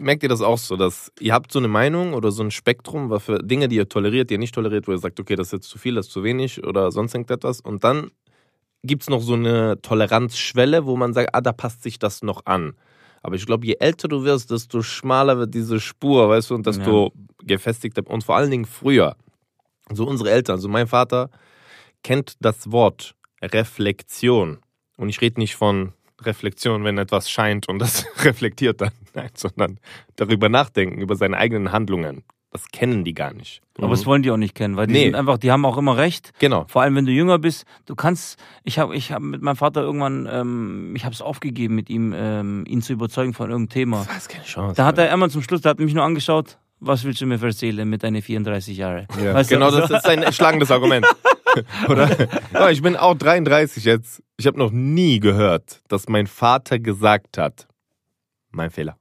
merkt 0.00 0.24
ihr 0.24 0.28
das 0.28 0.40
auch 0.40 0.58
so, 0.58 0.76
dass 0.76 1.12
ihr 1.20 1.32
habt 1.32 1.52
so 1.52 1.60
eine 1.60 1.68
Meinung 1.68 2.14
oder 2.14 2.32
so 2.32 2.42
ein 2.42 2.50
Spektrum, 2.50 3.10
was 3.10 3.24
für 3.24 3.38
Dinge, 3.38 3.68
die 3.68 3.76
ihr 3.76 3.88
toleriert, 3.88 4.30
die 4.30 4.34
ihr 4.34 4.38
nicht 4.38 4.54
toleriert, 4.54 4.88
wo 4.88 4.92
ihr 4.92 4.98
sagt, 4.98 5.20
okay, 5.20 5.36
das 5.36 5.48
ist 5.48 5.52
jetzt 5.52 5.68
zu 5.68 5.78
viel, 5.78 5.94
das 5.94 6.06
ist 6.06 6.12
zu 6.12 6.24
wenig 6.24 6.64
oder 6.64 6.90
sonst 6.90 7.14
irgendetwas. 7.14 7.60
Und 7.60 7.84
dann 7.84 8.10
gibt 8.82 9.02
es 9.02 9.10
noch 9.10 9.20
so 9.20 9.34
eine 9.34 9.80
Toleranzschwelle, 9.80 10.86
wo 10.86 10.96
man 10.96 11.12
sagt, 11.12 11.34
ah, 11.34 11.40
da 11.40 11.52
passt 11.52 11.82
sich 11.84 12.00
das 12.00 12.22
noch 12.22 12.46
an. 12.46 12.74
Aber 13.22 13.36
ich 13.36 13.46
glaube, 13.46 13.66
je 13.66 13.76
älter 13.78 14.08
du 14.08 14.24
wirst, 14.24 14.50
desto 14.50 14.82
schmaler 14.82 15.38
wird 15.38 15.54
diese 15.54 15.78
Spur, 15.80 16.28
weißt 16.28 16.50
du, 16.50 16.54
und 16.56 16.66
desto 16.66 17.12
gefestigter. 17.42 18.02
Und 18.08 18.24
vor 18.24 18.36
allen 18.36 18.50
Dingen 18.50 18.64
früher. 18.64 19.16
So 19.90 20.06
unsere 20.06 20.30
Eltern, 20.30 20.58
so 20.58 20.68
mein 20.68 20.86
Vater 20.86 21.30
kennt 22.02 22.34
das 22.40 22.72
Wort 22.72 23.14
Reflexion. 23.40 24.58
Und 24.96 25.08
ich 25.08 25.20
rede 25.20 25.40
nicht 25.40 25.56
von 25.56 25.92
Reflexion, 26.20 26.84
wenn 26.84 26.98
etwas 26.98 27.30
scheint 27.30 27.68
und 27.68 27.78
das 27.78 28.06
reflektiert 28.24 28.80
dann, 28.80 28.92
nein, 29.14 29.30
sondern 29.34 29.78
darüber 30.16 30.48
nachdenken, 30.48 31.00
über 31.00 31.16
seine 31.16 31.36
eigenen 31.36 31.72
Handlungen. 31.72 32.24
Das 32.52 32.68
kennen 32.68 33.02
die 33.02 33.14
gar 33.14 33.32
nicht. 33.32 33.62
Aber 33.78 33.88
das 33.88 34.04
wollen 34.04 34.22
die 34.22 34.30
auch 34.30 34.36
nicht 34.36 34.54
kennen, 34.54 34.76
weil 34.76 34.86
die 34.86 34.92
Nee. 34.92 35.04
sind 35.06 35.14
einfach, 35.14 35.38
die 35.38 35.50
haben 35.50 35.64
auch 35.64 35.78
immer 35.78 35.96
recht. 35.96 36.32
Genau. 36.38 36.66
Vor 36.68 36.82
allem, 36.82 36.94
wenn 36.94 37.06
du 37.06 37.10
jünger 37.12 37.38
bist, 37.38 37.64
du 37.86 37.94
kannst, 37.94 38.38
ich 38.62 38.78
habe 38.78 38.94
ich 38.94 39.10
hab 39.10 39.22
mit 39.22 39.40
meinem 39.40 39.56
Vater 39.56 39.80
irgendwann, 39.80 40.28
ähm, 40.30 40.92
ich 40.94 41.06
habe 41.06 41.14
es 41.14 41.22
aufgegeben, 41.22 41.74
mit 41.74 41.88
ihm, 41.88 42.12
ähm, 42.14 42.64
ihn 42.68 42.82
zu 42.82 42.92
überzeugen 42.92 43.32
von 43.32 43.50
irgendeinem 43.50 43.70
Thema. 43.70 44.04
Das 44.06 44.18
ist 44.18 44.28
keine 44.28 44.44
Chance. 44.44 44.76
Da 44.76 44.84
hat 44.84 44.98
er 44.98 45.10
einmal 45.10 45.30
zum 45.30 45.42
Schluss, 45.42 45.62
da 45.62 45.70
hat 45.70 45.78
mich 45.78 45.94
nur 45.94 46.04
angeschaut, 46.04 46.58
was 46.78 47.04
willst 47.04 47.22
du 47.22 47.26
mir 47.26 47.42
erzählen 47.42 47.88
mit 47.88 48.02
deinen 48.02 48.20
34 48.20 48.76
Jahren? 48.76 49.06
Ja, 49.24 49.32
Weißt 49.32 49.50
du, 49.50 49.54
genau, 49.54 49.70
das 49.70 49.90
ist 49.90 50.04
ein 50.06 50.30
schlagendes 50.34 50.70
Argument. 50.70 51.06
Oder? 51.88 52.10
Ja, 52.52 52.68
ich 52.70 52.82
bin 52.82 52.96
auch 52.96 53.14
33 53.14 53.84
jetzt. 53.84 54.22
Ich 54.36 54.46
habe 54.46 54.58
noch 54.58 54.70
nie 54.72 55.20
gehört, 55.20 55.80
dass 55.88 56.08
mein 56.08 56.26
Vater 56.26 56.78
gesagt 56.78 57.38
hat, 57.38 57.66
mein 58.50 58.70
Fehler. 58.70 58.96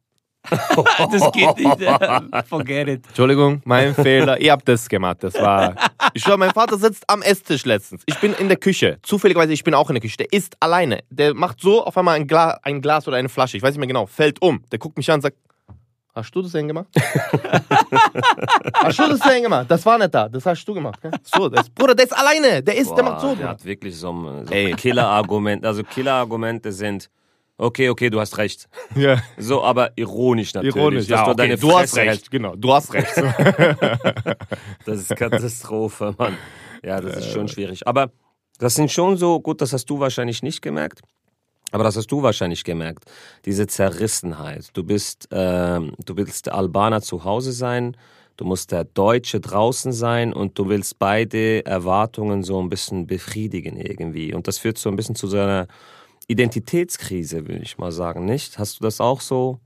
das 1.12 1.32
geht 1.32 1.58
nicht. 1.58 1.84
Forget 2.50 2.88
it. 2.88 3.08
Entschuldigung, 3.08 3.62
mein 3.64 3.94
Fehler. 3.94 4.40
Ihr 4.42 4.52
habt 4.52 4.68
das 4.68 4.90
gemacht. 4.90 5.18
Das 5.22 5.36
war. 5.36 5.76
Ich 6.14 6.24
schwör, 6.24 6.38
mein 6.38 6.52
Vater 6.52 6.78
sitzt 6.78 7.04
am 7.10 7.22
Esstisch 7.22 7.64
letztens. 7.66 8.02
Ich 8.08 8.20
bin 8.20 8.34
in 8.34 8.48
der 8.48 8.58
Küche. 8.58 8.98
Zufälligerweise, 9.04 9.54
ich 9.54 9.64
bin 9.64 9.74
auch 9.74 9.90
in 9.90 9.96
der 9.96 10.02
Küche. 10.02 10.18
Der 10.18 10.34
isst 10.34 10.58
alleine. 10.60 11.00
Der 11.10 11.34
macht 11.34 11.62
so 11.62 11.84
auf 11.86 11.98
einmal 11.98 12.16
ein, 12.16 12.28
Gla 12.28 12.60
ein 12.64 12.82
Glas 12.82 13.08
oder 13.08 13.18
eine 13.18 13.30
Flasche. 13.30 13.56
Ich 13.58 13.64
weiß 13.64 13.72
nicht 13.72 13.80
mehr 13.80 13.88
genau. 13.88 14.08
Fällt 14.08 14.42
um. 14.42 14.64
Der 14.72 14.80
guckt 14.80 14.98
mich 14.98 15.10
an 15.12 15.16
und 15.16 15.22
sagt: 15.22 15.38
Hast 16.16 16.34
du 16.36 16.42
das 16.42 16.52
denn 16.54 16.68
gemacht? 16.68 16.88
hast 18.84 19.00
du 19.00 19.08
das 19.08 19.20
denn 19.20 19.44
gemacht? 19.44 19.66
Das 19.70 19.86
war 19.86 19.98
nicht 19.98 20.14
da. 20.14 20.28
Das 20.28 20.46
hast 20.46 20.66
du 20.66 20.74
gemacht. 20.74 21.00
Gell? 21.02 21.12
So, 21.24 21.50
das, 21.50 21.70
Bruder, 21.70 21.96
der 21.96 22.06
ist 22.06 22.14
alleine. 22.18 22.64
Der 22.64 22.76
isst, 22.78 22.96
der 22.96 23.04
macht 23.04 23.22
so. 23.22 23.36
der 23.36 23.50
hat 23.50 23.64
wirklich 23.64 23.96
so, 23.96 24.12
ein- 24.12 24.46
so 24.48 24.54
Ey. 24.54 24.74
Killer-Argument. 24.74 25.66
Also 25.66 25.84
Killer-Argumente 25.84 26.72
sind, 26.72 27.10
Okay, 27.62 27.90
okay, 27.90 28.10
du 28.10 28.20
hast 28.20 28.40
recht. 28.40 28.68
Ja. 28.96 29.22
So, 29.38 29.64
aber 29.64 29.92
ironisch 29.96 30.56
natürlich. 30.56 30.76
Ironisch. 30.76 31.08
Ja, 31.08 31.26
du 31.26 31.32
okay, 31.32 31.38
deine 31.38 31.58
du 31.58 31.72
hast 31.78 31.96
recht. 31.96 32.10
hältst. 32.10 32.32
Genau, 32.32 32.56
du 32.56 32.74
hast 32.74 32.92
recht. 32.92 33.14
Das 34.86 34.98
ist 35.00 35.16
Katastrophe, 35.16 36.16
Mann. 36.18 36.36
Ja, 36.84 37.00
das 37.00 37.18
ist 37.18 37.32
schon 37.32 37.48
schwierig. 37.48 37.86
Aber 37.86 38.10
das 38.58 38.74
sind 38.74 38.92
schon 38.92 39.16
so, 39.16 39.40
gut, 39.40 39.62
das 39.62 39.74
hast 39.74 39.86
du 39.86 40.00
wahrscheinlich 40.00 40.42
nicht 40.42 40.64
gemerkt. 40.64 41.02
Aber 41.70 41.84
das 41.84 41.96
hast 41.96 42.08
du 42.08 42.24
wahrscheinlich 42.24 42.64
gemerkt. 42.64 43.06
Diese 43.46 43.68
Zerrissenheit. 43.68 44.70
Du 44.74 44.84
bist, 44.84 45.28
ähm, 45.30 45.94
du 46.04 46.18
willst 46.18 46.48
der 46.48 46.56
Albaner 46.56 47.04
zu 47.04 47.24
Hause 47.26 47.52
sein, 47.52 47.96
du 48.38 48.46
musst 48.46 48.72
der 48.72 48.86
Deutsche 48.86 49.40
draußen 49.40 49.94
sein 49.94 50.34
und 50.34 50.58
du 50.58 50.68
willst 50.68 50.98
beide 50.98 51.64
Erwartungen 51.64 52.44
so 52.44 52.60
ein 52.60 52.70
bisschen 52.70 53.06
befriedigen 53.06 53.78
irgendwie. 53.78 54.34
Und 54.34 54.48
das 54.48 54.58
führt 54.58 54.80
so 54.80 54.90
ein 54.90 54.96
bisschen 54.96 55.16
zu 55.16 55.28
so 55.28 55.38
einer 55.38 55.68
Identitätskrise, 56.32 57.48
will 57.48 57.62
ich 57.62 57.78
mal 57.78 57.92
sagen, 57.92 58.26
nicht? 58.26 58.58
Hast 58.58 58.80
du 58.80 58.84
das 58.84 59.02
auch 59.02 59.22
so? 59.22 59.60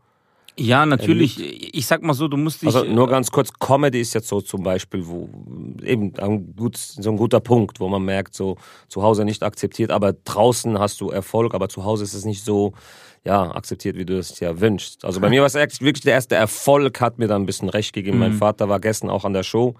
Ja, 0.57 0.85
natürlich. 0.85 1.75
Ich 1.75 1.85
sag 1.85 2.01
mal 2.01 2.13
so, 2.13 2.29
du 2.29 2.37
musst 2.37 2.61
dich. 2.61 2.73
Also 2.73 2.85
nur 2.85 3.09
ganz 3.09 3.29
kurz, 3.29 3.51
Comedy 3.59 3.99
ist 3.99 4.13
jetzt 4.13 4.29
so 4.29 4.39
zum 4.39 4.63
Beispiel, 4.63 5.05
wo 5.05 5.29
eben 5.83 6.13
ein 6.17 6.55
gut, 6.55 6.77
so 6.77 7.09
ein 7.09 7.17
guter 7.17 7.41
Punkt, 7.41 7.79
wo 7.81 7.89
man 7.89 8.03
merkt, 8.03 8.35
so 8.35 8.55
zu 8.87 9.03
Hause 9.03 9.25
nicht 9.25 9.43
akzeptiert, 9.43 9.91
aber 9.91 10.13
draußen 10.13 10.79
hast 10.79 11.01
du 11.01 11.09
Erfolg, 11.09 11.53
aber 11.53 11.67
zu 11.67 11.83
Hause 11.83 12.05
ist 12.05 12.13
es 12.13 12.23
nicht 12.23 12.45
so 12.45 12.71
ja, 13.25 13.53
akzeptiert, 13.53 13.97
wie 13.97 14.05
du 14.05 14.17
es 14.17 14.39
ja 14.39 14.59
wünschst. 14.61 15.03
Also 15.03 15.19
bei 15.19 15.29
mir 15.31 15.41
war 15.41 15.47
es 15.47 15.55
wirklich 15.55 16.03
der 16.03 16.13
erste 16.13 16.35
Erfolg, 16.35 17.01
hat 17.01 17.19
mir 17.19 17.27
dann 17.27 17.41
ein 17.41 17.45
bisschen 17.45 17.69
recht 17.69 17.91
gegeben. 17.91 18.19
Mein 18.19 18.33
Vater 18.33 18.69
war 18.69 18.79
gestern 18.79 19.09
auch 19.09 19.25
an 19.25 19.33
der 19.33 19.43
Show 19.43 19.69
Äh, 19.71 19.75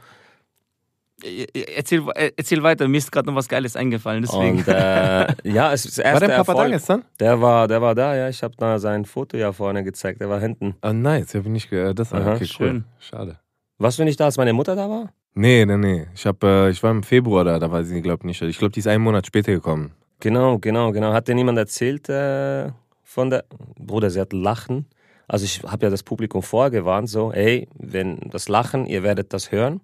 erzähl, 1.24 2.04
äh, 2.16 2.32
erzähl 2.36 2.62
weiter, 2.64 2.88
mir 2.88 2.98
ist 2.98 3.12
gerade 3.12 3.28
noch 3.28 3.36
was 3.36 3.48
Geiles 3.48 3.76
eingefallen, 3.76 4.24
deswegen. 4.24 4.58
und 4.60 4.68
äh, 4.68 5.28
ja, 5.44 5.74
es 5.74 5.86
ist 5.86 5.98
der 6.00 6.14
War 6.14 6.20
dein 6.20 6.30
Papa 6.32 6.44
da 6.54 6.60
Erfolg. 6.60 6.72
gestern? 6.72 7.06
Der 7.20 7.42
war, 7.42 7.68
der 7.68 7.82
war 7.82 7.96
da, 7.96 8.16
ja. 8.16 8.30
Ich 8.30 8.44
habe 8.44 8.54
da 8.58 8.80
sein 8.80 9.06
Foto 9.06 9.38
ja 9.38 9.52
vorne 9.52 9.84
gezeigt. 9.84 10.22
Der 10.22 10.30
war 10.30 10.40
hinten. 10.40 10.76
Oh, 10.84 10.92
nice. 10.94 11.30
Ich 11.34 11.36
habe 11.40 11.50
nicht 11.50 11.70
ge- 11.70 11.94
das 11.94 12.14
Aha, 12.14 12.34
okay, 12.34 12.40
cool. 12.42 12.48
schön. 12.48 12.86
Schade. 13.00 13.40
Was, 13.78 13.98
wenn 14.00 14.08
ich 14.08 14.18
da, 14.18 14.26
als 14.26 14.38
meine 14.38 14.54
Mutter 14.54 14.76
da 14.76 14.90
war? 14.90 15.14
Nee, 15.34 15.66
nee, 15.66 15.78
nee. 15.78 16.08
Ich, 16.16 16.26
hab, 16.26 16.44
äh, 16.44 16.70
ich 16.70 16.82
war 16.82 16.92
im 16.92 17.04
Februar 17.04 17.44
da, 17.44 17.60
da 17.60 17.70
war 17.72 17.84
sie, 17.84 18.02
glaube 18.02 18.22
ich, 18.22 18.26
nicht. 18.26 18.42
Ich 18.42 18.58
glaube, 18.58 18.72
die 18.72 18.80
ist 18.80 18.88
einen 18.88 19.04
Monat 19.04 19.26
später 19.28 19.52
gekommen. 19.52 19.92
Genau, 20.22 20.58
genau, 20.60 20.92
genau. 20.92 21.12
Hat 21.14 21.28
dir 21.28 21.36
niemand 21.36 21.58
erzählt 21.58 22.08
äh, 22.08 22.72
von 23.04 23.30
der. 23.30 23.44
Bruder, 23.78 24.10
sie 24.10 24.22
hat 24.22 24.32
Lachen. 24.32 24.86
Also 25.28 25.44
ich 25.44 25.62
habe 25.64 25.88
ja 25.88 25.90
das 25.90 26.04
Publikum 26.04 26.42
vorgewarnt, 26.44 27.10
so, 27.10 27.32
ey, 27.34 27.68
wenn 27.78 28.20
das 28.32 28.48
Lachen, 28.48 28.86
ihr 28.86 29.02
werdet 29.04 29.34
das 29.34 29.52
hören. 29.52 29.82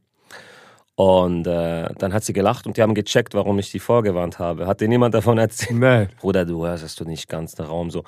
Und 0.96 1.48
äh, 1.48 1.90
dann 1.98 2.14
hat 2.14 2.24
sie 2.24 2.34
gelacht 2.34 2.68
und 2.68 2.78
die 2.78 2.82
haben 2.82 2.94
gecheckt, 2.94 3.34
warum 3.34 3.58
ich 3.60 3.72
die 3.72 3.80
vorgewarnt 3.80 4.40
habe. 4.40 4.68
Hat 4.68 4.82
dir 4.82 4.88
niemand 4.88 5.16
davon 5.16 5.38
erzählt? 5.38 5.80
Nein. 5.80 6.10
Bruder, 6.20 6.46
du 6.46 6.66
hörst 6.66 6.84
es 6.84 6.96
du 6.96 7.06
nicht 7.06 7.28
ganz 7.30 7.56
den 7.56 7.66
Raum 7.66 7.90
so. 7.90 8.04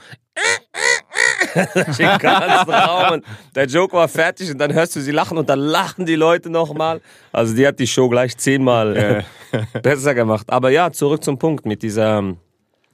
Den 1.56 2.18
ganzen 2.18 2.74
Raum. 2.74 3.14
Und 3.14 3.26
der 3.56 3.66
Joke 3.66 3.96
war 3.96 4.08
fertig 4.08 4.50
und 4.52 4.58
dann 4.58 4.74
hörst 4.74 4.96
du 4.96 5.02
sie 5.02 5.12
lachen 5.12 5.38
und 5.38 5.50
dann 5.50 5.60
lachen 5.60 6.06
die 6.06 6.16
Leute 6.16 6.50
nochmal. 6.50 7.02
Also 7.32 7.56
die 7.56 7.66
hat 7.68 7.80
die 7.80 7.88
Show 7.88 8.10
gleich 8.10 8.38
zehnmal 8.38 8.98
äh, 8.98 9.24
besser 9.82 10.16
gemacht. 10.16 10.50
Aber 10.50 10.70
ja, 10.72 10.92
zurück 10.92 11.24
zum 11.24 11.38
Punkt 11.38 11.66
mit 11.66 11.84
dieser 11.84 12.20
ähm, 12.20 12.38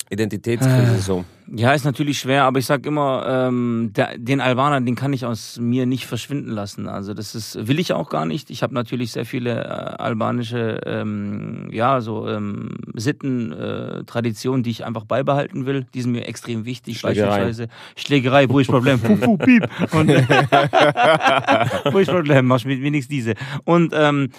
Identitätskrise 0.09 0.99
so. 0.99 1.25
Ja, 1.55 1.73
ist 1.73 1.85
natürlich 1.85 2.19
schwer, 2.19 2.43
aber 2.43 2.59
ich 2.59 2.67
sag 2.67 2.85
immer, 2.85 3.25
ähm, 3.27 3.91
der, 3.95 4.17
den 4.17 4.39
Albaner, 4.39 4.81
den 4.81 4.95
kann 4.95 5.13
ich 5.13 5.25
aus 5.25 5.57
mir 5.59 5.87
nicht 5.87 6.05
verschwinden 6.05 6.51
lassen. 6.51 6.87
Also 6.87 7.13
das 7.15 7.33
ist, 7.33 7.67
will 7.67 7.79
ich 7.79 7.93
auch 7.93 8.09
gar 8.09 8.25
nicht. 8.25 8.51
Ich 8.51 8.61
habe 8.61 8.75
natürlich 8.75 9.11
sehr 9.13 9.25
viele 9.25 9.63
äh, 9.63 9.67
albanische, 9.67 10.81
ähm, 10.85 11.69
ja, 11.71 12.01
so 12.01 12.27
ähm, 12.27 12.77
Sitten, 12.93 13.51
äh, 13.51 14.03
Traditionen, 14.03 14.61
die 14.61 14.69
ich 14.69 14.85
einfach 14.85 15.05
beibehalten 15.05 15.65
will. 15.65 15.87
Die 15.93 16.01
sind 16.01 16.11
mir 16.11 16.27
extrem 16.27 16.65
wichtig. 16.65 16.99
Schlägerei. 16.99 17.27
Beispielsweise 17.27 17.67
Schlägerei, 17.95 18.43
ich 18.43 18.67
Problem, 18.67 18.99
puh, 18.99 19.15
puh, 19.15 19.37
piep. 19.37 19.67
Und, 19.93 20.09
ich 21.99 22.07
Problem, 22.07 22.45
mach 22.45 22.63
mir 22.63 22.79
wenigstens 22.81 23.09
diese. 23.09 23.33
Und 23.65 23.91
ähm, 23.95 24.29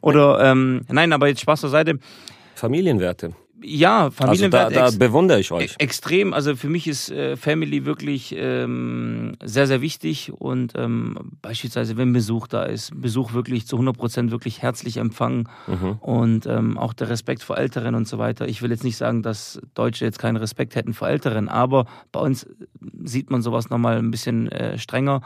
oder 0.00 0.38
ähm, 0.40 0.82
nein, 0.88 1.12
aber 1.12 1.28
jetzt 1.28 1.40
Spaß 1.40 1.60
zur 1.60 1.70
Seite. 1.70 1.98
Familienwerte. 2.54 3.34
Ja, 3.66 4.04
Also 4.04 4.10
da, 4.10 4.26
Familienwert 4.26 4.76
da 4.76 4.90
bewundere 4.90 5.40
ich 5.40 5.50
euch. 5.50 5.72
E- 5.72 5.82
Extrem, 5.82 6.34
also 6.34 6.54
für 6.54 6.68
mich 6.68 6.86
ist 6.86 7.10
äh, 7.10 7.36
Family 7.36 7.86
wirklich 7.86 8.34
ähm, 8.36 9.36
sehr, 9.42 9.66
sehr 9.66 9.80
wichtig 9.80 10.32
und 10.32 10.74
ähm, 10.76 11.32
beispielsweise, 11.40 11.96
wenn 11.96 12.12
Besuch 12.12 12.46
da 12.46 12.64
ist, 12.64 12.92
Besuch 13.00 13.32
wirklich 13.32 13.66
zu 13.66 13.76
100 13.76 13.96
Prozent 13.96 14.30
wirklich 14.30 14.60
herzlich 14.60 14.98
empfangen 14.98 15.48
Mhm. 15.66 15.92
und 16.00 16.46
ähm, 16.46 16.76
auch 16.76 16.92
der 16.92 17.08
Respekt 17.08 17.42
vor 17.42 17.56
Älteren 17.56 17.94
und 17.94 18.06
so 18.06 18.18
weiter. 18.18 18.46
Ich 18.48 18.60
will 18.60 18.70
jetzt 18.70 18.84
nicht 18.84 18.96
sagen, 18.98 19.22
dass 19.22 19.58
Deutsche 19.74 20.04
jetzt 20.04 20.18
keinen 20.18 20.36
Respekt 20.36 20.74
hätten 20.76 20.92
vor 20.92 21.08
Älteren, 21.08 21.48
aber 21.48 21.86
bei 22.12 22.20
uns 22.20 22.46
sieht 23.02 23.30
man 23.30 23.40
sowas 23.40 23.70
nochmal 23.70 23.96
ein 23.96 24.10
bisschen 24.10 24.52
äh, 24.52 24.76
strenger. 24.78 25.22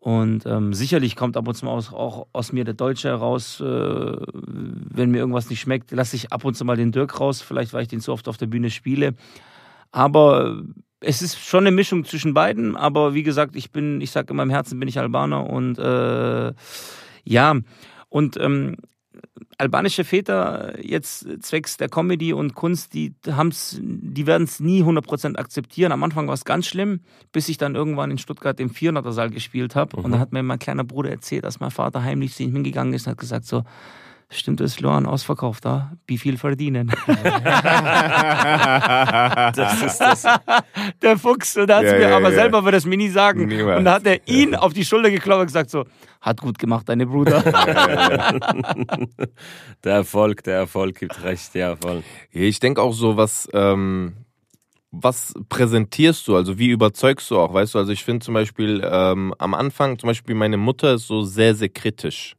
Und 0.00 0.46
ähm, 0.46 0.74
sicherlich 0.74 1.16
kommt 1.16 1.36
ab 1.36 1.48
und 1.48 1.54
zu 1.54 1.64
mal 1.64 1.72
auch 1.72 2.28
aus 2.32 2.52
mir 2.52 2.64
der 2.64 2.74
Deutsche 2.74 3.08
heraus, 3.08 3.60
äh, 3.60 3.64
wenn 3.64 5.10
mir 5.10 5.18
irgendwas 5.18 5.50
nicht 5.50 5.60
schmeckt, 5.60 5.90
lasse 5.90 6.14
ich 6.14 6.32
ab 6.32 6.44
und 6.44 6.54
zu 6.54 6.64
mal 6.64 6.76
den 6.76 6.92
Dirk 6.92 7.18
raus, 7.18 7.42
vielleicht 7.42 7.72
weil 7.72 7.82
ich 7.82 7.88
den 7.88 8.00
so 8.00 8.12
oft 8.12 8.28
auf 8.28 8.36
der 8.36 8.46
Bühne 8.46 8.70
spiele. 8.70 9.14
Aber 9.90 10.62
es 11.00 11.20
ist 11.22 11.38
schon 11.38 11.66
eine 11.66 11.74
Mischung 11.74 12.04
zwischen 12.04 12.32
beiden, 12.32 12.76
aber 12.76 13.14
wie 13.14 13.22
gesagt, 13.22 13.56
ich 13.56 13.72
bin, 13.72 14.00
ich 14.00 14.10
sage 14.10 14.30
in 14.30 14.36
meinem 14.36 14.50
Herzen 14.50 14.78
bin 14.78 14.88
ich 14.88 14.98
Albaner 14.98 15.48
und 15.48 15.78
äh, 15.78 16.52
ja, 17.24 17.56
und 18.08 18.36
ähm, 18.38 18.76
albanische 19.58 20.04
Väter 20.04 20.74
jetzt 20.80 21.26
zwecks 21.42 21.76
der 21.76 21.88
Comedy 21.88 22.32
und 22.32 22.54
Kunst, 22.54 22.94
die 22.94 23.14
haben's, 23.30 23.78
die 23.82 24.26
werden 24.26 24.44
es 24.44 24.60
nie 24.60 24.82
100% 24.84 25.36
akzeptieren. 25.36 25.90
Am 25.92 26.02
Anfang 26.04 26.26
war 26.28 26.34
es 26.34 26.44
ganz 26.44 26.66
schlimm, 26.66 27.00
bis 27.32 27.48
ich 27.48 27.58
dann 27.58 27.74
irgendwann 27.74 28.10
in 28.12 28.18
Stuttgart 28.18 28.58
im 28.60 28.70
400er 28.70 29.12
Saal 29.12 29.30
gespielt 29.30 29.74
habe. 29.74 29.96
Und 29.96 30.12
dann 30.12 30.20
hat 30.20 30.32
mir 30.32 30.42
mein 30.42 30.58
kleiner 30.60 30.84
Bruder 30.84 31.10
erzählt, 31.10 31.44
dass 31.44 31.60
mein 31.60 31.70
Vater 31.72 32.02
heimlich 32.02 32.34
zu 32.34 32.44
ihm 32.44 32.52
hingegangen 32.52 32.94
ist 32.94 33.06
und 33.06 33.10
hat 33.12 33.18
gesagt 33.18 33.46
so, 33.46 33.64
stimmt 34.30 34.60
es, 34.60 34.78
Lohan, 34.80 35.06
ausverkauft 35.06 35.64
da? 35.64 35.92
Wie 36.06 36.18
viel 36.18 36.36
verdienen? 36.38 36.92
Das 39.54 39.82
ist 39.82 39.98
das. 39.98 40.24
der 41.02 41.18
Fuchs. 41.18 41.56
Und 41.56 41.68
da 41.68 41.78
hat 41.78 41.84
Ja, 41.84 41.92
mir, 41.92 42.00
ja, 42.10 42.16
aber 42.16 42.30
ja. 42.30 42.34
selber 42.34 42.64
würde 42.64 42.76
es 42.76 42.86
mir 42.86 42.96
nie 42.96 43.08
sagen. 43.08 43.46
Niemals. 43.46 43.78
Und 43.78 43.84
da 43.84 43.94
hat 43.94 44.06
er 44.06 44.26
ihn 44.28 44.54
auf 44.54 44.72
die 44.72 44.84
Schulter 44.84 45.10
geklopft 45.10 45.40
und 45.40 45.46
gesagt 45.46 45.70
so, 45.70 45.84
hat 46.20 46.40
gut 46.40 46.58
gemacht, 46.58 46.88
deine 46.88 47.06
Bruder. 47.06 47.42
Der 49.84 49.94
Erfolg, 49.94 50.42
der 50.42 50.56
Erfolg 50.56 50.98
gibt 50.98 51.22
recht, 51.22 51.54
ja, 51.54 51.76
voll. 51.76 52.02
Ja, 52.32 52.42
Ich 52.42 52.60
denke 52.60 52.82
auch 52.82 52.92
so, 52.92 53.16
was, 53.16 53.48
ähm, 53.52 54.14
was 54.90 55.34
präsentierst 55.48 56.26
du? 56.26 56.36
Also 56.36 56.58
wie 56.58 56.68
überzeugst 56.68 57.30
du 57.30 57.38
auch? 57.38 57.54
Weißt 57.54 57.74
du, 57.74 57.78
also 57.78 57.92
ich 57.92 58.04
finde 58.04 58.24
zum 58.24 58.34
Beispiel 58.34 58.82
ähm, 58.84 59.34
am 59.38 59.54
Anfang, 59.54 59.98
zum 59.98 60.08
Beispiel 60.08 60.34
meine 60.34 60.56
Mutter 60.56 60.94
ist 60.94 61.06
so 61.06 61.22
sehr, 61.22 61.54
sehr 61.54 61.68
kritisch. 61.68 62.34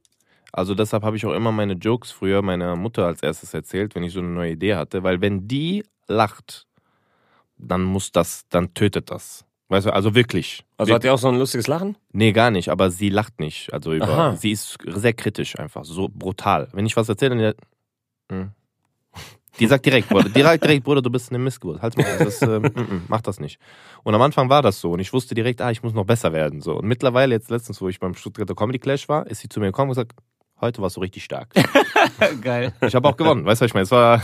Also 0.51 0.73
deshalb 0.73 1.03
habe 1.03 1.15
ich 1.15 1.25
auch 1.25 1.33
immer 1.33 1.51
meine 1.51 1.73
Jokes 1.73 2.11
früher 2.11 2.41
meiner 2.41 2.75
Mutter 2.75 3.05
als 3.05 3.21
erstes 3.21 3.53
erzählt, 3.53 3.95
wenn 3.95 4.03
ich 4.03 4.13
so 4.13 4.19
eine 4.19 4.29
neue 4.29 4.53
Idee 4.53 4.75
hatte, 4.75 5.03
weil 5.03 5.21
wenn 5.21 5.47
die 5.47 5.83
lacht, 6.07 6.65
dann 7.57 7.83
muss 7.83 8.11
das, 8.11 8.45
dann 8.49 8.73
tötet 8.73 9.11
das. 9.11 9.45
Weißt 9.69 9.85
du, 9.85 9.93
also 9.93 10.15
wirklich. 10.15 10.65
Also 10.77 10.95
hat 10.95 11.03
ihr 11.03 11.13
auch 11.13 11.19
so 11.19 11.27
ein 11.27 11.37
lustiges 11.37 11.67
Lachen? 11.67 11.95
Nee, 12.11 12.31
gar 12.31 12.49
nicht, 12.49 12.69
aber 12.69 12.89
sie 12.89 13.09
lacht 13.09 13.39
nicht. 13.39 13.71
Also 13.71 13.93
über, 13.93 14.07
Aha. 14.07 14.35
sie 14.35 14.51
ist 14.51 14.79
sehr 14.83 15.13
kritisch 15.13 15.59
einfach, 15.59 15.85
so 15.85 16.09
brutal. 16.11 16.67
Wenn 16.73 16.87
ich 16.87 16.97
was 16.97 17.07
erzähle, 17.07 17.35
dann 17.37 17.55
die, 18.29 18.33
hm. 18.35 18.51
die 19.59 19.67
sagt 19.67 19.85
direkt, 19.85 20.09
Bruder, 20.09 20.27
direkt, 20.29 20.63
direkt, 20.63 20.83
Bruder, 20.83 21.03
du 21.03 21.11
bist 21.11 21.29
eine 21.29 21.37
Missgeburt. 21.37 21.83
Halt 21.83 21.95
mal, 21.97 22.17
das 22.17 22.41
äh, 22.41 22.59
mach 23.07 23.21
das 23.21 23.39
nicht. 23.39 23.59
Und 24.01 24.15
am 24.15 24.23
Anfang 24.23 24.49
war 24.49 24.63
das 24.63 24.81
so 24.81 24.91
und 24.91 25.01
ich 25.01 25.13
wusste 25.13 25.35
direkt, 25.35 25.61
ah, 25.61 25.69
ich 25.69 25.83
muss 25.83 25.93
noch 25.93 26.05
besser 26.05 26.33
werden. 26.33 26.61
So. 26.61 26.77
Und 26.77 26.87
mittlerweile, 26.87 27.35
jetzt 27.35 27.51
letztens, 27.51 27.79
wo 27.79 27.89
ich 27.89 27.99
beim 27.99 28.15
Stuttgarter 28.15 28.55
Comedy 28.55 28.79
Clash 28.79 29.07
war, 29.07 29.27
ist 29.27 29.41
sie 29.41 29.49
zu 29.49 29.59
mir 29.59 29.67
gekommen 29.67 29.91
und 29.91 29.95
gesagt, 29.95 30.13
heute 30.61 30.81
warst 30.81 30.97
du 30.97 31.01
richtig 31.01 31.23
stark. 31.23 31.49
Geil. 32.41 32.73
Ich 32.81 32.95
habe 32.95 33.07
auch 33.07 33.17
gewonnen, 33.17 33.45
weißt 33.45 33.61
du, 33.61 33.65
was 33.65 33.69
ich 33.69 33.75
meine? 33.75 33.83
Es 33.83 33.91
war, 33.91 34.19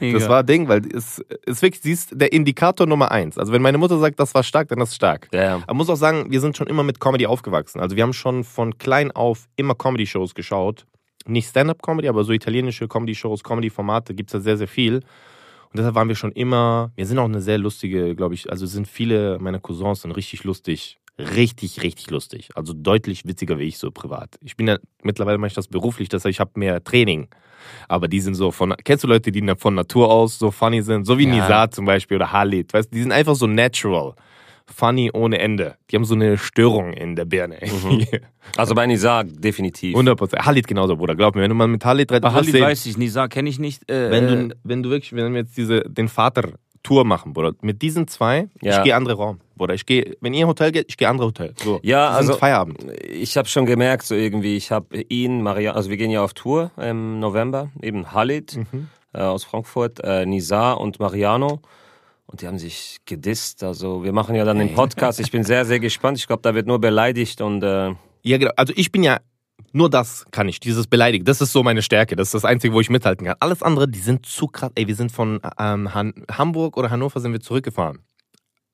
Mega. 0.00 0.18
das 0.18 0.28
war 0.28 0.40
ein 0.40 0.46
Ding, 0.46 0.68
weil 0.68 0.82
es 0.86 1.18
ist 1.46 1.62
wirklich, 1.62 1.82
sie 1.82 1.92
ist 1.92 2.10
der 2.20 2.32
Indikator 2.32 2.86
Nummer 2.86 3.10
eins. 3.10 3.38
Also 3.38 3.52
wenn 3.52 3.62
meine 3.62 3.78
Mutter 3.78 3.98
sagt, 3.98 4.18
das 4.20 4.34
war 4.34 4.42
stark, 4.42 4.68
dann 4.68 4.80
ist 4.80 4.90
es 4.90 4.96
stark. 4.96 5.28
Ja. 5.32 5.62
Man 5.66 5.76
muss 5.76 5.88
auch 5.88 5.96
sagen, 5.96 6.30
wir 6.30 6.40
sind 6.40 6.56
schon 6.56 6.66
immer 6.66 6.82
mit 6.82 7.00
Comedy 7.00 7.26
aufgewachsen. 7.26 7.80
Also 7.80 7.96
wir 7.96 8.02
haben 8.02 8.12
schon 8.12 8.44
von 8.44 8.78
klein 8.78 9.10
auf 9.12 9.48
immer 9.56 9.74
Comedy-Shows 9.74 10.34
geschaut. 10.34 10.86
Nicht 11.26 11.48
Stand-up-Comedy, 11.48 12.08
aber 12.08 12.24
so 12.24 12.32
italienische 12.32 12.88
Comedy-Shows, 12.88 13.42
Comedy-Formate 13.42 14.14
gibt 14.14 14.30
es 14.30 14.32
da 14.32 14.40
sehr, 14.40 14.56
sehr 14.56 14.68
viel. 14.68 14.96
Und 14.96 15.80
deshalb 15.80 15.94
waren 15.94 16.08
wir 16.08 16.14
schon 16.14 16.32
immer, 16.32 16.92
wir 16.94 17.06
sind 17.06 17.18
auch 17.18 17.24
eine 17.24 17.40
sehr 17.40 17.58
lustige, 17.58 18.14
glaube 18.14 18.34
ich, 18.34 18.50
also 18.50 18.66
sind 18.66 18.86
viele 18.86 19.38
meiner 19.40 19.58
Cousins 19.58 20.02
sind 20.02 20.12
richtig 20.12 20.44
lustig. 20.44 20.98
Richtig, 21.18 21.82
richtig 21.82 22.10
lustig. 22.10 22.50
Also 22.54 22.72
deutlich 22.74 23.26
witziger 23.26 23.58
wie 23.58 23.64
ich 23.64 23.78
so 23.78 23.90
privat. 23.90 24.36
Ich 24.42 24.56
bin 24.56 24.68
ja, 24.68 24.78
mittlerweile 25.02 25.38
mache 25.38 25.48
ich 25.48 25.54
das 25.54 25.68
beruflich, 25.68 26.08
das 26.08 26.24
heißt, 26.24 26.30
ich 26.30 26.40
habe 26.40 26.52
mehr 26.54 26.82
Training. 26.84 27.28
Aber 27.88 28.06
die 28.06 28.20
sind 28.20 28.34
so 28.34 28.50
von, 28.52 28.74
kennst 28.84 29.02
du 29.02 29.08
Leute, 29.08 29.32
die 29.32 29.42
von 29.56 29.74
Natur 29.74 30.10
aus 30.10 30.38
so 30.38 30.50
funny 30.50 30.82
sind? 30.82 31.04
So 31.06 31.18
wie 31.18 31.26
Ja. 31.26 31.34
Nizar 31.34 31.70
zum 31.70 31.86
Beispiel 31.86 32.16
oder 32.16 32.32
Halit, 32.32 32.72
weißt 32.72 32.92
du, 32.92 32.96
die 32.96 33.02
sind 33.02 33.12
einfach 33.12 33.34
so 33.34 33.46
natural 33.46 34.14
funny 34.66 35.10
ohne 35.12 35.38
Ende. 35.38 35.76
Die 35.90 35.96
haben 35.96 36.04
so 36.04 36.14
eine 36.14 36.38
Störung 36.38 36.92
in 36.92 37.16
der 37.16 37.24
Birne. 37.24 37.58
Also 38.56 38.76
bei 38.76 38.86
Nizar 38.86 39.24
definitiv. 39.24 39.94
100 39.94 40.16
Prozent. 40.16 40.46
Halit 40.46 40.68
genauso, 40.68 40.96
Bruder. 40.96 41.16
Glaub 41.16 41.34
mir, 41.34 41.42
wenn 41.42 41.48
du 41.48 41.56
mal 41.56 41.66
mit 41.66 41.84
Halit 41.84 42.08
Bei 42.08 42.16
redest, 42.16 42.34
Halid 42.34 42.52
sehen, 42.52 42.62
weiß 42.62 42.86
ich, 42.86 42.96
Nisa 42.96 43.26
kenne 43.26 43.48
ich 43.48 43.58
nicht. 43.58 43.90
Äh, 43.90 44.10
wenn 44.12 44.24
äh, 44.24 44.48
du, 44.48 44.56
wenn 44.62 44.82
du 44.84 44.90
wirklich, 44.90 45.12
wenn 45.14 45.32
wir 45.32 45.40
jetzt 45.40 45.56
diese, 45.56 45.80
den 45.80 46.06
Vater 46.06 46.52
Tour 46.86 47.04
machen, 47.04 47.32
Bruder. 47.32 47.52
Mit 47.62 47.82
diesen 47.82 48.06
zwei, 48.06 48.48
Ja. 48.62 48.78
ich 48.78 48.84
gehe 48.84 48.94
andere 48.94 49.14
Raum, 49.14 49.40
Bruder. 49.56 49.74
Ich 49.74 49.86
gehe, 49.86 50.16
wenn 50.20 50.32
ihr 50.34 50.46
Hotel 50.46 50.70
geht, 50.70 50.86
ich 50.88 50.96
gehe 50.96 51.08
andere 51.08 51.26
Hotel. 51.28 51.52
So. 51.62 51.80
Ja, 51.82 52.10
also- 52.10 52.34
Feierabend. 52.34 52.78
Ich 53.10 53.36
habe 53.36 53.48
schon 53.48 53.66
gemerkt, 53.66 54.04
so 54.04 54.14
irgendwie, 54.14 54.56
ich 54.56 54.70
habe 54.70 54.96
ihn, 55.08 55.42
Maria, 55.42 55.72
also 55.72 55.90
wir 55.90 55.96
gehen 55.96 56.10
ja 56.10 56.22
auf 56.22 56.32
Tour 56.34 56.70
im 56.80 57.18
November, 57.18 57.70
eben 57.82 58.12
Halid 58.12 58.58
äh, 59.12 59.18
aus 59.20 59.42
Frankfurt, 59.44 59.98
äh, 60.04 60.24
Nizar 60.26 60.80
und 60.80 61.00
Mariano. 61.00 61.60
Und 62.28 62.42
die 62.42 62.46
haben 62.46 62.58
sich 62.58 62.98
gedisst. 63.06 63.62
Also 63.64 64.02
wir 64.04 64.12
machen 64.12 64.34
ja 64.34 64.44
dann 64.44 64.58
den 64.58 64.74
Podcast. 64.74 65.20
Ich 65.20 65.30
bin 65.30 65.42
sehr, 65.44 65.64
sehr 65.64 65.78
gespannt. 65.88 66.18
Ich 66.18 66.26
glaube, 66.26 66.42
da 66.42 66.54
wird 66.54 66.66
nur 66.66 66.80
beleidigt 66.80 67.40
und 67.40 67.62
äh, 67.62 67.94
Ja, 68.22 68.38
genau. 68.38 68.50
Also 68.56 68.72
ich 68.76 68.90
bin 68.92 69.02
ja, 69.04 69.18
nur 69.72 69.90
das 69.90 70.24
kann 70.30 70.48
ich, 70.48 70.60
dieses 70.60 70.86
Beleidigen. 70.86 71.24
Das 71.24 71.40
ist 71.40 71.52
so 71.52 71.62
meine 71.62 71.82
Stärke. 71.82 72.16
Das 72.16 72.28
ist 72.28 72.34
das 72.34 72.44
Einzige, 72.44 72.74
wo 72.74 72.80
ich 72.80 72.90
mithalten 72.90 73.26
kann. 73.26 73.36
Alles 73.40 73.62
andere, 73.62 73.88
die 73.88 73.98
sind 73.98 74.26
zu 74.26 74.46
krass. 74.46 74.70
Ey, 74.74 74.86
wir 74.86 74.94
sind 74.94 75.12
von 75.12 75.40
ähm, 75.58 75.92
Han 75.92 76.14
Hamburg 76.30 76.76
oder 76.76 76.90
Hannover 76.90 77.20
sind 77.20 77.32
wir 77.32 77.40
zurückgefahren. 77.40 78.00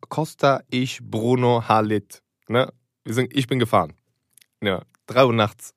Costa, 0.09 0.61
ich, 0.71 1.01
Bruno, 1.03 1.67
Halit. 1.67 2.23
Ne? 2.49 2.73
Wir 3.05 3.15
sind, 3.15 3.35
ich 3.37 3.47
bin 3.47 3.59
gefahren. 3.59 3.95
Ja, 4.63 4.83
drei 5.07 5.25
Uhr 5.25 5.33
nachts. 5.33 5.75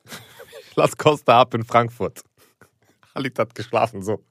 Ich 0.69 0.75
lass 0.75 0.97
Costa 0.97 1.41
ab 1.41 1.53
in 1.53 1.63
Frankfurt. 1.63 2.21
Halit 3.15 3.39
hat 3.39 3.55
geschlafen, 3.55 4.03
so. 4.03 4.23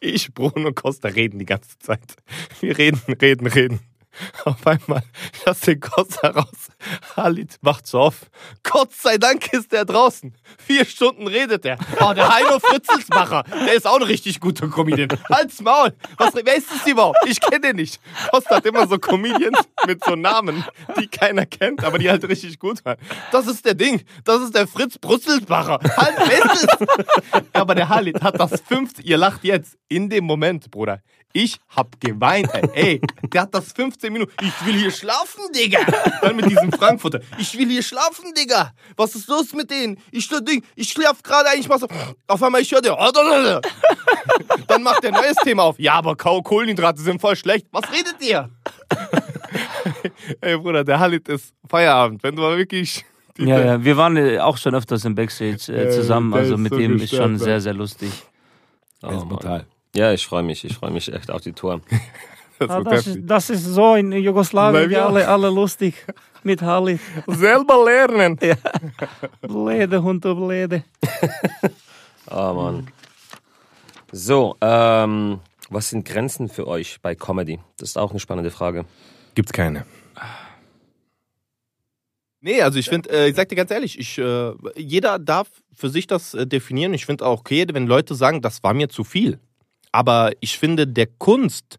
Ich, 0.00 0.32
Bruno 0.34 0.68
und 0.68 0.76
Costa 0.76 1.08
reden 1.08 1.38
die 1.38 1.46
ganze 1.46 1.78
Zeit. 1.78 2.14
Wir 2.60 2.78
reden, 2.78 3.00
reden, 3.20 3.46
reden. 3.46 3.80
Auf 4.44 4.66
einmal 4.66 5.02
lass 5.44 5.60
den 5.60 5.80
Costa 5.80 6.28
raus. 6.28 6.68
Halit 7.16 7.56
macht 7.60 7.86
so 7.86 8.00
auf. 8.00 8.30
Gott 8.62 8.92
sei 8.92 9.18
Dank 9.18 9.52
ist 9.52 9.72
der 9.72 9.84
draußen. 9.84 10.34
Vier 10.58 10.84
Stunden 10.84 11.26
redet 11.26 11.64
er. 11.64 11.78
Oh, 12.00 12.12
der 12.12 12.28
Heino 12.28 12.58
Fritzelsbacher. 12.58 13.44
Der 13.66 13.74
ist 13.74 13.86
auch 13.86 13.96
ein 13.96 14.02
richtig 14.02 14.40
guter 14.40 14.68
Comedian. 14.68 15.08
Halt's 15.30 15.60
Maul. 15.60 15.92
Was, 16.16 16.34
wer 16.34 16.56
ist 16.56 16.70
das 16.70 16.86
überhaupt? 16.86 17.18
Ich 17.26 17.40
kenne 17.40 17.60
den 17.60 17.76
nicht. 17.76 18.00
Costa 18.30 18.56
hat 18.56 18.66
immer 18.66 18.86
so 18.86 18.98
Comedians 18.98 19.58
mit 19.86 20.04
so 20.04 20.14
Namen, 20.14 20.64
die 20.98 21.08
keiner 21.08 21.46
kennt, 21.46 21.84
aber 21.84 21.98
die 21.98 22.08
halt 22.10 22.26
richtig 22.28 22.58
gut 22.58 22.84
waren. 22.84 22.98
Das 23.32 23.46
ist 23.46 23.64
der 23.64 23.74
Ding. 23.74 24.02
Das 24.24 24.42
ist 24.42 24.54
der 24.54 24.66
Fritz 24.66 24.98
Brüsselsbacher. 24.98 25.78
Halt, 25.96 26.14
das? 26.44 26.66
Aber 27.52 27.74
der 27.74 27.88
Halit 27.88 28.22
hat 28.22 28.38
das 28.40 28.60
fünfte. 28.60 29.02
Ihr 29.02 29.16
lacht 29.16 29.44
jetzt. 29.44 29.76
In 29.90 30.10
dem 30.10 30.24
Moment, 30.24 30.70
Bruder. 30.70 31.00
Ich 31.32 31.58
hab 31.76 32.00
geweint, 32.00 32.48
ey. 32.54 32.70
ey. 32.72 33.00
Der 33.32 33.42
hat 33.42 33.54
das 33.54 33.72
15 33.72 34.12
Minuten. 34.12 34.32
Ich 34.40 34.66
will 34.66 34.74
hier 34.74 34.90
schlafen, 34.90 35.42
Digga. 35.54 35.80
Dann 36.22 36.36
mit 36.36 36.50
diesem 36.50 36.72
Frankfurter. 36.72 37.20
Ich 37.38 37.56
will 37.56 37.68
hier 37.68 37.82
schlafen, 37.82 38.32
Digga. 38.34 38.72
Was 38.96 39.14
ist 39.14 39.28
los 39.28 39.52
mit 39.52 39.70
denen? 39.70 39.98
Ich, 40.10 40.28
ich 40.74 40.88
schlaf 40.88 41.22
gerade 41.22 41.50
eigentlich 41.50 41.68
mal 41.68 41.78
so. 41.78 41.86
Auf 42.26 42.42
einmal, 42.42 42.62
ich 42.62 42.72
höre 42.72 42.80
dir. 42.80 42.96
Dann 44.68 44.82
macht 44.82 45.02
der 45.02 45.12
neues 45.12 45.36
Thema 45.36 45.64
auf. 45.64 45.78
Ja, 45.78 45.94
aber 45.94 46.16
Kau- 46.16 46.42
Kohlenhydrate 46.42 47.00
sind 47.02 47.20
voll 47.20 47.36
schlecht. 47.36 47.66
Was 47.72 47.84
redet 47.92 48.16
ihr? 48.20 48.48
ey, 50.40 50.56
Bruder, 50.56 50.84
der 50.84 50.98
Halit 50.98 51.28
ist 51.28 51.54
Feierabend. 51.68 52.22
Wenn 52.22 52.36
du 52.36 52.42
mal 52.42 52.56
wirklich. 52.56 53.04
Ja, 53.38 53.60
ja, 53.60 53.84
wir 53.84 53.96
waren 53.96 54.16
äh, 54.16 54.40
auch 54.40 54.56
schon 54.56 54.74
öfters 54.74 55.04
im 55.04 55.14
Backstage 55.14 55.72
äh, 55.72 55.90
zusammen, 55.90 56.32
der 56.32 56.40
also 56.40 56.56
mit 56.56 56.72
so 56.72 56.78
dem 56.78 56.96
ist 57.00 57.14
schon 57.14 57.38
sehr, 57.38 57.60
sehr 57.60 57.74
lustig. 57.74 58.10
oh, 59.02 59.24
brutal. 59.24 59.66
Ja, 59.98 60.12
ich 60.12 60.26
freue 60.26 60.42
mich. 60.42 60.64
Ich 60.64 60.76
freue 60.76 60.90
mich 60.90 61.12
echt 61.12 61.30
auf 61.30 61.42
die 61.42 61.52
Tour. 61.52 61.80
Das 62.60 62.70
Ah, 62.70 62.82
das, 62.82 63.06
ist, 63.06 63.18
das 63.22 63.50
ist 63.50 63.64
so 63.66 63.94
in 63.94 64.10
Jugoslawien, 64.10 64.92
alle, 64.96 65.28
alle 65.28 65.48
lustig. 65.48 65.94
Mit 66.42 66.60
Harley. 66.60 66.98
Selber 67.28 67.84
lernen. 67.84 68.36
Blede 69.42 70.02
Hund, 70.02 70.24
du 70.24 70.34
Blede. 70.34 70.82
Oh 72.28 72.52
Mann. 72.54 72.88
So, 74.10 74.56
ähm, 74.60 75.38
was 75.70 75.90
sind 75.90 76.04
Grenzen 76.04 76.48
für 76.48 76.66
euch 76.66 77.00
bei 77.00 77.14
Comedy? 77.14 77.60
Das 77.76 77.90
ist 77.90 77.96
auch 77.96 78.10
eine 78.10 78.18
spannende 78.18 78.50
Frage. 78.50 78.86
Gibt's 79.36 79.52
keine. 79.52 79.86
Nee, 82.40 82.62
also 82.62 82.78
ich 82.78 82.88
finde, 82.88 83.10
äh, 83.10 83.28
ich 83.28 83.36
sag 83.36 83.48
dir 83.48 83.56
ganz 83.56 83.70
ehrlich, 83.70 83.98
ich, 83.98 84.18
äh, 84.18 84.52
jeder 84.76 85.18
darf 85.20 85.48
für 85.72 85.90
sich 85.90 86.06
das 86.06 86.34
äh, 86.34 86.44
definieren. 86.44 86.94
Ich 86.94 87.06
finde 87.06 87.24
auch 87.24 87.40
okay, 87.40 87.66
wenn 87.72 87.86
Leute 87.86 88.16
sagen, 88.16 88.42
das 88.42 88.62
war 88.62 88.74
mir 88.74 88.88
zu 88.88 89.04
viel. 89.04 89.38
Aber 89.92 90.32
ich 90.40 90.58
finde, 90.58 90.86
der 90.86 91.06
Kunst, 91.06 91.78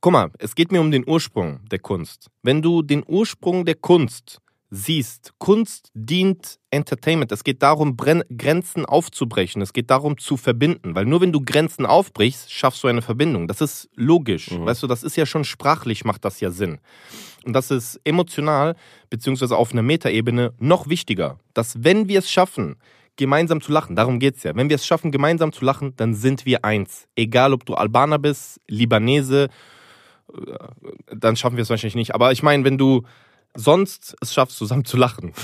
guck 0.00 0.12
mal, 0.12 0.30
es 0.38 0.54
geht 0.54 0.72
mir 0.72 0.80
um 0.80 0.90
den 0.90 1.06
Ursprung 1.06 1.60
der 1.70 1.78
Kunst. 1.78 2.28
Wenn 2.42 2.62
du 2.62 2.82
den 2.82 3.04
Ursprung 3.06 3.64
der 3.64 3.76
Kunst 3.76 4.40
siehst, 4.70 5.32
Kunst 5.38 5.90
dient 5.94 6.58
Entertainment. 6.70 7.30
Es 7.32 7.44
geht 7.44 7.62
darum, 7.62 7.96
Grenzen 7.96 8.84
aufzubrechen. 8.84 9.62
Es 9.62 9.72
geht 9.72 9.90
darum, 9.90 10.18
zu 10.18 10.36
verbinden. 10.36 10.94
Weil 10.94 11.06
nur 11.06 11.20
wenn 11.20 11.32
du 11.32 11.40
Grenzen 11.40 11.86
aufbrichst, 11.86 12.52
schaffst 12.52 12.82
du 12.82 12.88
eine 12.88 13.02
Verbindung. 13.02 13.48
Das 13.48 13.60
ist 13.60 13.88
logisch. 13.94 14.50
Mhm. 14.50 14.66
Weißt 14.66 14.82
du, 14.82 14.86
das 14.86 15.02
ist 15.02 15.16
ja 15.16 15.26
schon 15.26 15.44
sprachlich, 15.44 16.04
macht 16.04 16.24
das 16.24 16.40
ja 16.40 16.50
Sinn. 16.50 16.78
Und 17.44 17.52
das 17.52 17.70
ist 17.70 18.00
emotional, 18.04 18.74
beziehungsweise 19.08 19.56
auf 19.56 19.72
einer 19.72 19.82
Metaebene 19.82 20.52
noch 20.58 20.88
wichtiger. 20.88 21.38
Dass 21.54 21.84
wenn 21.84 22.08
wir 22.08 22.18
es 22.18 22.30
schaffen, 22.30 22.76
gemeinsam 23.16 23.60
zu 23.60 23.72
lachen, 23.72 23.96
darum 23.96 24.18
geht's 24.18 24.42
ja. 24.42 24.54
Wenn 24.54 24.68
wir 24.68 24.76
es 24.76 24.86
schaffen, 24.86 25.10
gemeinsam 25.10 25.52
zu 25.52 25.64
lachen, 25.64 25.94
dann 25.96 26.14
sind 26.14 26.46
wir 26.46 26.64
eins. 26.64 27.08
Egal, 27.16 27.52
ob 27.52 27.64
du 27.64 27.74
Albaner 27.74 28.18
bist, 28.18 28.60
Libanese, 28.68 29.48
äh, 30.32 30.36
dann 31.14 31.36
schaffen 31.36 31.56
wir 31.56 31.62
es 31.62 31.70
wahrscheinlich 31.70 31.94
nicht. 31.94 32.14
Aber 32.14 32.32
ich 32.32 32.42
meine, 32.42 32.64
wenn 32.64 32.78
du 32.78 33.02
sonst 33.54 34.16
es 34.20 34.34
schaffst, 34.34 34.56
zusammen 34.56 34.84
zu 34.84 34.96
lachen. 34.96 35.32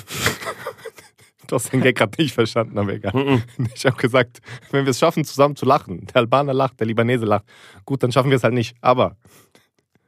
Du 1.49 1.57
hast 1.57 1.71
den 1.71 1.83
Gag 1.83 1.99
gerade 1.99 2.23
nicht 2.23 2.33
verstanden, 2.33 2.79
aber 2.79 2.95
egal. 2.95 3.43
Ich 3.75 3.85
habe 3.85 3.97
gesagt, 3.97 4.41
wenn 4.71 4.87
wir 4.87 4.91
es 4.91 4.99
schaffen, 4.99 5.23
zusammen 5.23 5.55
zu 5.55 5.67
lachen, 5.67 6.07
der 6.07 6.17
Albaner 6.17 6.55
lacht, 6.55 6.81
der 6.81 6.87
Libanese 6.87 7.27
lacht, 7.27 7.45
gut, 7.85 8.03
dann 8.03 8.11
schaffen 8.11 8.31
wir 8.31 8.39
es 8.39 8.45
halt 8.45 8.55
nicht. 8.55 8.75
Aber 8.81 9.17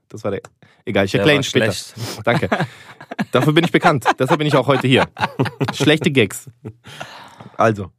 das 0.09 0.25
war 0.25 0.31
der. 0.31 0.41
Egal, 0.87 1.05
ich 1.05 1.15
erkläre 1.15 1.37
ihn 1.37 1.43
später. 1.43 1.73
schlecht. 1.73 1.95
Danke. 2.25 2.49
Dafür 3.33 3.53
bin 3.53 3.65
ich 3.65 3.73
bekannt. 3.73 4.07
Deshalb 4.19 4.39
bin 4.39 4.47
ich 4.47 4.57
auch 4.57 4.67
heute 4.67 4.87
hier. 4.87 5.07
Schlechte 5.75 6.11
Gags. 6.11 6.49
Also. 7.57 7.91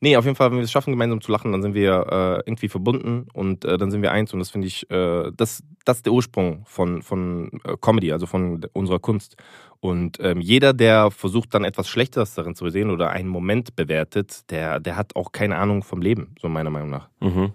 Nee, 0.00 0.16
auf 0.16 0.24
jeden 0.24 0.34
Fall, 0.34 0.50
wenn 0.50 0.58
wir 0.58 0.64
es 0.64 0.72
schaffen, 0.72 0.90
gemeinsam 0.90 1.20
zu 1.20 1.30
lachen, 1.30 1.52
dann 1.52 1.62
sind 1.62 1.74
wir 1.74 2.06
äh, 2.10 2.48
irgendwie 2.50 2.68
verbunden 2.68 3.28
und 3.34 3.64
äh, 3.64 3.78
dann 3.78 3.92
sind 3.92 4.02
wir 4.02 4.10
eins 4.10 4.32
und 4.32 4.40
das 4.40 4.50
finde 4.50 4.66
ich, 4.66 4.90
äh, 4.90 5.30
das, 5.36 5.62
das 5.84 5.98
ist 5.98 6.06
der 6.06 6.12
Ursprung 6.12 6.64
von, 6.66 7.02
von 7.02 7.60
äh, 7.62 7.76
Comedy, 7.80 8.10
also 8.10 8.26
von 8.26 8.66
unserer 8.72 8.98
Kunst. 8.98 9.36
Und 9.78 10.18
ähm, 10.20 10.40
jeder, 10.40 10.72
der 10.72 11.12
versucht 11.12 11.54
dann 11.54 11.62
etwas 11.62 11.88
Schlechteres 11.88 12.34
darin 12.34 12.56
zu 12.56 12.68
sehen 12.68 12.90
oder 12.90 13.10
einen 13.10 13.28
Moment 13.28 13.76
bewertet, 13.76 14.50
der, 14.50 14.80
der 14.80 14.96
hat 14.96 15.14
auch 15.14 15.30
keine 15.30 15.56
Ahnung 15.56 15.84
vom 15.84 16.02
Leben, 16.02 16.34
so 16.40 16.48
meiner 16.48 16.70
Meinung 16.70 16.90
nach. 16.90 17.08
Mhm. 17.20 17.52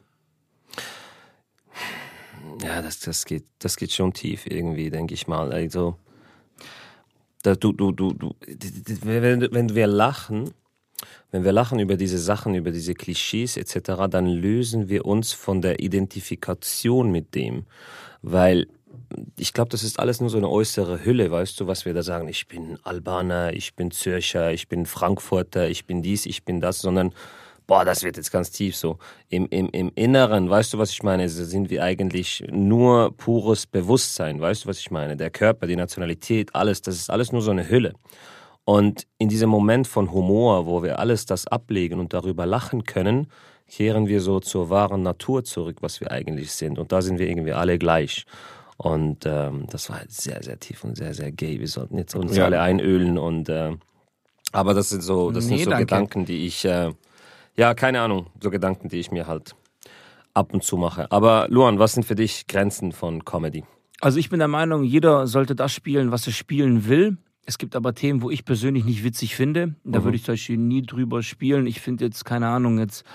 Ja, 2.63 2.81
das, 2.81 3.01
das, 3.01 3.25
geht, 3.25 3.45
das 3.59 3.75
geht 3.75 3.91
schon 3.91 4.13
tief 4.13 4.45
irgendwie, 4.45 4.89
denke 4.89 5.13
ich 5.13 5.27
mal. 5.27 5.51
Also, 5.51 5.97
da, 7.43 7.55
du, 7.55 7.73
du, 7.73 7.91
du, 7.91 8.13
du, 8.13 8.35
wenn, 9.03 9.41
wenn 9.51 9.75
wir 9.75 9.87
lachen, 9.87 10.51
wenn 11.31 11.43
wir 11.43 11.51
lachen 11.51 11.79
über 11.79 11.97
diese 11.97 12.17
Sachen, 12.17 12.55
über 12.55 12.71
diese 12.71 12.93
Klischees 12.93 13.57
etc., 13.57 14.07
dann 14.09 14.27
lösen 14.27 14.89
wir 14.89 15.05
uns 15.05 15.33
von 15.33 15.61
der 15.61 15.79
Identifikation 15.79 17.11
mit 17.11 17.35
dem. 17.35 17.65
Weil 18.21 18.67
ich 19.37 19.53
glaube, 19.53 19.69
das 19.69 19.83
ist 19.83 19.99
alles 19.99 20.19
nur 20.19 20.29
so 20.29 20.37
eine 20.37 20.49
äußere 20.49 21.05
Hülle, 21.05 21.31
weißt 21.31 21.59
du, 21.59 21.67
was 21.67 21.85
wir 21.85 21.93
da 21.93 22.03
sagen. 22.03 22.27
Ich 22.27 22.47
bin 22.47 22.77
Albaner, 22.83 23.53
ich 23.53 23.75
bin 23.75 23.91
Zürcher, 23.91 24.51
ich 24.51 24.67
bin 24.67 24.85
Frankfurter, 24.85 25.69
ich 25.69 25.85
bin 25.85 26.01
dies, 26.01 26.25
ich 26.25 26.43
bin 26.43 26.59
das, 26.61 26.79
sondern 26.79 27.13
boah, 27.67 27.83
das 27.83 28.03
wird 28.03 28.17
jetzt 28.17 28.31
ganz 28.31 28.51
tief 28.51 28.75
so. 28.75 28.97
Im, 29.29 29.47
im, 29.49 29.69
im 29.69 29.91
Inneren, 29.95 30.49
weißt 30.49 30.73
du, 30.73 30.77
was 30.77 30.91
ich 30.91 31.03
meine? 31.03 31.29
Sind 31.29 31.69
wir 31.69 31.83
eigentlich 31.83 32.43
nur 32.49 33.15
pures 33.15 33.65
Bewusstsein, 33.65 34.39
weißt 34.41 34.65
du, 34.65 34.69
was 34.69 34.79
ich 34.79 34.89
meine? 34.89 35.17
Der 35.17 35.29
Körper, 35.29 35.67
die 35.67 35.75
Nationalität, 35.75 36.55
alles, 36.55 36.81
das 36.81 36.95
ist 36.95 37.09
alles 37.09 37.31
nur 37.31 37.41
so 37.41 37.51
eine 37.51 37.69
Hülle. 37.69 37.93
Und 38.69 39.07
in 39.17 39.29
diesem 39.29 39.49
Moment 39.49 39.87
von 39.87 40.11
Humor, 40.11 40.65
wo 40.65 40.83
wir 40.83 40.99
alles 40.99 41.25
das 41.25 41.47
ablegen 41.47 42.01
und 42.01 42.13
darüber 42.13 42.45
lachen 42.45 42.83
können, 42.83 43.27
kehren 43.69 44.07
wir 44.07 44.19
so 44.19 44.41
zur 44.41 44.69
wahren 44.69 45.03
Natur 45.03 45.45
zurück, 45.45 45.77
was 45.79 46.01
wir 46.01 46.11
eigentlich 46.11 46.51
sind. 46.51 46.77
Und 46.77 46.91
da 46.91 47.01
sind 47.01 47.17
wir 47.17 47.29
irgendwie 47.29 47.53
alle 47.53 47.77
gleich. 47.77 48.25
Und 48.75 49.25
ähm, 49.25 49.67
das 49.71 49.89
war 49.89 49.99
halt 49.99 50.11
sehr, 50.11 50.43
sehr 50.43 50.59
tief 50.59 50.83
und 50.83 50.97
sehr, 50.97 51.13
sehr 51.13 51.31
gay. 51.31 51.61
Wir 51.61 51.67
sollten 51.69 51.97
jetzt 51.97 52.13
uns 52.13 52.35
Ja. 52.35 52.43
alle 52.43 52.59
einölen 52.59 53.17
und 53.17 53.47
äh, 53.47 53.71
aber 54.51 54.73
das 54.73 54.89
sind 54.89 55.01
so, 55.01 55.31
das 55.31 55.45
Nee, 55.45 55.55
sind 55.57 55.63
so 55.63 55.69
danke. 55.71 55.85
Gedanken, 55.85 56.25
die 56.25 56.45
ich 56.45 56.65
äh, 56.65 56.91
ja, 57.55 57.73
keine 57.73 58.01
Ahnung, 58.01 58.27
so 58.43 58.49
Gedanken, 58.51 58.89
die 58.89 58.99
ich 58.99 59.11
mir 59.11 59.27
halt 59.27 59.55
ab 60.33 60.53
und 60.53 60.63
zu 60.63 60.75
mache. 60.75 61.09
Aber 61.09 61.47
Luan, 61.49 61.79
was 61.79 61.93
sind 61.93 62.03
für 62.03 62.15
dich 62.15 62.47
Grenzen 62.47 62.91
von 62.91 63.23
Comedy? 63.23 63.63
Also 64.01 64.19
ich 64.19 64.29
bin 64.29 64.39
der 64.39 64.49
Meinung, 64.49 64.83
jeder 64.83 65.25
sollte 65.25 65.55
das 65.55 65.71
spielen, 65.71 66.11
was 66.11 66.27
er 66.27 66.33
spielen 66.33 66.89
will. 66.89 67.15
Es 67.49 67.57
gibt 67.57 67.77
aber 67.77 67.95
Themen, 67.95 68.21
wo 68.21 68.29
ich 68.29 68.43
persönlich 68.43 68.83
nicht 68.83 69.05
witzig 69.05 69.35
finde. 69.37 69.73
Da 69.85 69.99
Mhm. 69.99 70.03
würde 70.03 70.17
ich 70.17 70.23
zum 70.25 70.33
Beispiel 70.33 70.57
nie 70.57 70.81
drüber 70.81 71.23
spielen. 71.23 71.65
Ich 71.65 71.79
finde 71.79 72.03
jetzt, 72.05 72.25
keine 72.25 72.47
Ahnung, 72.49 72.77
jetzt 72.77 73.05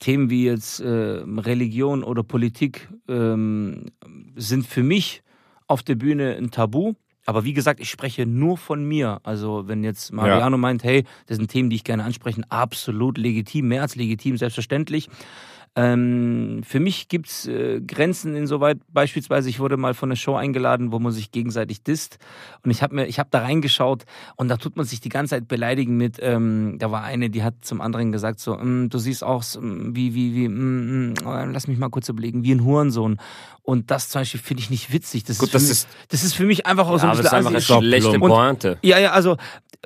Themen 0.00 0.28
wie 0.28 0.44
jetzt 0.44 0.80
äh, 0.80 0.88
Religion 0.88 2.02
oder 2.02 2.22
Politik 2.24 2.88
ähm, 3.08 3.86
sind 4.36 4.66
für 4.66 4.82
mich 4.82 5.22
auf 5.68 5.82
der 5.84 5.94
Bühne 5.94 6.36
ein 6.36 6.50
Tabu. 6.50 6.94
Aber 7.26 7.44
wie 7.44 7.52
gesagt, 7.54 7.78
ich 7.80 7.88
spreche 7.90 8.26
nur 8.26 8.58
von 8.58 8.84
mir. 8.84 9.20
Also 9.22 9.66
wenn 9.68 9.82
jetzt 9.84 10.12
Mariano 10.12 10.58
meint, 10.58 10.82
hey, 10.84 11.04
das 11.26 11.38
sind 11.38 11.48
Themen, 11.50 11.70
die 11.70 11.76
ich 11.76 11.84
gerne 11.84 12.04
ansprechen, 12.04 12.44
absolut 12.50 13.16
legitim, 13.18 13.68
mehr 13.68 13.82
als 13.82 13.94
legitim, 13.96 14.36
selbstverständlich. 14.36 15.08
Ähm, 15.76 16.60
für 16.64 16.78
mich 16.78 17.08
gibt's 17.08 17.46
äh, 17.46 17.80
Grenzen 17.80 18.36
insoweit, 18.36 18.78
beispielsweise, 18.92 19.48
ich 19.48 19.58
wurde 19.58 19.76
mal 19.76 19.92
von 19.92 20.08
einer 20.08 20.16
Show 20.16 20.36
eingeladen, 20.36 20.92
wo 20.92 21.00
man 21.00 21.10
sich 21.10 21.32
gegenseitig 21.32 21.82
disst. 21.82 22.18
Und 22.64 22.70
ich 22.70 22.80
habe 22.82 22.94
mir, 22.94 23.06
ich 23.06 23.18
habe 23.18 23.28
da 23.32 23.40
reingeschaut 23.40 24.04
und 24.36 24.48
da 24.48 24.56
tut 24.56 24.76
man 24.76 24.86
sich 24.86 25.00
die 25.00 25.08
ganze 25.08 25.30
Zeit 25.30 25.48
beleidigen 25.48 25.96
mit, 25.96 26.18
ähm, 26.22 26.76
da 26.78 26.92
war 26.92 27.02
eine, 27.02 27.28
die 27.28 27.42
hat 27.42 27.54
zum 27.62 27.80
anderen 27.80 28.12
gesagt, 28.12 28.38
so, 28.38 28.54
mm, 28.56 28.88
du 28.88 28.98
siehst 28.98 29.24
aus 29.24 29.58
mm, 29.60 29.94
wie, 29.96 30.14
wie, 30.14 30.34
wie, 30.36 30.48
mm, 30.48 31.10
mm, 31.10 31.14
lass 31.52 31.66
mich 31.66 31.78
mal 31.78 31.90
kurz 31.90 32.08
überlegen, 32.08 32.44
wie 32.44 32.52
ein 32.52 32.64
Hurensohn. 32.64 33.18
Und 33.62 33.90
das 33.90 34.10
zum 34.10 34.20
Beispiel 34.20 34.40
finde 34.40 34.62
ich 34.62 34.70
nicht 34.70 34.92
witzig. 34.92 35.24
Das, 35.24 35.38
Gut, 35.38 35.48
ist, 35.48 35.52
für 35.52 35.56
das 35.56 35.62
mich, 35.62 35.70
ist- 35.72 35.88
das 36.10 36.22
ist 36.22 36.34
für 36.34 36.44
mich 36.44 36.66
einfach 36.66 36.86
auch 36.86 36.98
so 36.98 37.06
Ja, 37.06 37.12
ein 37.12 37.18
aber 37.18 37.22
das 37.22 37.32
bisschen 37.32 37.46
ist 37.56 37.70
einfach 37.70 37.76
eine 37.78 37.80
schlechte 37.82 38.18
Pointe. 38.20 38.78
ja, 38.82 38.98
ja, 38.98 39.10
also 39.12 39.36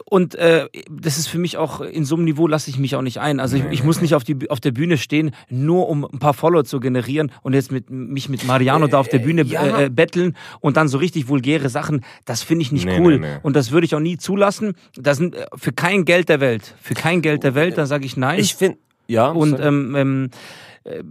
und 0.05 0.35
äh, 0.37 0.69
das 0.91 1.19
ist 1.19 1.27
für 1.29 1.39
mich 1.39 1.57
auch 1.57 1.81
in 1.81 2.05
so 2.05 2.15
einem 2.15 2.25
Niveau 2.25 2.47
lasse 2.47 2.71
ich 2.71 2.79
mich 2.79 2.95
auch 2.95 3.03
nicht 3.03 3.19
ein. 3.21 3.41
Also 3.41 3.57
ich, 3.57 3.65
ich 3.71 3.83
muss 3.85 4.01
nicht 4.01 4.15
auf 4.15 4.23
die 4.23 4.49
auf 4.51 4.61
der 4.61 4.71
Bühne 4.71 4.97
stehen, 4.97 5.33
nur 5.49 5.78
um 5.83 6.05
ein 6.05 6.19
paar 6.19 6.35
Follower 6.35 6.65
zu 6.65 6.81
generieren 6.81 7.31
und 7.43 7.55
jetzt 7.55 7.73
mit 7.73 7.91
mich 7.91 8.29
mit 8.29 8.47
Mariano 8.47 8.87
da 8.87 8.99
auf 8.99 9.09
der 9.09 9.19
Bühne 9.19 9.45
ja. 9.45 9.63
äh, 9.63 9.85
äh, 9.87 9.91
betteln 9.91 10.37
und 10.61 10.77
dann 10.77 10.89
so 10.89 10.99
richtig 10.99 11.29
vulgäre 11.29 11.69
Sachen. 11.69 12.05
Das 12.25 12.43
finde 12.43 12.63
ich 12.63 12.73
nicht 12.73 12.87
Nee, 12.87 13.01
cool 13.01 13.19
nee, 13.19 13.27
nee. 13.27 13.37
und 13.43 13.57
das 13.57 13.71
würde 13.71 13.85
ich 13.85 13.95
auch 13.95 14.01
nie 14.01 14.17
zulassen. 14.17 14.75
Das 14.95 15.19
sind 15.19 15.35
äh, 15.35 15.47
für 15.55 15.73
kein 15.73 16.05
Geld 16.05 16.29
der 16.29 16.41
Welt, 16.41 16.75
für 16.81 16.95
kein 16.95 17.23
Geld 17.23 17.45
der 17.45 17.55
Welt, 17.55 17.79
da 17.79 17.87
sage 17.87 18.07
ich 18.07 18.17
nein. 18.17 18.39
Ich 18.39 18.55
finde, 18.55 18.79
ja. 19.07 19.31
Und 19.31 19.59
ähm, 19.61 19.95
ähm, 19.97 20.31
äh, 20.85 21.03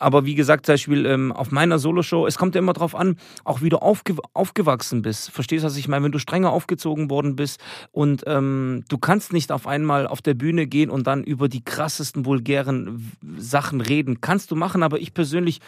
aber 0.00 0.24
wie 0.24 0.34
gesagt, 0.34 0.66
zum 0.66 0.72
Beispiel 0.72 1.06
ähm, 1.06 1.30
auf 1.30 1.52
meiner 1.52 1.78
Soloshow, 1.78 2.26
es 2.26 2.38
kommt 2.38 2.54
ja 2.54 2.60
immer 2.60 2.72
drauf 2.72 2.94
an, 2.94 3.16
auch 3.44 3.60
wie 3.60 3.68
du 3.68 3.76
aufge 3.76 4.16
aufgewachsen 4.32 5.02
bist. 5.02 5.30
Verstehst 5.30 5.62
du, 5.62 5.66
was 5.66 5.76
ich 5.76 5.86
meine? 5.86 6.04
Wenn 6.04 6.12
du 6.12 6.18
strenger 6.18 6.50
aufgezogen 6.50 7.10
worden 7.10 7.36
bist 7.36 7.60
und 7.92 8.24
ähm, 8.26 8.84
du 8.88 8.98
kannst 8.98 9.32
nicht 9.32 9.52
auf 9.52 9.66
einmal 9.66 10.06
auf 10.06 10.22
der 10.22 10.34
Bühne 10.34 10.66
gehen 10.66 10.90
und 10.90 11.06
dann 11.06 11.22
über 11.22 11.48
die 11.48 11.62
krassesten, 11.62 12.24
vulgären 12.24 13.12
Sachen 13.36 13.80
reden. 13.80 14.20
Kannst 14.20 14.50
du 14.50 14.56
machen, 14.56 14.82
aber 14.82 14.98
ich 14.98 15.12
persönlich 15.12 15.60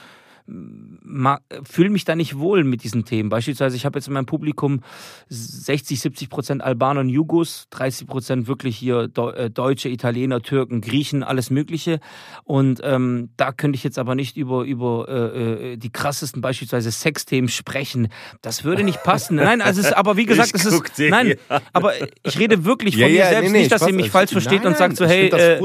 fühle 1.64 1.90
mich 1.90 2.04
da 2.04 2.14
nicht 2.16 2.38
wohl 2.38 2.64
mit 2.64 2.82
diesen 2.84 3.04
Themen. 3.04 3.28
Beispielsweise, 3.28 3.76
ich 3.76 3.84
habe 3.84 3.98
jetzt 3.98 4.08
in 4.08 4.14
meinem 4.14 4.26
Publikum 4.26 4.80
60, 5.28 6.00
70 6.00 6.28
Prozent 6.30 6.62
Albaner 6.62 7.00
und 7.00 7.08
Jugos, 7.08 7.66
30 7.70 8.06
Prozent 8.06 8.46
wirklich 8.48 8.76
hier 8.76 9.08
äh, 9.16 9.50
Deutsche, 9.50 9.88
Italiener, 9.88 10.40
Türken, 10.42 10.80
Griechen, 10.80 11.22
alles 11.22 11.50
Mögliche. 11.50 12.00
Und 12.44 12.80
ähm, 12.82 13.30
da 13.36 13.52
könnte 13.52 13.76
ich 13.76 13.84
jetzt 13.84 13.98
aber 13.98 14.14
nicht 14.14 14.36
über, 14.36 14.64
über 14.64 15.06
äh, 15.08 15.72
äh, 15.72 15.76
die 15.76 15.90
krassesten, 15.90 16.42
beispielsweise 16.42 16.90
Sexthemen 16.90 17.48
sprechen. 17.48 18.08
Das 18.40 18.64
würde 18.64 18.84
nicht 18.84 19.02
passen. 19.02 19.36
Nein, 19.36 19.60
also 19.60 19.80
es 19.80 19.92
aber 19.92 20.16
wie 20.16 20.26
gesagt, 20.26 20.52
Ich 20.54 20.64
es 20.64 20.66
ist, 20.66 20.98
nein, 21.10 21.34
aber 21.72 21.92
ich 22.24 22.38
rede 22.38 22.64
wirklich 22.64 22.94
von 22.96 23.02
Ja, 23.02 23.08
mir 23.08 23.14
ja, 23.14 23.28
selbst, 23.28 23.52
nee, 23.52 23.58
nicht, 23.60 23.72
dass 23.72 23.82
ich 23.82 23.88
ihr 23.88 23.94
mich 23.94 24.06
ich- 24.06 24.12
falsch 24.12 24.32
versteht 24.32 24.64
nein, 24.64 24.72
und 24.72 24.76
sagt 24.78 24.96
so, 24.96 25.04
ich 25.04 25.10
hey, 25.10 25.28
das 25.30 25.40
äh, 25.40 25.60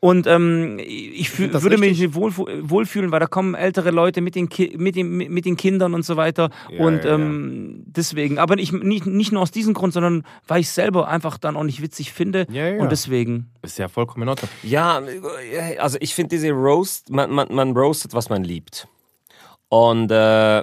und 0.00 0.26
ähm, 0.26 0.78
ich 0.78 1.30
find 1.30 1.54
das 1.54 1.62
würde 1.62 1.78
mich 1.78 1.90
richtig. 1.90 2.08
nicht 2.08 2.14
wohl, 2.14 2.32
wohlfühlen, 2.36 3.12
weil 3.12 3.20
da 3.20 3.26
kommen 3.26 3.54
ältere 3.54 3.90
Leute 3.90 4.15
mit 4.20 4.34
den, 4.34 4.48
Ki 4.48 4.74
mit 4.78 4.96
den, 4.96 5.16
mit 5.16 5.44
den 5.44 5.56
Kindern 5.56 5.94
und 5.94 6.04
so 6.04 6.16
weiter. 6.16 6.50
Ja, 6.70 6.84
und 6.84 7.04
ja, 7.04 7.10
ja. 7.10 7.14
ähm, 7.14 7.84
deswegen, 7.86 8.38
aber 8.38 8.58
ich, 8.58 8.72
nicht, 8.72 9.06
nicht 9.06 9.32
nur 9.32 9.42
aus 9.42 9.50
diesem 9.50 9.74
Grund, 9.74 9.92
sondern 9.92 10.24
weil 10.46 10.60
ich 10.60 10.70
selber 10.70 11.08
einfach 11.08 11.38
dann 11.38 11.56
auch 11.56 11.64
nicht 11.64 11.82
witzig 11.82 12.12
finde. 12.12 12.46
Ja, 12.50 12.68
ja. 12.68 12.82
Und 12.82 12.92
deswegen. 12.92 13.50
Ist 13.62 13.78
ja 13.78 13.88
vollkommen 13.88 14.22
in 14.24 14.28
Ordnung. 14.28 14.50
Ja, 14.62 15.00
also 15.78 15.98
ich 16.00 16.14
finde 16.14 16.36
diese 16.36 16.50
Roast, 16.50 17.10
man, 17.10 17.30
man, 17.30 17.48
man 17.50 17.76
roastet, 17.76 18.14
was 18.14 18.28
man 18.28 18.44
liebt. 18.44 18.88
Und 19.68 20.12
äh, 20.12 20.62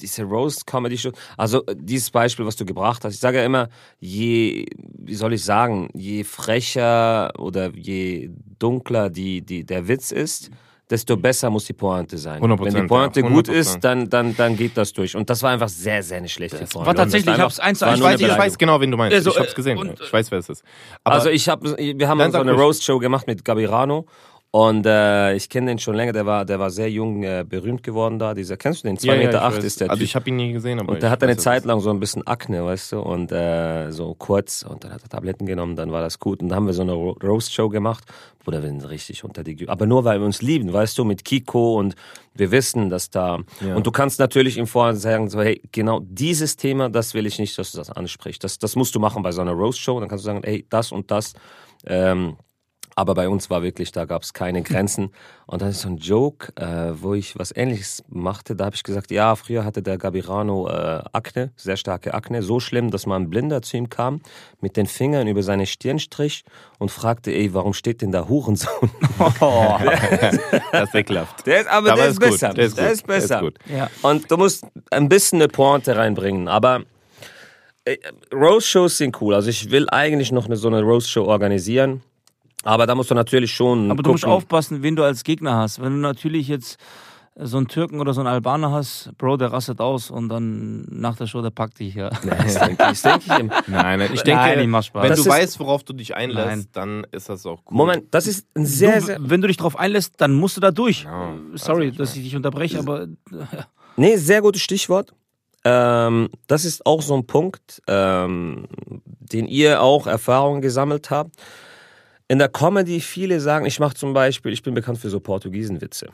diese 0.00 0.22
Roast-Comedy-Show, 0.22 1.12
also 1.36 1.62
dieses 1.74 2.10
Beispiel, 2.10 2.46
was 2.46 2.56
du 2.56 2.64
gebracht 2.64 3.04
hast, 3.04 3.12
ich 3.14 3.20
sage 3.20 3.38
ja 3.38 3.44
immer, 3.44 3.68
je, 4.00 4.64
wie 4.76 5.14
soll 5.14 5.34
ich 5.34 5.44
sagen, 5.44 5.90
je 5.92 6.24
frecher 6.24 7.30
oder 7.38 7.70
je 7.76 8.30
dunkler 8.58 9.10
die, 9.10 9.42
die, 9.42 9.64
der 9.64 9.86
Witz 9.86 10.12
ist, 10.12 10.50
desto 10.90 11.16
besser 11.16 11.50
muss 11.50 11.64
die 11.66 11.72
Pointe 11.74 12.16
sein. 12.16 12.40
100%, 12.42 12.64
Wenn 12.64 12.74
die 12.74 12.82
Pointe 12.88 13.20
ja, 13.20 13.28
gut 13.28 13.48
100%. 13.48 13.52
ist, 13.52 13.80
dann, 13.84 14.08
dann, 14.08 14.34
dann 14.36 14.56
geht 14.56 14.76
das 14.76 14.92
durch. 14.92 15.14
Und 15.16 15.28
das 15.28 15.42
war 15.42 15.50
einfach 15.50 15.68
sehr, 15.68 16.02
sehr 16.02 16.16
eine 16.18 16.28
schlechte 16.28 16.58
Pointe. 16.58 16.86
war 16.86 16.94
tatsächlich, 16.94 17.34
ich 17.34 17.40
hab's 17.40 17.60
eins 17.60 17.78
zu 17.80 17.84
eins- 17.86 17.98
Ich 17.98 18.04
weiß, 18.04 18.20
ich 18.20 18.28
weiß 18.28 18.58
genau, 18.58 18.80
wen 18.80 18.90
du 18.90 18.96
meinst. 18.96 19.14
Also, 19.14 19.30
ich 19.30 19.38
hab's 19.38 19.54
gesehen. 19.54 19.76
und- 19.78 20.00
ich 20.00 20.12
weiß, 20.12 20.30
wer 20.30 20.38
es 20.38 20.48
ist. 20.48 20.64
Aber 21.04 21.16
Also 21.16 21.28
ich 21.30 21.48
habe, 21.48 21.76
wir 21.76 22.08
haben 22.08 22.32
so 22.32 22.38
eine. 22.38 22.52
Roast-Show 22.52 22.98
gemacht 22.98 23.26
mit 23.26 23.44
Gabirano 23.44 24.06
und 24.50 24.86
äh, 24.86 25.34
ich 25.34 25.50
kenne 25.50 25.66
den 25.72 25.78
schon 25.78 25.94
länger. 25.94 26.12
Der 26.12 26.24
war, 26.24 26.44
der 26.46 26.58
war 26.58 26.70
sehr 26.70 26.90
jung, 26.90 27.22
äh, 27.22 27.44
berühmt 27.46 27.82
geworden 27.82 28.18
da. 28.18 28.32
Dieser, 28.32 28.56
kennst 28.56 28.82
du 28.82 28.88
den? 28.88 28.96
2,8 28.96 29.04
ja, 29.06 29.14
Meter 29.16 29.42
acht 29.42 29.56
weiß. 29.58 29.64
ist 29.64 29.80
der 29.80 29.90
Also 29.90 29.98
Typ. 30.00 30.04
ich 30.06 30.14
habe 30.16 30.28
ihn 30.30 30.36
nie 30.36 30.52
gesehen, 30.52 30.80
aber 30.80 30.92
und 30.92 31.02
der 31.02 31.10
hatte 31.10 31.26
eine 31.26 31.36
Zeit 31.36 31.64
lang 31.66 31.80
so 31.80 31.90
ein 31.90 32.00
bisschen 32.00 32.26
Akne, 32.26 32.64
weißt 32.64 32.92
du, 32.92 33.00
und 33.00 33.30
äh, 33.30 33.90
so 33.90 34.14
kurz 34.14 34.62
und 34.62 34.84
dann 34.84 34.92
hat 34.92 35.02
er 35.02 35.08
Tabletten 35.10 35.44
genommen, 35.44 35.76
dann 35.76 35.92
war 35.92 36.00
das 36.00 36.18
gut 36.18 36.40
und 36.42 36.48
dann 36.48 36.56
haben 36.56 36.66
wir 36.66 36.72
so 36.72 36.82
eine 36.82 36.92
Ro 36.92 37.10
Roast-Show 37.22 37.68
gemacht, 37.68 38.04
wo 38.44 38.52
wir 38.52 38.62
sind 38.62 38.88
richtig 38.88 39.22
unter 39.22 39.44
die, 39.44 39.54
Gü- 39.56 39.68
aber 39.68 39.84
nur 39.86 40.04
weil 40.04 40.18
wir 40.20 40.24
uns 40.26 40.40
lieben, 40.40 40.72
weißt 40.72 40.96
du, 40.96 41.04
mit 41.04 41.24
Kiko 41.26 41.78
und 41.78 41.94
wir 42.34 42.50
wissen, 42.50 42.88
dass 42.88 43.10
da 43.10 43.40
Ja. 43.60 43.74
und 43.76 43.86
du 43.86 43.90
kannst 43.90 44.18
natürlich 44.18 44.56
im 44.56 44.66
Vorhinein 44.66 44.96
sagen 45.00 45.28
so, 45.28 45.42
hey, 45.42 45.60
genau 45.72 46.00
dieses 46.04 46.56
Thema, 46.56 46.88
das 46.88 47.12
will 47.12 47.26
ich 47.26 47.38
nicht, 47.38 47.58
dass 47.58 47.72
du 47.72 47.78
das 47.78 47.90
ansprichst. 47.90 48.42
Das, 48.42 48.58
das 48.58 48.76
musst 48.76 48.94
du 48.94 49.00
machen 49.00 49.22
bei 49.22 49.32
so 49.32 49.42
einer 49.42 49.52
Roast-Show. 49.52 50.00
Dann 50.00 50.08
kannst 50.08 50.24
du 50.24 50.26
sagen, 50.26 50.40
hey, 50.44 50.64
das 50.70 50.90
und 50.92 51.10
das. 51.10 51.34
Ähm, 51.86 52.36
aber 52.98 53.14
bei 53.14 53.28
uns 53.28 53.48
war 53.48 53.62
wirklich, 53.62 53.92
da 53.92 54.06
gab 54.06 54.22
es 54.24 54.32
keine 54.32 54.60
Grenzen. 54.62 55.12
Und 55.46 55.62
dann 55.62 55.68
ist 55.70 55.82
so 55.82 55.88
ein 55.88 55.98
Joke, 55.98 56.52
äh, 56.56 56.92
wo 57.00 57.14
ich 57.14 57.38
was 57.38 57.54
ähnliches 57.54 58.02
machte. 58.08 58.56
Da 58.56 58.64
habe 58.64 58.74
ich 58.74 58.82
gesagt, 58.82 59.12
ja, 59.12 59.36
früher 59.36 59.64
hatte 59.64 59.82
der 59.82 59.98
Gabirano 59.98 60.68
äh, 60.68 61.02
Akne, 61.12 61.52
sehr 61.54 61.76
starke 61.76 62.12
Akne. 62.12 62.42
So 62.42 62.58
schlimm, 62.58 62.90
dass 62.90 63.06
mal 63.06 63.14
ein 63.14 63.30
Blinder 63.30 63.62
zu 63.62 63.76
ihm 63.76 63.88
kam, 63.88 64.20
mit 64.60 64.76
den 64.76 64.86
Fingern 64.86 65.28
über 65.28 65.44
seine 65.44 65.66
Stirn 65.66 66.00
strich 66.00 66.44
und 66.80 66.90
fragte, 66.90 67.30
ey, 67.30 67.54
warum 67.54 67.72
steht 67.72 68.02
denn 68.02 68.10
da 68.10 68.28
Hurensohn? 68.28 68.90
Das 70.72 70.88
ist 70.88 70.94
ekelhaft. 70.96 71.46
Der 71.46 71.60
ist, 71.60 71.68
aber 71.68 71.92
Aber 71.92 71.96
der 72.02 72.06
ist 72.06 72.12
ist, 72.14 72.20
gut, 72.20 72.30
besser. 72.30 72.54
der 72.54 72.64
ist 72.66 72.76
gut, 72.76 72.78
Der 72.84 72.90
ist 72.92 73.06
der 73.08 73.16
ist 73.16 73.28
besser. 73.28 73.40
gut. 73.40 73.58
Ja. 73.66 73.88
Und 74.02 74.28
du 74.28 74.36
musst 74.36 74.66
ein 74.90 75.08
bisschen 75.08 75.38
eine 75.40 75.48
Pointe 75.48 75.96
reinbringen. 75.96 76.48
Aber 76.48 76.82
äh, 77.84 77.96
Roast-Shows 78.34 78.98
sind 78.98 79.20
cool. 79.20 79.34
Also 79.34 79.50
ich 79.50 79.70
will 79.70 79.88
eigentlich 79.88 80.32
noch 80.32 80.46
eine, 80.46 80.56
so 80.56 80.66
eine 80.68 80.82
Roast-Show 80.82 81.24
organisieren. 81.24 82.02
Aber 82.64 82.86
da 82.86 82.94
musst 82.94 83.10
du 83.10 83.14
natürlich 83.14 83.52
schon 83.52 83.90
Aber 83.90 84.02
du 84.02 84.10
musst 84.12 84.24
gucken. 84.24 84.36
aufpassen, 84.36 84.82
wen 84.82 84.96
du 84.96 85.04
als 85.04 85.22
Gegner 85.24 85.56
hast. 85.56 85.80
Wenn 85.80 85.92
du 85.92 85.98
natürlich 85.98 86.48
jetzt 86.48 86.76
so 87.40 87.56
einen 87.56 87.68
Türken 87.68 88.00
oder 88.00 88.12
so 88.14 88.20
einen 88.20 88.26
Albaner 88.26 88.72
hast, 88.72 89.12
Bro, 89.16 89.36
der 89.36 89.52
rastet 89.52 89.80
aus 89.80 90.10
und 90.10 90.28
dann 90.28 90.84
nach 90.90 91.14
der 91.16 91.28
Show, 91.28 91.40
der 91.40 91.50
packt 91.50 91.78
dich, 91.78 91.94
ja. 91.94 92.10
Das 92.24 92.58
denke 92.58 92.84
ich, 92.92 93.00
denk 93.02 93.22
ich. 93.22 93.28
Nein, 93.68 93.98
nein, 94.00 94.10
ich 94.12 94.22
denke, 94.22 94.40
Nein, 94.42 94.58
ich 94.58 94.66
mach 94.66 94.82
Spaß. 94.82 95.02
wenn 95.04 95.10
Das 95.10 95.22
du 95.22 95.28
ist- 95.30 95.36
weißt, 95.36 95.60
worauf 95.60 95.84
du 95.84 95.92
dich 95.92 96.16
einlässt, 96.16 96.46
Nein. 96.48 96.66
dann 96.72 97.06
ist 97.12 97.28
das 97.28 97.46
auch 97.46 97.60
cool. 97.70 97.76
Moment, 97.76 98.06
das 98.12 98.26
ist 98.26 98.44
ein 98.56 98.66
sehr, 98.66 98.98
du, 98.98 99.06
sehr. 99.06 99.18
wenn 99.20 99.40
du 99.40 99.46
dich 99.46 99.56
drauf 99.56 99.78
einlässt, 99.78 100.14
dann 100.20 100.34
musst 100.34 100.56
du 100.56 100.60
da 100.60 100.72
durch. 100.72 101.04
Ja, 101.04 101.32
Sorry, 101.54 101.86
also, 101.86 101.98
dass 101.98 102.16
ich 102.16 102.24
dich 102.24 102.34
unterbreche, 102.34 102.80
aber 102.80 103.06
Nee, 103.96 104.16
sehr 104.16 104.42
gutes 104.42 104.62
Stichwort. 104.62 105.14
Ähm, 105.64 106.30
das 106.48 106.64
ist 106.64 106.86
auch 106.86 107.02
so 107.02 107.16
ein 107.16 107.24
Punkt, 107.26 107.82
ähm, 107.86 108.66
den 109.20 109.46
ihr 109.46 109.80
auch 109.82 110.08
Erfahrungen 110.08 110.60
gesammelt 110.60 111.10
habt. 111.10 111.36
In 112.30 112.38
der 112.38 112.50
Comedy, 112.50 113.00
viele 113.00 113.40
sagen, 113.40 113.64
ich 113.64 113.80
mache 113.80 113.94
zum 113.94 114.12
Beispiel, 114.12 114.52
ich 114.52 114.62
bin 114.62 114.74
bekannt 114.74 114.98
für 114.98 115.08
so 115.08 115.18
Portugiesenwitze. 115.18 116.08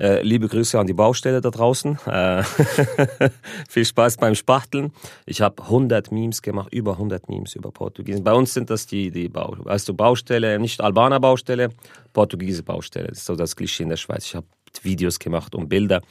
Äh, 0.00 0.22
liebe 0.22 0.48
Grüße 0.48 0.76
an 0.76 0.88
die 0.88 0.94
Baustelle 0.94 1.40
da 1.40 1.50
draußen. 1.50 1.96
Äh, 2.06 2.42
viel 3.68 3.84
Spaß 3.84 4.16
beim 4.16 4.34
Spachteln. 4.34 4.92
Ich 5.26 5.40
habe 5.40 5.62
100 5.62 6.10
Memes 6.10 6.42
gemacht, 6.42 6.74
über 6.74 6.94
100 6.94 7.28
Memes 7.28 7.54
über 7.54 7.70
Portugiesen. 7.70 8.24
Bei 8.24 8.32
uns 8.32 8.52
sind 8.52 8.68
das 8.68 8.88
die, 8.88 9.12
die 9.12 9.28
Bau, 9.28 9.54
du, 9.54 9.94
Baustelle, 9.94 10.58
nicht 10.58 10.80
Albaner 10.80 11.20
Baustelle, 11.20 11.68
Portugiese 12.12 12.64
Baustelle. 12.64 13.06
Das 13.06 13.18
ist 13.18 13.26
so 13.26 13.36
das 13.36 13.54
Klischee 13.54 13.84
in 13.84 13.90
der 13.90 13.96
Schweiz. 13.96 14.24
Ich 14.24 14.34
habe 14.34 14.46
Videos 14.82 15.20
gemacht 15.20 15.54
und 15.54 15.68
Bilder. 15.68 16.02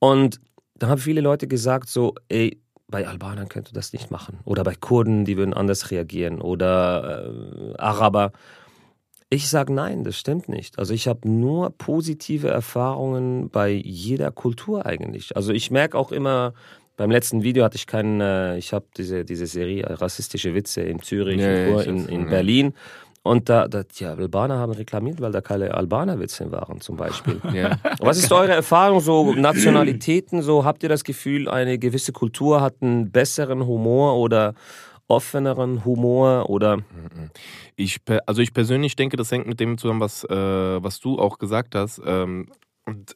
Und 0.00 0.38
da 0.74 0.88
haben 0.88 1.00
viele 1.00 1.22
Leute 1.22 1.48
gesagt 1.48 1.88
so, 1.88 2.14
ey, 2.28 2.60
bei 2.88 3.08
Albanern 3.08 3.48
könnt 3.48 3.70
ihr 3.70 3.74
das 3.74 3.94
nicht 3.94 4.10
machen. 4.10 4.40
Oder 4.44 4.64
bei 4.64 4.74
Kurden, 4.74 5.24
die 5.24 5.38
würden 5.38 5.54
anders 5.54 5.90
reagieren. 5.90 6.42
Oder 6.42 7.32
äh, 7.74 7.78
Araber. 7.78 8.32
Ich 9.32 9.48
sage 9.48 9.72
nein, 9.72 10.04
das 10.04 10.18
stimmt 10.18 10.50
nicht. 10.50 10.78
Also 10.78 10.92
ich 10.92 11.08
habe 11.08 11.26
nur 11.26 11.70
positive 11.70 12.48
Erfahrungen 12.48 13.48
bei 13.48 13.70
jeder 13.70 14.30
Kultur 14.30 14.84
eigentlich. 14.84 15.34
Also 15.36 15.54
ich 15.54 15.70
merke 15.70 15.96
auch 15.96 16.12
immer, 16.12 16.52
beim 16.98 17.10
letzten 17.10 17.42
Video 17.42 17.64
hatte 17.64 17.76
ich 17.76 17.86
keinen, 17.86 18.20
äh, 18.20 18.58
ich 18.58 18.74
habe 18.74 18.84
diese, 18.94 19.24
diese 19.24 19.46
Serie 19.46 19.84
äh, 19.84 19.94
rassistische 19.94 20.54
Witze 20.54 20.82
in 20.82 21.00
Zürich, 21.00 21.40
ja, 21.40 21.80
in, 21.80 22.00
in, 22.00 22.08
in. 22.08 22.28
Berlin. 22.28 22.74
Und 23.22 23.48
da, 23.48 23.68
da, 23.68 23.84
die 23.84 24.04
Albaner 24.04 24.58
haben 24.58 24.72
reklamiert, 24.72 25.22
weil 25.22 25.32
da 25.32 25.40
keine 25.40 25.72
Albaner-Witze 25.72 26.52
waren 26.52 26.82
zum 26.82 26.98
Beispiel. 26.98 27.40
Ja. 27.54 27.78
Was 28.00 28.18
ist 28.18 28.32
eure 28.32 28.52
Erfahrung, 28.52 29.00
so 29.00 29.32
Nationalitäten, 29.32 30.42
so 30.42 30.66
habt 30.66 30.82
ihr 30.82 30.90
das 30.90 31.04
Gefühl, 31.04 31.48
eine 31.48 31.78
gewisse 31.78 32.12
Kultur 32.12 32.60
hat 32.60 32.74
einen 32.82 33.10
besseren 33.10 33.64
Humor 33.64 34.18
oder 34.18 34.52
offeneren 35.12 35.84
Humor 35.84 36.48
oder 36.48 36.78
Ich, 37.76 38.04
per- 38.04 38.22
also 38.26 38.40
ich 38.42 38.52
persönlich 38.52 38.96
denke, 38.96 39.16
das 39.16 39.30
hängt 39.30 39.46
mit 39.46 39.60
dem 39.60 39.78
zusammen, 39.78 40.00
was, 40.00 40.24
äh, 40.24 40.82
was 40.82 41.00
du 41.00 41.18
auch 41.18 41.38
gesagt 41.38 41.74
hast. 41.74 42.00
Ähm, 42.04 42.48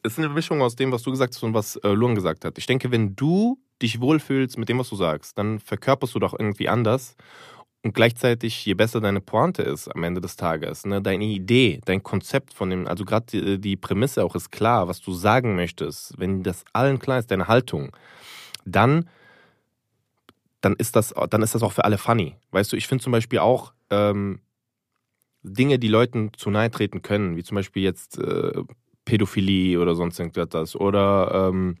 es 0.03 0.13
ist 0.13 0.19
eine 0.19 0.29
Mischung 0.29 0.61
aus 0.61 0.75
dem, 0.75 0.91
was 0.91 1.03
du 1.03 1.11
gesagt 1.11 1.35
hast 1.35 1.43
und 1.43 1.53
was 1.53 1.75
äh, 1.77 1.89
Luan 1.89 2.15
gesagt 2.15 2.45
hat. 2.45 2.57
Ich 2.57 2.67
denke, 2.67 2.91
wenn 2.91 3.15
du 3.15 3.57
dich 3.81 3.99
wohlfühlst 3.99 4.57
mit 4.57 4.69
dem, 4.69 4.79
was 4.79 4.89
du 4.89 4.95
sagst, 4.95 5.37
dann 5.37 5.59
verkörperst 5.59 6.15
du 6.15 6.19
doch 6.19 6.33
irgendwie 6.37 6.69
anders. 6.69 7.15
Und 7.83 7.93
gleichzeitig, 7.93 8.65
je 8.65 8.73
besser 8.73 9.01
deine 9.01 9.21
Pointe 9.21 9.61
ist 9.61 9.87
am 9.87 10.03
Ende 10.03 10.21
des 10.21 10.35
Tages, 10.35 10.85
ne, 10.85 11.01
deine 11.01 11.25
Idee, 11.25 11.79
dein 11.85 12.01
Konzept 12.03 12.53
von 12.53 12.69
dem, 12.69 12.87
also 12.87 13.05
gerade 13.05 13.25
die, 13.31 13.59
die 13.61 13.75
Prämisse 13.75 14.23
auch 14.23 14.35
ist 14.35 14.51
klar, 14.51 14.87
was 14.87 14.99
du 15.01 15.13
sagen 15.13 15.55
möchtest, 15.55 16.13
wenn 16.17 16.43
das 16.43 16.65
allen 16.73 16.99
klar 16.99 17.19
ist, 17.19 17.29
deine 17.31 17.47
Haltung, 17.47 17.95
dann, 18.65 19.09
dann 20.61 20.75
ist 20.75 20.95
das, 20.95 21.13
dann 21.29 21.41
ist 21.41 21.55
das 21.55 21.63
auch 21.63 21.71
für 21.73 21.85
alle 21.85 21.97
funny. 21.97 22.35
Weißt 22.51 22.71
du, 22.71 22.77
ich 22.77 22.87
finde 22.87 23.03
zum 23.03 23.11
Beispiel 23.11 23.39
auch 23.39 23.73
ähm, 23.89 24.41
Dinge, 25.43 25.79
die 25.79 25.87
Leuten 25.87 26.31
zu 26.35 26.49
nahe 26.49 26.71
treten 26.71 27.01
können, 27.01 27.35
wie 27.35 27.43
zum 27.43 27.55
Beispiel 27.55 27.83
jetzt 27.83 28.17
äh, 28.17 28.63
Pädophilie 29.05 29.79
oder 29.79 29.95
sonst 29.95 30.19
irgendetwas 30.19 30.75
oder 30.75 31.49
ähm, 31.49 31.77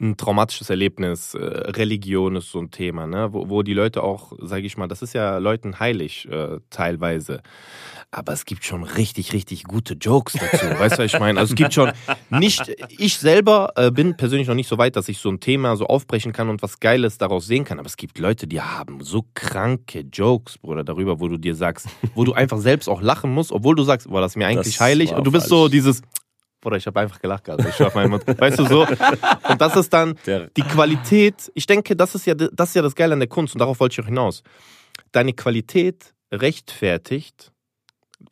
ein 0.00 0.16
traumatisches 0.16 0.70
Erlebnis, 0.70 1.34
äh, 1.34 1.38
Religion 1.38 2.36
ist 2.36 2.50
so 2.50 2.58
ein 2.58 2.70
Thema, 2.70 3.06
ne? 3.06 3.32
wo, 3.32 3.48
wo 3.48 3.62
die 3.62 3.74
Leute 3.74 4.02
auch, 4.02 4.32
sage 4.40 4.66
ich 4.66 4.76
mal, 4.76 4.88
das 4.88 5.02
ist 5.02 5.14
ja 5.14 5.38
Leuten 5.38 5.78
heilig 5.78 6.28
äh, 6.30 6.58
teilweise. 6.70 7.42
Aber 8.12 8.32
es 8.32 8.44
gibt 8.44 8.64
schon 8.64 8.82
richtig, 8.82 9.32
richtig 9.32 9.64
gute 9.64 9.94
Jokes 9.94 10.32
dazu. 10.32 10.66
weißt 10.78 10.98
du, 10.98 11.04
was 11.04 11.12
ich 11.14 11.20
meine? 11.20 11.38
Also 11.38 11.52
es 11.52 11.56
gibt 11.56 11.72
schon 11.72 11.92
nicht, 12.28 12.72
ich 12.98 13.18
selber 13.18 13.72
äh, 13.76 13.92
bin 13.92 14.16
persönlich 14.16 14.48
noch 14.48 14.56
nicht 14.56 14.68
so 14.68 14.78
weit, 14.78 14.96
dass 14.96 15.08
ich 15.08 15.18
so 15.18 15.28
ein 15.28 15.38
Thema 15.38 15.76
so 15.76 15.86
aufbrechen 15.86 16.32
kann 16.32 16.48
und 16.48 16.60
was 16.60 16.80
Geiles 16.80 17.18
daraus 17.18 17.46
sehen 17.46 17.64
kann. 17.64 17.78
Aber 17.78 17.86
es 17.86 17.96
gibt 17.96 18.18
Leute, 18.18 18.48
die 18.48 18.60
haben 18.60 19.04
so 19.04 19.24
kranke 19.34 20.00
Jokes, 20.12 20.58
Bruder, 20.58 20.82
darüber, 20.82 21.20
wo 21.20 21.28
du 21.28 21.36
dir 21.36 21.54
sagst, 21.54 21.88
wo 22.14 22.24
du 22.24 22.32
einfach 22.32 22.58
selbst 22.58 22.88
auch 22.88 23.00
lachen 23.00 23.30
musst, 23.30 23.52
obwohl 23.52 23.76
du 23.76 23.84
sagst, 23.84 24.08
boah, 24.08 24.20
das 24.20 24.32
ist 24.32 24.36
mir 24.36 24.46
eigentlich 24.46 24.74
Das 24.74 24.80
heilig. 24.80 25.12
Und 25.12 25.24
du 25.24 25.30
bist 25.30 25.48
falsch. 25.48 25.62
so 25.62 25.68
dieses, 25.68 26.02
Bruder, 26.60 26.76
ich 26.76 26.86
habe 26.86 27.00
einfach 27.00 27.20
gelacht 27.20 27.44
gerade. 27.44 27.66
Ich 27.68 27.82
auf 27.82 27.94
meinen 27.94 28.10
Mund. 28.10 28.24
Weißt 28.26 28.58
du 28.58 28.66
so? 28.66 28.86
Und 28.86 29.60
das 29.60 29.76
ist 29.76 29.92
dann 29.92 30.14
Der, 30.26 30.48
die 30.48 30.62
Qualität. 30.62 31.50
Ich 31.54 31.66
denke, 31.66 31.96
das 31.96 32.14
ist 32.14 32.26
ja 32.26 32.34
das 32.34 32.68
ist 32.70 32.74
ja 32.74 32.82
das 32.82 32.94
Geile 32.94 33.14
an 33.14 33.20
der 33.20 33.28
Kunst 33.28 33.54
und 33.54 33.58
darauf 33.60 33.80
wollte 33.80 33.94
ich 33.94 34.00
auch 34.00 34.08
hinaus. 34.08 34.42
Deine 35.12 35.32
Qualität 35.32 36.12
rechtfertigt, 36.32 37.52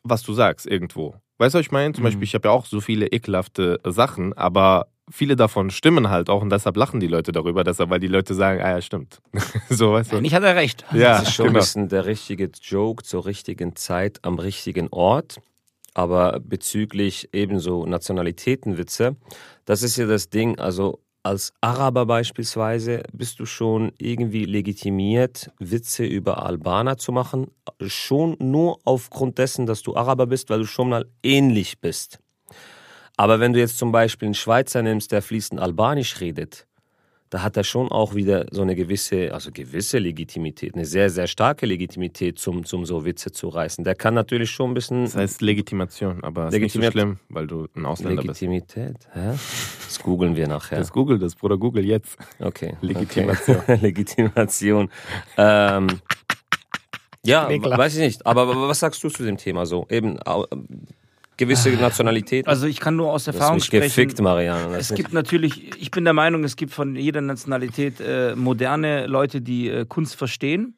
was 0.03 0.21
du 0.23 0.33
sagst 0.33 0.67
irgendwo. 0.67 1.15
Weißt 1.39 1.55
du, 1.55 1.59
was 1.59 1.65
ich 1.65 1.71
meine? 1.71 1.93
Zum 1.93 2.03
Mhm. 2.03 2.07
Beispiel, 2.07 2.23
ich 2.23 2.35
habe 2.35 2.47
ja 2.47 2.53
auch 2.53 2.65
so 2.65 2.81
viele 2.81 3.07
ekelhafte 3.07 3.79
Sachen, 3.85 4.33
aber 4.33 4.87
viele 5.11 5.35
davon 5.35 5.71
stimmen 5.71 6.09
halt 6.09 6.29
auch 6.29 6.41
und 6.41 6.51
deshalb 6.51 6.77
lachen 6.77 6.99
die 6.99 7.07
Leute 7.07 7.31
darüber, 7.31 7.63
deshalb, 7.63 7.89
weil 7.89 7.99
die 7.99 8.07
Leute 8.07 8.33
sagen, 8.35 8.61
ah 8.61 8.69
ja, 8.71 8.81
stimmt. 8.81 9.19
so, 9.69 9.93
weißt 9.93 10.11
du? 10.11 10.17
Eigentlich 10.17 10.35
hat 10.35 10.43
er 10.43 10.55
recht. 10.55 10.85
Ja, 10.91 11.17
das 11.19 11.29
ist 11.29 11.33
schon 11.33 11.47
genau. 11.47 11.57
ein 11.57 11.61
bisschen 11.61 11.89
der 11.89 12.05
richtige 12.05 12.51
Joke 12.61 13.03
zur 13.03 13.25
richtigen 13.25 13.75
Zeit 13.75 14.19
am 14.23 14.37
richtigen 14.37 14.87
Ort. 14.91 15.39
Aber 15.93 16.39
bezüglich 16.39 17.29
ebenso 17.33 17.85
Nationalitätenwitze, 17.85 19.15
das 19.65 19.83
ist 19.83 19.97
ja 19.97 20.05
das 20.05 20.29
Ding, 20.29 20.59
also 20.59 20.99
als 21.23 21.53
Araber 21.59 22.05
beispielsweise 22.05 23.03
bist 23.11 23.39
du 23.39 23.45
schon 23.45 23.91
irgendwie 23.97 24.45
legitimiert, 24.45 25.51
Witze 25.59 26.05
über 26.05 26.45
Albaner 26.45 26.97
zu 26.97 27.11
machen, 27.11 27.47
schon 27.81 28.37
nur 28.39 28.79
aufgrund 28.85 29.37
dessen, 29.37 29.65
dass 29.65 29.81
du 29.81 29.95
Araber 29.95 30.27
bist, 30.27 30.49
weil 30.49 30.59
du 30.59 30.65
schon 30.65 30.89
mal 30.89 31.05
ähnlich 31.21 31.81
bist. 31.81 32.19
Aber 33.17 33.41
wenn 33.41 33.51
du 33.51 33.59
jetzt 33.59 33.77
zum 33.77 33.91
Beispiel 33.91 34.27
einen 34.27 34.33
Schweizer 34.33 34.81
nimmst, 34.81 35.11
der 35.11 35.21
fließend 35.21 35.59
Albanisch 35.59 36.21
redet, 36.21 36.65
da 37.29 37.43
hat 37.43 37.57
er 37.57 37.63
schon 37.63 37.91
auch 37.91 38.15
wieder 38.15 38.47
so 38.51 38.63
eine 38.63 38.75
gewisse, 38.75 39.33
also 39.33 39.51
gewisse 39.51 39.99
Legitimität, 39.99 40.73
eine 40.73 40.85
sehr, 40.85 41.09
sehr 41.09 41.27
starke 41.27 41.65
Legitimität, 41.65 42.39
zum, 42.39 42.65
zum 42.65 42.85
so 42.85 43.05
Witze 43.05 43.31
zu 43.31 43.49
reißen. 43.49 43.83
Der 43.83 43.95
kann 43.95 44.15
natürlich 44.15 44.49
schon 44.49 44.71
ein 44.71 44.73
bisschen 44.73 45.03
Das 45.03 45.15
heißt 45.15 45.41
Legitimation, 45.41 46.23
aber 46.23 46.47
es 46.47 46.55
ist 46.55 46.61
nicht 46.61 46.73
so 46.73 46.91
schlimm, 46.91 47.19
weil 47.29 47.45
du 47.45 47.67
ein 47.75 47.85
Ausländer 47.85 48.23
bist. 48.23 48.41
Legitimität. 48.41 49.07
Hä? 49.13 49.31
Das 49.85 49.99
googeln 50.01 50.35
wir 50.35 50.47
nachher. 50.47 50.79
Das 50.79 50.91
Google 50.91 51.19
das, 51.19 51.35
Bruder, 51.35 51.57
Google 51.57 51.85
jetzt. 51.85 52.17
Okay. 52.39 52.75
Legitimation. 52.81 53.57
Okay. 53.57 53.75
Legitimation. 53.81 54.89
Ähm, 55.37 55.87
ja, 57.23 57.49
Ekelhaft. 57.49 57.79
weiß 57.79 57.95
ich 57.95 58.01
nicht. 58.01 58.25
Aber 58.25 58.47
was 58.67 58.79
sagst 58.79 59.03
du 59.03 59.09
zu 59.09 59.23
dem 59.23 59.37
Thema 59.37 59.65
so? 59.65 59.85
Eben 59.89 60.17
gewisse 61.39 61.71
Nationalität. 61.71 62.47
Also 62.47 62.67
ich 62.67 62.79
kann 62.79 62.95
nur 62.95 63.11
aus 63.11 63.25
Erfahrung 63.25 63.55
mich 63.55 63.65
sprechen. 63.65 63.83
gefickt, 63.83 64.21
Marianne. 64.21 64.77
Es 64.77 64.93
gibt 64.93 65.13
natürlich, 65.13 65.75
ich 65.81 65.89
bin 65.89 66.03
der 66.03 66.13
Meinung, 66.13 66.43
es 66.43 66.55
gibt 66.55 66.73
von 66.73 66.95
jeder 66.95 67.21
Nationalität 67.21 67.99
äh, 67.99 68.35
moderne 68.35 69.07
Leute, 69.07 69.41
die 69.41 69.69
äh, 69.69 69.85
Kunst 69.87 70.15
verstehen, 70.15 70.75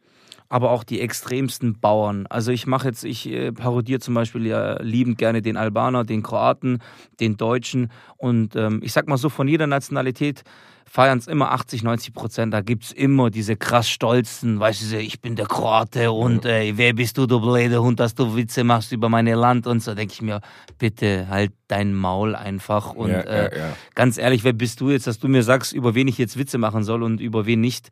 aber 0.48 0.72
auch 0.72 0.84
die 0.84 1.02
extremsten 1.02 1.80
Bauern. 1.80 2.28
Also 2.28 2.52
ich 2.52 2.68
mache 2.68 2.88
jetzt, 2.88 3.04
ich 3.04 3.28
äh, 3.28 3.52
parodiere 3.52 4.00
zum 4.00 4.14
Beispiel 4.14 4.46
ja 4.46 4.82
liebend 4.82 5.18
gerne 5.18 5.42
den 5.42 5.58
Albaner, 5.58 6.04
den 6.04 6.22
Kroaten, 6.22 6.80
den 7.20 7.38
Deutschen 7.38 7.92
und 8.18 8.56
ähm, 8.56 8.82
ich 8.84 8.94
sag 8.94 9.08
mal 9.08 9.18
so, 9.18 9.30
von 9.30 9.48
jeder 9.48 9.68
Nationalität 9.68 10.44
feiern 10.92 11.20
es 11.20 11.28
immer 11.28 11.52
80, 11.52 11.84
90 11.84 12.14
Prozent. 12.14 12.54
Da 12.54 12.60
gibt 12.60 12.84
es 12.84 12.92
immer 12.92 13.30
diese 13.30 13.56
krass 13.56 13.88
stolzen, 13.90 14.60
weißt 14.60 14.92
du, 14.92 14.98
ich 14.98 15.22
bin 15.22 15.38
der 15.38 15.46
Kroate 15.46 16.12
und 16.12 16.46
äh, 16.46 16.74
wer 16.76 16.92
bist 16.94 17.18
du, 17.18 17.28
du 17.28 17.40
blöde 17.40 17.82
Hund, 17.82 18.02
dass 18.02 18.14
du 18.14 18.36
Witze 18.36 18.66
machst 18.66 18.92
über 18.92 19.08
mein 19.08 19.26
Land 19.26 19.68
und 19.68 19.82
so. 19.82 19.96
denke 19.96 20.14
ich 20.14 20.22
mir, 20.22 20.42
bitte 20.78 21.30
halt 21.30 21.54
dein 21.70 21.94
Maul 21.94 22.36
einfach 22.36 22.94
und 22.94 23.10
ja, 23.10 23.22
äh, 23.22 23.56
ja, 23.56 23.58
ja. 23.58 23.74
ganz 23.96 24.18
ehrlich, 24.18 24.44
wer 24.44 24.52
bist 24.52 24.82
du 24.82 24.90
jetzt, 24.90 25.08
dass 25.08 25.18
du 25.18 25.30
mir 25.30 25.44
sagst, 25.44 25.72
über 25.72 25.96
wen 25.96 26.10
ich 26.10 26.18
jetzt 26.18 26.38
Witze 26.38 26.58
machen 26.58 26.84
soll 26.84 27.04
und 27.04 27.22
über 27.22 27.46
wen 27.46 27.62
nicht? 27.62 27.90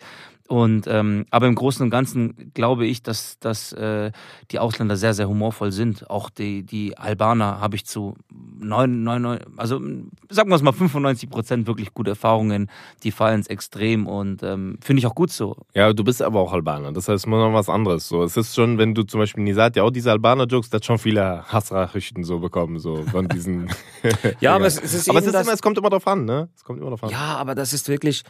Und 0.50 0.88
ähm, 0.88 1.28
aber 1.30 1.45
im 1.45 1.54
Großen 1.54 1.84
und 1.84 1.91
Ganzen 1.91 2.52
glaube 2.56 2.88
ich, 2.88 3.04
dass, 3.04 3.38
dass 3.38 3.72
äh, 3.72 4.12
die 4.50 4.58
Ausländer 4.58 4.97
sehr, 4.97 5.14
sehr 5.14 5.30
humorvoll 5.30 5.72
sind. 5.72 6.10
Auch 6.10 6.32
die, 6.32 6.64
die 6.64 6.97
Albaner 6.97 7.62
habe 7.62 7.76
ich 7.76 7.86
zu 7.86 8.16
neun, 8.58 9.04
neun, 9.04 9.22
neun, 9.22 9.39
also 9.58 9.80
sagen 10.28 10.50
wir 10.50 10.56
es 10.56 10.64
mal 10.64 10.72
95 10.72 11.30
Prozent 11.30 11.68
wirklich 11.68 11.93
gute 11.93 12.10
Erfahrungen. 12.10 12.68
Die 13.04 13.12
feiern 13.12 13.39
es 13.41 13.45
extrem 13.45 14.08
und 14.08 14.41
ähm, 14.41 14.80
finde 14.82 15.02
ich 15.02 15.06
auch 15.06 15.14
gut 15.14 15.30
so. 15.30 15.56
Ja, 15.76 15.93
du 15.93 16.04
bist 16.04 16.20
aber 16.24 16.39
auch 16.39 16.52
Albaner. 16.52 16.93
Das 16.93 17.08
heißt, 17.08 17.28
immer 17.28 17.38
noch 17.38 17.54
was 17.54 17.70
anderes. 17.70 18.08
So, 18.08 18.24
es 18.24 18.36
ist 18.36 18.56
schon, 18.56 18.80
wenn 18.80 18.95
du 18.95 19.04
zum 19.04 19.20
Beispiel 19.20 19.43
Nisat 19.43 19.76
ja 19.76 19.84
auch 19.84 19.91
diese 19.91 20.10
Albaner-Jokes, 20.10 20.72
hat 20.74 20.84
schon 20.84 20.97
viele 20.97 21.43
Hassnachrichten 21.43 22.24
so 22.24 22.39
bekommen, 22.39 22.80
so 22.80 23.04
von 23.04 23.28
diesen. 23.28 23.70
Ja, 24.39 24.56
aber 24.56 24.66
es, 24.66 24.82
es 24.82 24.95
ist 24.95 25.10
aber 25.10 25.20
es, 25.20 25.26
ist 25.26 25.34
das, 25.34 25.45
immer, 25.45 25.54
es 25.54 25.62
kommt 25.62 25.78
immer 25.78 25.89
drauf 25.89 26.08
an, 26.08 26.26
ne? 26.26 26.50
Es 26.56 26.64
kommt 26.64 26.80
immer 26.80 26.89
drauf 26.89 27.04
an. 27.04 27.10
Ja, 27.10 27.38
aber 27.38 27.54
das 27.54 27.74
ist 27.74 27.88
wirklich, 27.88 28.24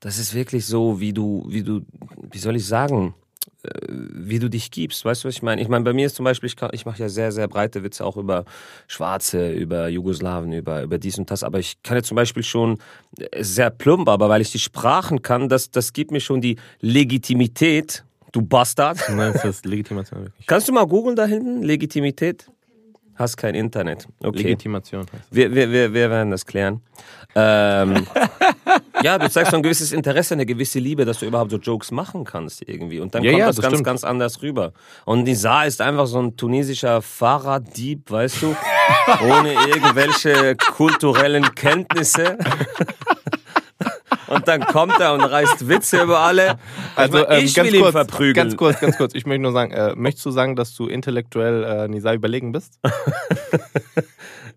das 0.00 0.18
ist 0.18 0.34
wirklich 0.34 0.66
so, 0.66 1.00
wie 1.00 1.12
du, 1.12 1.44
wie 1.48 1.62
du, 1.62 1.82
wie 2.32 2.38
soll 2.38 2.56
ich 2.56 2.66
sagen, 2.66 3.14
äh, 3.62 3.68
wie 3.88 4.38
du 4.38 4.48
dich 4.48 4.70
gibst. 4.70 5.04
Weißt 5.04 5.22
du, 5.24 5.28
was 5.28 5.34
ich 5.36 5.42
meine? 5.42 5.60
Ich 5.60 5.68
meine, 5.68 5.84
bei 5.84 5.92
mir 5.92 6.06
ist 6.06 6.16
zum 6.16 6.24
Beispiel, 6.24 6.46
ich, 6.48 6.56
kann- 6.56 6.70
ich 6.72 6.86
mache 6.86 7.00
ja 7.02 7.08
sehr, 7.08 7.32
sehr 7.32 7.48
breite 7.48 7.82
Witze 7.82 8.04
auch 8.04 8.16
über 8.16 8.44
Schwarze, 8.88 9.52
über 9.52 9.88
Jugoslawen, 9.88 10.52
über, 10.52 10.82
über 10.82 10.98
dies 10.98 11.18
und 11.18 11.30
das. 11.30 11.42
Aber 11.42 11.58
ich 11.58 11.82
kann 11.82 11.96
ja 11.96 12.02
zum 12.02 12.14
Beispiel 12.16 12.42
schon 12.42 12.78
äh, 13.18 13.42
sehr 13.44 13.70
plump, 13.70 14.08
aber 14.08 14.28
weil 14.28 14.40
ich 14.40 14.50
die 14.52 14.58
Sprachen 14.58 15.20
kann, 15.22 15.48
das, 15.48 15.70
das 15.70 15.92
gibt 15.92 16.10
mir 16.10 16.20
schon 16.20 16.40
die 16.40 16.56
Legitimität, 16.80 18.04
du 18.32 18.42
Bastard. 18.42 18.98
Du 19.08 19.12
meinst 19.12 19.44
das 19.44 19.64
Legitimation 19.64 20.22
wirklich? 20.24 20.46
Kannst 20.46 20.68
du 20.68 20.72
mal 20.72 20.86
googeln 20.86 21.16
da 21.16 21.26
hinten? 21.26 21.62
Legitimität? 21.62 22.50
Hast 23.20 23.36
kein 23.36 23.54
Internet. 23.54 24.08
Okay. 24.24 24.38
Legitimation 24.38 25.02
heißt 25.02 25.12
das. 25.12 25.20
Wir, 25.30 25.54
wir, 25.54 25.70
wir, 25.70 25.92
wir 25.92 26.08
werden 26.08 26.30
das 26.30 26.46
klären. 26.46 26.80
Ähm, 27.34 28.06
ja, 29.02 29.18
du 29.18 29.28
zeigst 29.28 29.50
so 29.50 29.58
ein 29.58 29.62
gewisses 29.62 29.92
Interesse, 29.92 30.32
eine 30.32 30.46
gewisse 30.46 30.78
Liebe, 30.78 31.04
dass 31.04 31.18
du 31.18 31.26
überhaupt 31.26 31.50
so 31.50 31.58
Jokes 31.58 31.90
machen 31.90 32.24
kannst 32.24 32.66
irgendwie. 32.66 32.98
Und 32.98 33.14
dann 33.14 33.22
Ja, 33.22 33.32
kommt 33.32 33.40
ja, 33.40 33.46
das, 33.48 33.56
das 33.56 33.70
ganz, 33.70 33.84
ganz 33.84 34.04
anders 34.04 34.40
rüber. 34.40 34.72
Und 35.04 35.24
Nizar 35.24 35.66
ist 35.66 35.82
einfach 35.82 36.06
so 36.06 36.18
ein 36.18 36.34
tunesischer 36.38 37.02
Fahrraddieb, 37.02 38.10
weißt 38.10 38.40
du, 38.40 38.56
ohne 39.22 39.52
irgendwelche 39.52 40.56
kulturellen 40.56 41.54
Kenntnisse. 41.54 42.38
Und 44.26 44.48
dann 44.48 44.60
kommt 44.60 44.98
er 45.00 45.14
und 45.14 45.20
reißt 45.22 45.68
Witze 45.68 46.02
über 46.02 46.20
alle. 46.20 46.58
Also, 46.94 47.18
ich, 47.18 47.24
meine, 47.24 47.38
ähm, 47.38 47.44
ich 47.44 47.54
ganz 47.54 47.68
will 47.68 47.74
ihn 47.74 47.82
kurz, 47.82 47.92
verprügeln. 47.92 48.34
Ganz 48.34 48.56
kurz, 48.56 48.80
ganz 48.80 48.96
kurz. 48.96 49.14
Ich 49.14 49.26
möchte 49.26 49.42
nur 49.42 49.52
sagen, 49.52 49.72
äh, 49.72 49.94
möchtest 49.96 50.26
du 50.26 50.30
sagen, 50.30 50.56
dass 50.56 50.74
du 50.74 50.86
intellektuell 50.86 51.64
äh, 51.64 51.88
Nisa 51.88 52.12
überlegen 52.12 52.52
bist? 52.52 52.78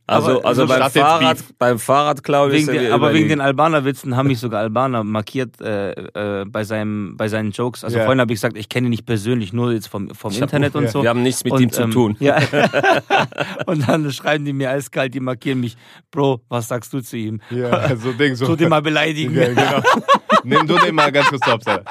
Also, 0.06 0.40
Aber 0.40 0.46
also 0.46 0.62
so 0.64 0.68
beim 0.68 0.92
Fahrrad, 0.92 1.38
beim 1.58 1.80
Fahrradklau 1.80 2.48
ist 2.48 2.68
Wegen 2.68 2.78
den, 2.78 2.92
aber 2.92 3.14
wegen 3.14 3.30
den 3.30 3.40
Albaner-Witzen 3.40 4.18
haben 4.18 4.28
mich 4.28 4.40
sogar 4.40 4.60
Albaner 4.60 5.06
markiert 5.06 5.62
äh, 5.62 5.92
äh, 5.92 6.46
bei, 6.46 6.66
seinem, 6.66 7.16
bei 7.16 7.30
seinen 7.30 7.52
Jokes. 7.52 7.86
Also 7.86 7.98
Ja. 7.98 8.04
vorhin 8.04 8.20
habe 8.20 8.34
ich 8.34 8.38
gesagt, 8.38 8.58
ich 8.58 8.68
kenne 8.68 8.88
ihn 8.88 8.90
nicht 8.90 9.06
persönlich, 9.06 9.54
nur 9.54 9.72
jetzt 9.72 9.88
vom, 9.88 10.14
vom 10.14 10.34
Internet 10.34 10.76
und 10.76 10.84
ja. 10.84 10.90
so. 10.90 11.04
Wir 11.04 11.10
haben 11.10 11.24
nichts 11.24 11.46
mit 11.46 11.54
und, 11.54 11.62
ihm 11.62 11.72
zu 11.72 11.84
ähm, 11.84 11.92
tun. 11.92 12.18
Ja. 12.20 12.38
und 13.66 13.88
dann 13.88 14.12
schreiben 14.12 14.44
die 14.44 14.52
mir 14.52 14.72
eiskalt, 14.72 15.14
die 15.14 15.22
markieren 15.22 15.62
mich. 15.62 15.78
Bro, 16.12 16.42
was 16.50 16.68
sagst 16.68 16.92
du 16.92 17.00
zu 17.00 17.16
ihm? 17.16 17.40
Ja, 17.50 17.96
so 17.96 18.12
Ding, 18.12 18.36
so. 18.36 18.46
Tu 18.54 18.58
den 18.58 18.70
mal 18.70 18.82
beleidigen. 18.82 19.34
Ja, 19.34 19.48
genau. 19.48 19.82
Nimm 20.44 20.68
du 20.68 20.78
den 20.80 20.96
mal 20.96 21.14
ganz 21.14 21.28
kurz 21.28 21.46
zu 21.46 21.52
Alter. 21.52 21.84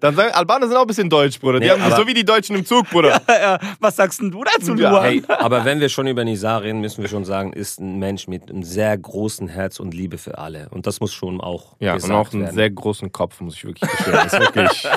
Dann 0.00 0.16
sagen, 0.16 0.32
Albaner 0.32 0.66
sind 0.66 0.76
auch 0.76 0.82
ein 0.82 0.86
bisschen 0.86 1.10
deutsch, 1.10 1.38
Bruder. 1.38 1.60
Die 1.60 1.66
Nee, 1.66 1.72
haben 1.78 1.94
so 1.94 2.06
wie 2.06 2.14
die 2.14 2.24
Deutschen 2.24 2.56
im 2.56 2.64
Zug, 2.64 2.88
Bruder. 2.88 3.20
Ja, 3.40 3.58
was 3.78 3.96
sagst 3.96 4.20
denn 4.20 4.30
du 4.30 4.44
dazu, 4.44 4.74
Ja, 4.74 4.90
Luan? 4.90 5.02
Hey, 5.02 5.22
aber 5.28 5.64
wenn 5.64 5.80
wir 5.80 5.88
schon 5.88 6.06
über 6.06 6.24
Nizar 6.24 6.62
reden, 6.62 6.80
müssen 6.80 7.02
wir 7.02 7.08
schon 7.08 7.24
sagen, 7.24 7.49
ist 7.52 7.80
ein 7.80 7.98
Mensch 7.98 8.26
mit 8.28 8.50
einem 8.50 8.62
sehr 8.62 8.96
großen 8.96 9.48
Herz 9.48 9.80
und 9.80 9.94
Liebe 9.94 10.18
für 10.18 10.38
alle. 10.38 10.68
Und 10.70 10.86
das 10.86 11.00
muss 11.00 11.12
schon 11.12 11.40
auch 11.40 11.76
Ja, 11.80 11.92
und 11.92 11.96
gesagt 12.02 12.14
auch 12.14 12.32
einen 12.32 12.42
werden. 12.42 12.54
sehr 12.54 12.70
großen 12.70 13.12
Kopf, 13.12 13.40
muss 13.40 13.54
ich 13.54 13.64
wirklich 13.64 13.90
gestehen. 13.90 14.12
Das 14.12 14.32
ist 14.32 14.40
wirklich. 14.40 14.86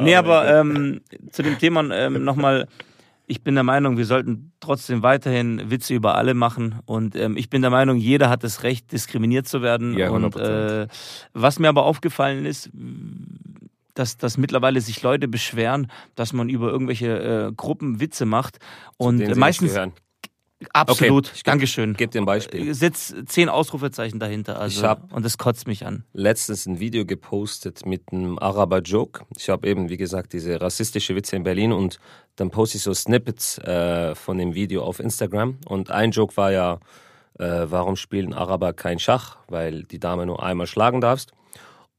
Nee, 0.00 0.14
aber 0.16 0.48
ähm, 0.58 1.02
zu 1.30 1.42
dem 1.42 1.58
Thema 1.58 1.82
ähm, 1.94 2.24
nochmal. 2.24 2.66
Ich 3.26 3.42
bin 3.42 3.54
der 3.54 3.62
Meinung, 3.64 3.96
wir 3.96 4.04
sollten 4.04 4.52
trotzdem 4.60 5.02
weiterhin 5.02 5.70
Witze 5.70 5.94
über 5.94 6.16
alle 6.16 6.34
machen. 6.34 6.80
Und 6.86 7.14
ähm, 7.14 7.36
ich 7.36 7.48
bin 7.50 7.62
der 7.62 7.70
Meinung, 7.70 7.96
jeder 7.96 8.28
hat 8.28 8.42
das 8.42 8.62
Recht, 8.62 8.90
diskriminiert 8.90 9.46
zu 9.46 9.62
werden. 9.62 9.96
Ja, 9.96 10.10
und 10.10 10.34
100%. 10.34 10.82
äh, 10.84 10.88
was 11.32 11.58
mir 11.58 11.68
aber 11.68 11.84
aufgefallen 11.84 12.44
ist, 12.44 12.70
dass, 13.94 14.16
dass 14.18 14.38
mittlerweile 14.38 14.80
sich 14.80 15.02
Leute 15.02 15.28
beschweren, 15.28 15.90
dass 16.14 16.32
man 16.32 16.48
über 16.48 16.70
irgendwelche 16.70 17.48
äh, 17.48 17.52
Gruppen 17.54 18.00
Witze 18.00 18.26
macht. 18.26 18.58
Und 18.96 19.18
denen 19.18 19.34
sie 19.34 19.40
meistens. 19.40 19.78
Absolut. 20.72 21.28
Okay, 21.28 21.40
Dankeschön. 21.44 21.94
Gib 21.96 22.10
dir 22.10 22.20
ein 22.22 22.24
Beispiel. 22.24 22.72
Setz 22.74 23.14
zehn 23.26 23.48
Ausrufezeichen 23.48 24.18
dahinter. 24.18 24.58
Also, 24.60 24.80
Ich 24.80 24.84
hab- 24.84 25.12
und 25.12 25.24
das 25.24 25.38
kotzt 25.38 25.66
mich 25.66 25.84
an. 25.86 26.04
letztens 26.12 26.66
ein 26.66 26.80
Video 26.80 27.04
gepostet 27.04 27.84
mit 27.86 28.02
einem 28.12 28.38
Araber-Joke. 28.38 29.24
Ich 29.36 29.48
habe 29.48 29.66
eben, 29.68 29.88
wie 29.88 29.96
gesagt, 29.96 30.32
diese 30.32 30.60
rassistische 30.60 31.14
Witze 31.14 31.36
in 31.36 31.42
Berlin 31.42 31.72
und 31.72 31.98
dann 32.36 32.50
poste 32.50 32.76
ich 32.78 32.82
so 32.82 32.94
Snippets 32.94 33.58
äh, 33.58 34.14
von 34.14 34.38
dem 34.38 34.54
Video 34.54 34.82
auf 34.84 35.00
Instagram. 35.00 35.58
Und 35.66 35.90
ein 35.90 36.10
Joke 36.12 36.36
war 36.36 36.52
ja, 36.52 36.78
äh, 37.38 37.66
warum 37.66 37.96
spielen 37.96 38.32
Araber 38.32 38.72
kein 38.72 38.98
Schach? 38.98 39.36
Weil 39.48 39.82
die 39.84 39.98
Dame 39.98 40.26
nur 40.26 40.42
einmal 40.42 40.66
schlagen 40.66 41.00
darfst. 41.00 41.32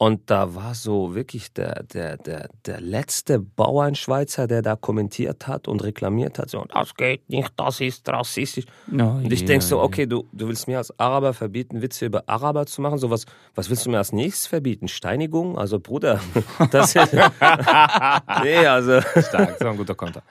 Und 0.03 0.29
da 0.29 0.53
war 0.53 0.75
so 0.75 1.15
wirklich 1.15 1.53
der, 1.53 1.83
der, 1.83 2.17
der, 2.17 2.49
der 2.65 2.81
letzte 2.81 3.39
Bauernschweizer, 3.39 4.47
der 4.47 4.61
da 4.61 4.75
kommentiert 4.75 5.47
hat 5.47 5.69
und 5.69 5.81
reklamiert 5.81 6.39
hat, 6.39 6.49
so, 6.49 6.65
das 6.73 6.93
geht 6.95 7.29
nicht, 7.29 7.53
das 7.55 7.79
ist 7.79 8.09
rassistisch. 8.09 8.65
Und 8.91 9.31
ich 9.31 9.45
denke 9.45 9.63
so, 9.63 9.81
okay, 9.81 10.05
du, 10.05 10.27
du 10.33 10.49
willst 10.49 10.67
mir 10.67 10.79
als 10.79 10.99
Araber 10.99 11.33
verbieten, 11.33 11.81
Witze 11.81 12.07
über 12.07 12.25
Araber 12.27 12.65
zu 12.65 12.81
machen? 12.81 12.97
So 12.97 13.09
was, 13.09 13.25
was 13.55 13.69
willst 13.69 13.85
du 13.85 13.91
mir 13.91 13.97
als 13.99 14.11
nächstes 14.11 14.45
verbieten? 14.45 14.89
Steinigung? 14.89 15.57
Also 15.57 15.79
Bruder, 15.79 16.19
das 16.71 16.95
ist, 16.95 17.13
nee, 18.43 18.57
also 18.67 18.99
Stark, 18.99 19.53
das 19.53 19.61
war 19.61 19.71
ein 19.71 19.77
guter 19.77 19.95
Konter. 19.95 20.21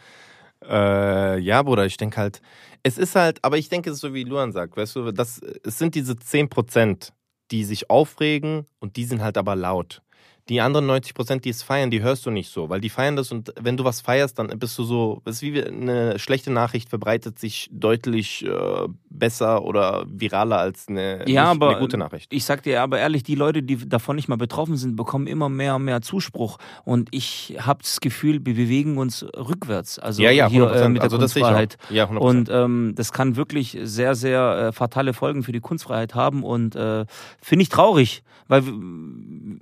Äh, 0.69 1.39
ja, 1.39 1.63
Bruder, 1.63 1.87
ich 1.87 1.97
denke 1.97 2.19
halt, 2.19 2.43
es 2.83 2.99
ist 2.99 3.15
halt, 3.15 3.39
aber 3.43 3.57
ich 3.57 3.71
denke, 3.71 3.89
es 3.89 3.97
ist 3.97 4.03
so 4.03 4.13
wie 4.13 4.25
Luan 4.25 4.53
sagt, 4.53 4.77
weißt 4.77 4.97
du, 4.97 5.13
das, 5.13 5.41
es 5.65 5.79
sind 5.79 5.95
diese 5.95 6.13
10%, 6.13 7.13
die 7.53 7.65
sich 7.65 7.91
aufregen 7.91 8.67
und 8.81 8.97
die 8.97 9.05
sind 9.05 9.23
halt 9.23 9.39
aber 9.39 9.55
laut. 9.55 10.03
Die 10.49 10.61
anderen 10.61 10.87
90 10.87 11.15
Prozent, 11.15 11.45
die 11.45 11.51
es 11.51 11.63
feiern, 11.63 11.91
die 11.91 12.03
hörst 12.03 12.27
du 12.27 12.31
nicht 12.31 12.51
so, 12.51 12.69
weil 12.69 12.81
die 12.81 12.89
feiern 12.89 13.17
das 13.17 13.31
und 13.31 13.53
wenn 13.61 13.77
du 13.77 13.85
was 13.85 14.01
feierst, 14.01 14.39
dann 14.39 14.49
bist 14.59 14.77
du 14.79 14.85
so, 14.85 15.23
es 15.25 15.37
ist 15.37 15.43
wie 15.43 15.63
eine 15.63 16.19
schlechte 16.19 16.51
Nachricht 16.51 16.89
verbreitet 16.89 17.39
sich 17.39 17.71
deutlich 17.73 18.45
äh, 18.45 18.89
besser 19.09 19.65
oder 19.65 20.05
viraler 20.09 20.59
als 20.59 20.89
eine, 20.89 21.29
Ja, 21.29 21.45
aber 21.45 21.71
eine 21.71 21.79
gute 21.79 21.97
Nachricht. 21.97 22.33
Ich 22.33 22.45
sag 22.45 22.65
dir 22.65 22.83
aber 22.83 22.99
ehrlich, 22.99 23.23
die 23.23 23.37
Leute, 23.37 23.63
die 23.63 23.89
davon 23.89 24.17
nicht 24.17 24.29
mal 24.29 24.37
betroffen 24.37 24.77
sind, 24.77 24.97
bekommen 24.97 25.29
immer 25.29 25.49
mehr 25.49 25.77
und 25.77 25.85
mehr 25.85 26.03
Zuspruch. 26.03 26.59
Und 26.85 27.09
ich 27.13 27.57
habe 27.61 27.83
das 27.83 28.01
Gefühl, 28.01 28.45
wir 28.45 28.55
bewegen 28.55 28.99
uns 28.99 29.25
rückwärts. 29.37 30.01
Also 30.01 30.23
ja, 30.23 30.31
ja, 30.31 30.49
hier 30.49 30.65
100%. 30.65 30.75
äh, 30.75 30.89
mit 30.89 30.97
der 30.97 31.03
also 31.05 31.19
Kunstfreiheit. 31.19 31.79
Ja, 31.89 32.07
100%. 32.07 32.17
Und 32.17 32.49
ähm, 32.51 32.93
das 32.97 33.13
kann 33.13 33.37
wirklich 33.37 33.79
sehr, 33.83 34.17
sehr 34.17 34.69
äh, 34.69 34.73
fatale 34.73 35.13
Folgen 35.13 35.45
für 35.45 35.53
die 35.53 35.61
Kunstfreiheit 35.61 36.17
haben 36.17 36.43
und 36.43 36.75
äh, 36.75 37.07
finde 37.41 37.63
ich 37.63 37.69
traurig, 37.69 38.25
weil 38.49 38.65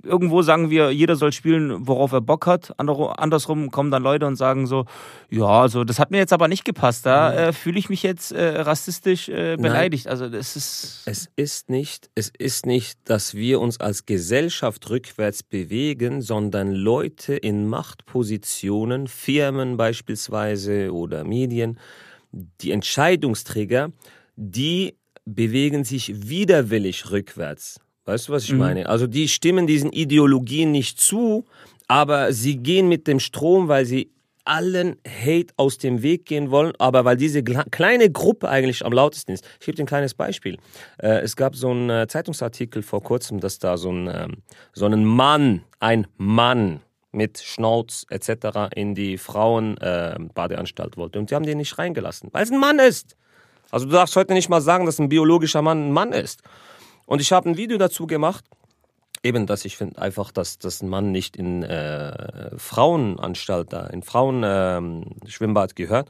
irgendwo 0.03 0.41
sagen 0.41 0.70
wir, 0.71 0.89
jeder 0.89 1.15
soll 1.15 1.31
spielen, 1.31 1.87
worauf 1.87 2.11
er 2.11 2.21
Bock 2.21 2.47
hat. 2.47 2.73
Ander- 2.79 3.19
Andersrum 3.19 3.69
kommen 3.69 3.91
dann 3.91 4.01
Leute 4.01 4.25
und 4.25 4.35
sagen 4.37 4.65
so, 4.65 4.85
ja, 5.29 5.45
also 5.45 5.83
das 5.83 5.99
hat 5.99 6.09
mir 6.09 6.17
jetzt 6.17 6.33
aber 6.33 6.47
nicht 6.47 6.65
gepasst, 6.65 7.05
da 7.05 7.31
äh, 7.31 7.53
fühle 7.53 7.77
ich 7.77 7.89
mich 7.89 8.01
jetzt 8.01 8.31
äh, 8.31 8.61
rassistisch 8.61 9.29
äh, 9.29 9.57
beleidigt. 9.57 10.07
Also 10.07 10.27
das 10.29 10.55
ist 10.55 11.03
es 11.05 11.29
ist 11.35 11.69
nicht, 11.69 12.09
es 12.15 12.31
ist 12.35 12.65
nicht, 12.65 12.97
dass 13.05 13.35
wir 13.35 13.59
uns 13.61 13.79
als 13.79 14.07
Gesellschaft 14.07 14.89
rückwärts 14.89 15.43
bewegen, 15.43 16.21
sondern 16.21 16.71
Leute 16.71 17.35
in 17.35 17.67
Machtpositionen, 17.67 19.07
Firmen 19.07 19.77
beispielsweise 19.77 20.91
oder 20.91 21.23
Medien, 21.23 21.77
die 22.31 22.71
Entscheidungsträger, 22.71 23.91
die 24.35 24.95
bewegen 25.25 25.83
sich 25.83 26.29
widerwillig 26.29 27.11
rückwärts. 27.11 27.79
Weißt 28.11 28.27
du, 28.27 28.33
was 28.33 28.43
ich 28.43 28.51
Mhm. 28.51 28.57
meine? 28.59 28.89
Also 28.89 29.07
die 29.07 29.29
stimmen 29.29 29.67
diesen 29.67 29.89
Ideologien 29.93 30.69
nicht 30.71 30.99
zu, 30.99 31.45
aber 31.87 32.33
sie 32.33 32.57
gehen 32.57 32.89
mit 32.89 33.07
dem 33.07 33.21
Strom, 33.21 33.69
weil 33.69 33.85
sie 33.85 34.11
allen 34.43 34.97
Hate 35.07 35.53
aus 35.55 35.77
dem 35.77 36.01
Weg 36.01 36.25
gehen 36.25 36.51
wollen, 36.51 36.73
aber 36.77 37.05
weil 37.05 37.15
diese 37.15 37.41
kleine 37.41 38.11
Gruppe 38.11 38.49
eigentlich 38.49 38.83
am 38.85 38.91
lautesten 38.91 39.31
ist. 39.31 39.47
Ich 39.61 39.65
gebe 39.65 39.77
dir 39.77 39.83
ein 39.83 39.87
kleines 39.87 40.13
Beispiel. 40.13 40.57
Äh, 40.97 41.19
es 41.21 41.37
gab 41.37 41.55
so 41.55 41.69
einen 41.69 41.89
äh, 41.89 42.07
Zeitungsartikel 42.07 42.81
vor 42.83 43.01
kurzem, 43.01 43.39
dass 43.39 43.59
da 43.59 43.77
so 43.77 43.91
ein, 43.91 44.09
ähm, 44.13 44.37
so 44.73 44.87
ein 44.87 45.05
Mann, 45.05 45.61
ein 45.79 46.05
Mann 46.17 46.81
mit 47.13 47.37
Schnauz 47.39 48.05
etc. 48.09 48.73
in 48.75 48.93
die 48.93 49.17
Frauenbadeanstalt 49.17 50.97
wollte. 50.97 51.17
Und 51.19 51.29
die 51.29 51.35
haben 51.35 51.45
den 51.45 51.59
nicht 51.59 51.77
reingelassen, 51.77 52.27
weil 52.33 52.43
es 52.43 52.51
ein 52.51 52.59
Mann 52.59 52.79
ist. 52.79 53.15
Also 53.69 53.85
du 53.85 53.93
darfst 53.93 54.15
heute 54.17 54.33
nicht 54.33 54.49
mal 54.49 54.59
sagen, 54.61 54.85
dass 54.85 54.99
ein 54.99 55.07
biologischer 55.07 55.61
Mann 55.61 55.87
ein 55.87 55.91
Mann 55.93 56.11
ist. 56.11 56.41
Und 57.05 57.21
ich 57.21 57.31
habe 57.31 57.49
ein 57.49 57.57
Video 57.57 57.77
dazu 57.77 58.07
gemacht, 58.07 58.45
eben, 59.23 59.45
dass 59.45 59.65
ich 59.65 59.77
finde 59.77 60.01
einfach, 60.01 60.31
dass, 60.31 60.57
dass 60.57 60.81
ein 60.81 60.89
Mann 60.89 61.11
nicht 61.11 61.35
in 61.35 61.63
äh, 61.63 62.57
Frauenanstalt 62.57 63.73
da, 63.73 63.87
in 63.87 64.03
Frauenschwimmbad 64.03 64.77
ähm, 64.77 65.05
Schwimmbad 65.27 65.75
gehört. 65.75 66.09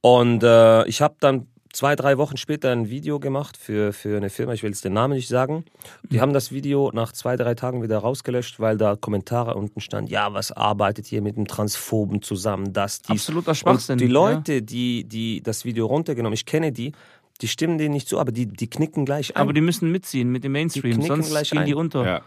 Und 0.00 0.42
äh, 0.42 0.86
ich 0.86 1.02
habe 1.02 1.16
dann 1.20 1.48
zwei, 1.76 1.94
drei 1.94 2.16
Wochen 2.16 2.38
später 2.38 2.72
ein 2.72 2.88
Video 2.88 3.20
gemacht 3.20 3.56
für, 3.56 3.92
für 3.92 4.16
eine 4.16 4.30
Firma, 4.30 4.54
ich 4.54 4.62
will 4.62 4.70
jetzt 4.70 4.84
den 4.84 4.94
Namen 4.94 5.14
nicht 5.14 5.28
sagen. 5.28 5.64
Die 6.10 6.20
haben 6.20 6.32
das 6.32 6.50
Video 6.50 6.90
nach 6.92 7.12
zwei, 7.12 7.36
drei 7.36 7.54
Tagen 7.54 7.82
wieder 7.82 7.98
rausgelöscht, 7.98 8.58
weil 8.58 8.78
da 8.78 8.96
Kommentare 8.96 9.54
unten 9.54 9.80
stand, 9.80 10.08
ja, 10.08 10.32
was 10.32 10.52
arbeitet 10.52 11.12
ihr 11.12 11.20
mit 11.20 11.36
dem 11.36 11.46
Transphoben 11.46 12.22
zusammen, 12.22 12.72
das, 12.72 13.02
dies. 13.02 13.22
absoluter 13.22 13.54
Schwachsinn. 13.54 13.94
Und 13.94 14.00
die 14.00 14.06
ja. 14.06 14.12
Leute, 14.12 14.62
die, 14.62 15.04
die 15.04 15.42
das 15.42 15.64
Video 15.64 15.86
runtergenommen, 15.86 16.34
ich 16.34 16.46
kenne 16.46 16.72
die, 16.72 16.92
die 17.38 17.48
stimmen 17.48 17.78
denen 17.78 17.94
nicht 17.94 18.08
zu, 18.08 18.18
aber 18.18 18.32
die, 18.32 18.46
die 18.46 18.68
knicken 18.68 19.04
gleich 19.04 19.36
ein. 19.36 19.40
Aber 19.42 19.52
die 19.52 19.60
müssen 19.60 19.90
mitziehen 19.90 20.30
mit 20.30 20.44
dem 20.44 20.52
Mainstream, 20.52 21.00
Die 21.00 21.06
sonst 21.06 21.30
gleich 21.30 21.50
gehen 21.50 21.64
die 21.64 21.72
ein. 21.74 21.78
unter. 21.78 22.04
ja. 22.06 22.20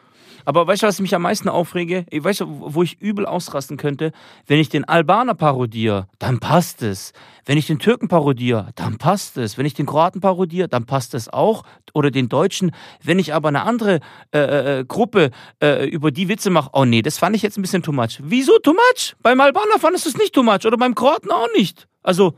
Aber 0.45 0.65
weißt 0.65 0.83
du, 0.83 0.87
was 0.87 0.99
mich 1.01 1.13
am 1.13 1.23
meisten 1.23 1.49
aufrege? 1.49 2.05
Ich 2.09 2.23
weiß, 2.23 2.43
wo 2.47 2.81
ich 2.81 2.99
übel 3.01 3.25
ausrasten 3.25 3.75
könnte, 3.75 4.13
wenn 4.47 4.57
ich 4.57 4.69
den 4.69 4.85
Albaner 4.85 5.35
parodiere, 5.35 6.07
dann 6.17 6.39
passt 6.39 6.81
es. 6.81 7.11
Wenn 7.45 7.57
ich 7.57 7.67
den 7.67 7.77
Türken 7.77 8.07
parodiere, 8.07 8.69
dann 8.75 8.97
passt 8.97 9.37
es. 9.37 9.57
Wenn 9.57 9.65
ich 9.65 9.73
den 9.73 9.85
Kroaten 9.85 10.21
parodiere, 10.21 10.69
dann 10.69 10.85
passt 10.85 11.13
es 11.13 11.27
auch. 11.27 11.63
Oder 11.93 12.09
den 12.09 12.29
Deutschen. 12.29 12.71
Wenn 13.03 13.19
ich 13.19 13.33
aber 13.33 13.49
eine 13.49 13.63
andere 13.63 13.99
äh, 14.33 14.79
äh, 14.79 14.85
Gruppe 14.85 15.31
äh, 15.61 15.85
über 15.89 16.09
die 16.09 16.29
Witze 16.29 16.49
mache, 16.51 16.69
oh 16.73 16.85
nee, 16.85 17.01
das 17.01 17.17
fand 17.17 17.35
ich 17.35 17.41
jetzt 17.41 17.57
ein 17.57 17.61
bisschen 17.61 17.83
too 17.83 17.91
much. 17.91 18.19
Wieso 18.23 18.57
too 18.59 18.73
much? 18.73 19.15
Beim 19.21 19.41
Albaner 19.41 19.77
fandest 19.79 20.05
du 20.05 20.09
es 20.09 20.17
nicht 20.17 20.33
too 20.33 20.43
much 20.43 20.65
oder 20.65 20.77
beim 20.77 20.95
Kroaten 20.95 21.31
auch 21.31 21.47
nicht. 21.55 21.87
Also, 22.01 22.33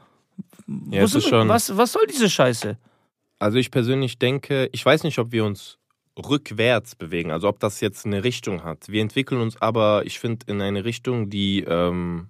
Ja, 0.89 1.03
wo 1.13 1.19
schon- 1.19 1.47
was, 1.49 1.75
was 1.75 1.91
soll 1.93 2.05
diese 2.07 2.29
Scheiße? 2.29 2.77
Also 3.39 3.57
ich 3.57 3.71
persönlich 3.71 4.19
denke, 4.19 4.69
ich 4.71 4.85
weiß 4.85 5.03
nicht, 5.03 5.17
ob 5.19 5.31
wir 5.31 5.45
uns 5.45 5.77
rückwärts 6.17 6.95
bewegen, 6.95 7.31
also 7.31 7.47
ob 7.47 7.59
das 7.59 7.79
jetzt 7.81 8.05
eine 8.05 8.23
Richtung 8.23 8.63
hat. 8.63 8.89
Wir 8.89 9.01
entwickeln 9.01 9.41
uns 9.41 9.59
aber, 9.61 10.03
ich 10.05 10.19
finde, 10.19 10.45
in 10.47 10.61
eine 10.61 10.83
Richtung, 10.85 11.29
die 11.29 11.61
ähm, 11.61 12.29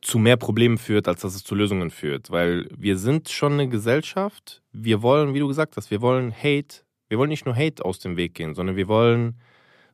zu 0.00 0.18
mehr 0.18 0.36
Problemen 0.36 0.78
führt, 0.78 1.06
als 1.08 1.20
dass 1.22 1.34
es 1.34 1.44
zu 1.44 1.54
Lösungen 1.54 1.90
führt. 1.90 2.30
Weil 2.30 2.68
wir 2.76 2.98
sind 2.98 3.28
schon 3.28 3.54
eine 3.54 3.68
Gesellschaft, 3.68 4.62
wir 4.72 5.02
wollen, 5.02 5.34
wie 5.34 5.38
du 5.38 5.48
gesagt 5.48 5.76
hast, 5.76 5.90
wir 5.90 6.00
wollen 6.00 6.32
Hate, 6.32 6.82
wir 7.08 7.18
wollen 7.18 7.30
nicht 7.30 7.46
nur 7.46 7.54
Hate 7.56 7.84
aus 7.84 7.98
dem 8.00 8.16
Weg 8.16 8.34
gehen, 8.34 8.54
sondern 8.54 8.76
wir 8.76 8.88
wollen 8.88 9.38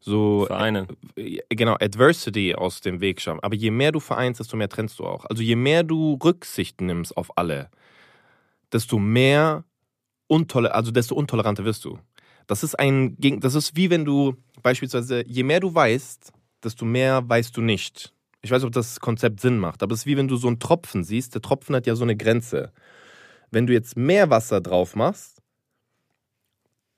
so 0.01 0.47
Vereinen. 0.47 0.87
äh, 1.17 1.39
genau, 1.51 1.77
Adversity 1.81 2.55
aus 2.55 2.81
dem 2.81 3.01
Weg 3.01 3.21
schaffen. 3.21 3.41
Aber 3.43 3.55
je 3.55 3.71
mehr 3.71 3.93
du 3.93 4.01
vereinst, 4.01 4.41
desto 4.41 4.57
mehr 4.57 4.69
trennst 4.69 4.99
du 4.99 5.05
auch. 5.05 5.27
Also 5.27 5.43
je 5.43 5.57
mehr 5.57 5.83
du 5.83 6.19
Rücksicht 6.23 6.81
nimmst 6.81 7.17
auf 7.17 7.37
alle, 7.37 7.71
desto 8.73 8.99
mehr 8.99 9.65
untoler, 10.27 10.75
also 10.75 10.91
desto 10.91 11.15
untoleranter 11.15 11.65
wirst 11.65 11.85
du. 11.85 11.99
Das 12.47 12.63
ist 12.65 12.79
ein, 12.79 13.17
das 13.41 13.55
ist 13.55 13.77
wie 13.77 13.91
wenn 13.91 14.05
du 14.05 14.37
beispielsweise, 14.63 15.25
je 15.27 15.43
mehr 15.43 15.61
du 15.61 15.73
weißt, 15.75 16.33
desto 16.65 16.85
mehr 16.85 17.29
weißt 17.29 17.57
du 17.57 17.61
nicht. 17.61 18.13
Ich 18.43 18.51
weiß, 18.51 18.65
ob 18.65 18.73
das 18.73 19.01
Konzept 19.01 19.41
Sinn 19.41 19.59
macht, 19.59 19.83
aber 19.83 19.93
es 19.93 20.01
ist 20.01 20.07
wie 20.07 20.17
wenn 20.17 20.29
du 20.29 20.37
so 20.37 20.49
einen 20.49 20.59
Tropfen 20.59 21.05
siehst. 21.05 21.35
Der 21.35 21.43
Tropfen 21.43 21.77
hat 21.77 21.87
ja 21.87 21.95
so 21.95 22.05
eine 22.05 22.17
Grenze. 22.17 22.73
Wenn 23.51 23.67
du 23.67 23.73
jetzt 23.73 23.97
mehr 23.97 24.31
Wasser 24.31 24.61
drauf 24.61 24.97
machst, 24.97 25.40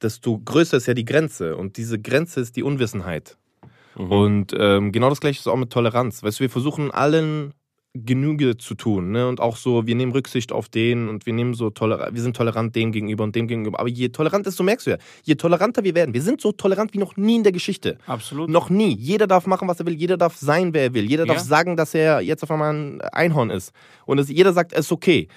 desto 0.02 0.38
größer 0.38 0.76
ist 0.76 0.86
ja 0.86 0.94
die 0.94 1.04
Grenze. 1.04 1.56
Und 1.56 1.76
diese 1.76 2.00
Grenze 2.00 2.40
ist 2.40 2.56
die 2.56 2.62
Unwissenheit. 2.62 3.36
Mhm. 3.96 4.10
Und 4.10 4.54
ähm, 4.58 4.92
genau 4.92 5.08
das 5.08 5.20
gleiche 5.20 5.38
ist 5.40 5.46
auch 5.48 5.56
mit 5.56 5.70
Toleranz. 5.70 6.22
Weißt 6.22 6.38
du, 6.40 6.42
wir 6.42 6.50
versuchen 6.50 6.90
allen 6.90 7.52
Genüge 7.94 8.56
zu 8.56 8.74
tun, 8.74 9.10
ne? 9.10 9.28
Und 9.28 9.38
auch 9.38 9.58
so, 9.58 9.86
wir 9.86 9.94
nehmen 9.94 10.12
Rücksicht 10.12 10.50
auf 10.50 10.70
den 10.70 11.10
und 11.10 11.26
wir 11.26 11.34
nehmen 11.34 11.52
so 11.52 11.68
tolerant, 11.68 12.14
wir 12.14 12.22
sind 12.22 12.34
tolerant 12.34 12.74
dem 12.74 12.90
gegenüber 12.90 13.22
und 13.22 13.36
dem 13.36 13.46
gegenüber. 13.46 13.78
Aber 13.80 13.88
je 13.90 14.08
tolerant 14.08 14.46
ist, 14.46 14.56
so 14.56 14.62
merkst 14.64 14.86
du 14.86 14.92
ja, 14.92 14.96
je 15.24 15.34
toleranter 15.34 15.84
wir 15.84 15.94
werden, 15.94 16.14
wir 16.14 16.22
sind 16.22 16.40
so 16.40 16.52
tolerant 16.52 16.94
wie 16.94 16.98
noch 16.98 17.18
nie 17.18 17.36
in 17.36 17.42
der 17.42 17.52
Geschichte. 17.52 17.98
Absolut. 18.06 18.48
Noch 18.48 18.70
nie. 18.70 18.94
Jeder 18.94 19.26
darf 19.26 19.46
machen, 19.46 19.68
was 19.68 19.78
er 19.78 19.84
will. 19.84 19.92
Jeder 19.94 20.16
darf 20.16 20.36
sein, 20.38 20.72
wer 20.72 20.84
er 20.84 20.94
will. 20.94 21.04
Jeder 21.04 21.26
darf 21.26 21.36
Ja. 21.36 21.42
sagen, 21.44 21.76
dass 21.76 21.92
er 21.92 22.22
jetzt 22.22 22.42
auf 22.42 22.50
einmal 22.50 22.72
ein 22.74 23.00
Einhorn 23.12 23.50
ist. 23.50 23.72
Und 24.06 24.18
es, 24.18 24.30
jeder 24.30 24.54
sagt, 24.54 24.72
es 24.72 24.86
ist 24.86 24.92
okay. 24.92 25.28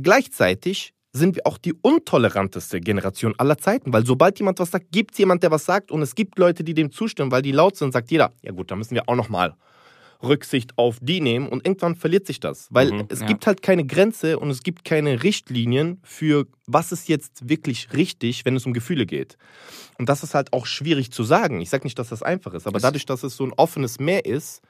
Gleichzeitig 0.00 0.92
sind 1.16 1.36
wir 1.36 1.46
auch 1.46 1.58
die 1.58 1.74
untoleranteste 1.74 2.80
Generation 2.80 3.34
aller 3.38 3.58
Zeiten, 3.58 3.92
weil 3.92 4.04
sobald 4.06 4.38
jemand 4.38 4.58
was 4.58 4.70
sagt, 4.70 4.92
gibt 4.92 5.12
es 5.12 5.18
jemand, 5.18 5.42
der 5.42 5.50
was 5.50 5.64
sagt 5.64 5.90
und 5.90 6.02
es 6.02 6.14
gibt 6.14 6.38
Leute, 6.38 6.64
die 6.64 6.74
dem 6.74 6.90
zustimmen, 6.92 7.30
weil 7.30 7.42
die 7.42 7.52
laut 7.52 7.76
sind, 7.76 7.92
sagt 7.92 8.10
jeder, 8.10 8.32
ja 8.42 8.52
gut, 8.52 8.70
dann 8.70 8.78
müssen 8.78 8.94
wir 8.94 9.08
auch 9.08 9.16
noch 9.16 9.28
mal. 9.28 9.54
Rücksicht 10.22 10.72
auf 10.78 10.96
die 11.02 11.20
nehmen 11.20 11.46
und 11.46 11.66
irgendwann 11.66 11.94
verliert 11.94 12.26
sich 12.26 12.40
das. 12.40 12.68
Weil 12.70 12.90
Mhm, 12.90 13.04
es 13.08 13.20
ja. 13.20 13.26
gibt 13.26 13.46
halt 13.46 13.62
keine 13.62 13.84
Grenze 13.84 14.38
und 14.38 14.50
es 14.50 14.62
gibt 14.62 14.84
keine 14.84 15.22
Richtlinien 15.22 16.00
für, 16.02 16.46
was 16.66 16.90
ist 16.90 17.08
jetzt 17.08 17.48
wirklich 17.48 17.92
richtig, 17.92 18.44
wenn 18.46 18.56
es 18.56 18.64
um 18.64 18.72
Gefühle 18.72 19.04
geht. 19.04 19.36
Und 19.98 20.08
das 20.08 20.22
ist 20.22 20.34
halt 20.34 20.52
auch 20.54 20.64
schwierig 20.64 21.10
zu 21.12 21.22
sagen. 21.22 21.60
Ich 21.60 21.68
sage 21.68 21.84
nicht, 21.84 21.98
dass 21.98 22.08
das 22.08 22.22
einfach 22.22 22.54
ist, 22.54 22.66
aber 22.66 22.78
dadurch, 22.80 23.04
dass 23.04 23.22
es 23.24 23.36
so 23.36 23.44
ein 23.44 23.52
offenes 23.56 23.98
Meer 24.00 24.24
ist, 24.24 24.62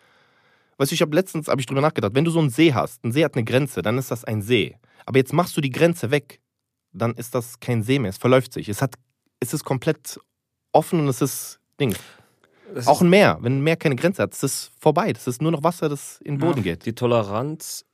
weißt 0.79 0.91
du, 0.91 0.95
ich 0.95 1.03
habe 1.03 1.15
letztens, 1.15 1.47
habe 1.49 1.61
ich 1.61 1.67
drüber 1.67 1.81
nachgedacht, 1.81 2.15
wenn 2.15 2.25
du 2.25 2.31
so 2.33 2.41
einen 2.41 2.51
See 2.51 2.75
hast, 2.75 3.05
ein 3.05 3.13
See 3.13 3.25
hat 3.25 3.35
eine 3.35 3.45
Grenze, 3.45 3.83
dann 3.83 3.99
ist 3.99 4.11
das 4.11 4.25
ein 4.25 4.43
See. 4.43 4.77
Aber 5.07 5.19
jetzt 5.19 5.33
machst 5.33 5.57
du 5.57 5.61
die 5.61 5.71
Grenze 5.71 6.11
weg, 6.11 6.41
dann 6.93 7.15
ist 7.15 7.35
das 7.35 7.59
kein 7.61 7.83
See 7.83 7.99
mehr, 7.99 8.11
es 8.11 8.19
verläuft 8.19 8.53
sich. 8.53 8.69
Es, 8.69 8.83
hat, 8.83 8.95
es 9.41 9.55
ist 9.55 9.65
komplett 9.65 10.21
offen 10.73 11.01
und 11.01 11.09
es 11.09 11.23
ist 11.23 11.59
Ding. 11.81 11.95
Das 12.75 12.87
Auch 12.89 13.01
ein 13.01 13.09
Meer, 13.09 13.39
wenn 13.41 13.59
ein 13.59 13.63
Meer 13.63 13.77
keine 13.77 13.97
Grenze 13.97 14.23
hat, 14.23 14.35
es 14.35 14.43
ist 14.43 14.73
vorbei. 14.79 15.13
Das 15.13 15.27
ist 15.27 15.41
nur 15.41 15.53
noch 15.53 15.63
Wasser, 15.63 15.89
das 15.89 16.21
in 16.25 16.35
den 16.35 16.41
Boden 16.41 16.63
geht. 16.63 16.85
Die 16.85 16.95
Toleranz, 16.95 17.85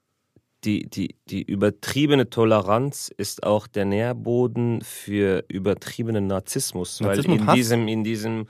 die, 0.64 0.88
die, 0.88 1.16
die 1.28 1.42
übertriebene 1.42 2.30
Toleranz 2.30 3.10
ist 3.14 3.42
auch 3.42 3.66
der 3.66 3.84
Nährboden 3.84 4.80
für 4.80 5.44
übertriebenen 5.48 6.26
Narzissmus. 6.26 7.00
Narzissmus 7.00 7.40
weil 7.40 7.48
in 7.48 7.54
diesem, 7.54 7.88
in 7.88 8.04
diesem 8.04 8.46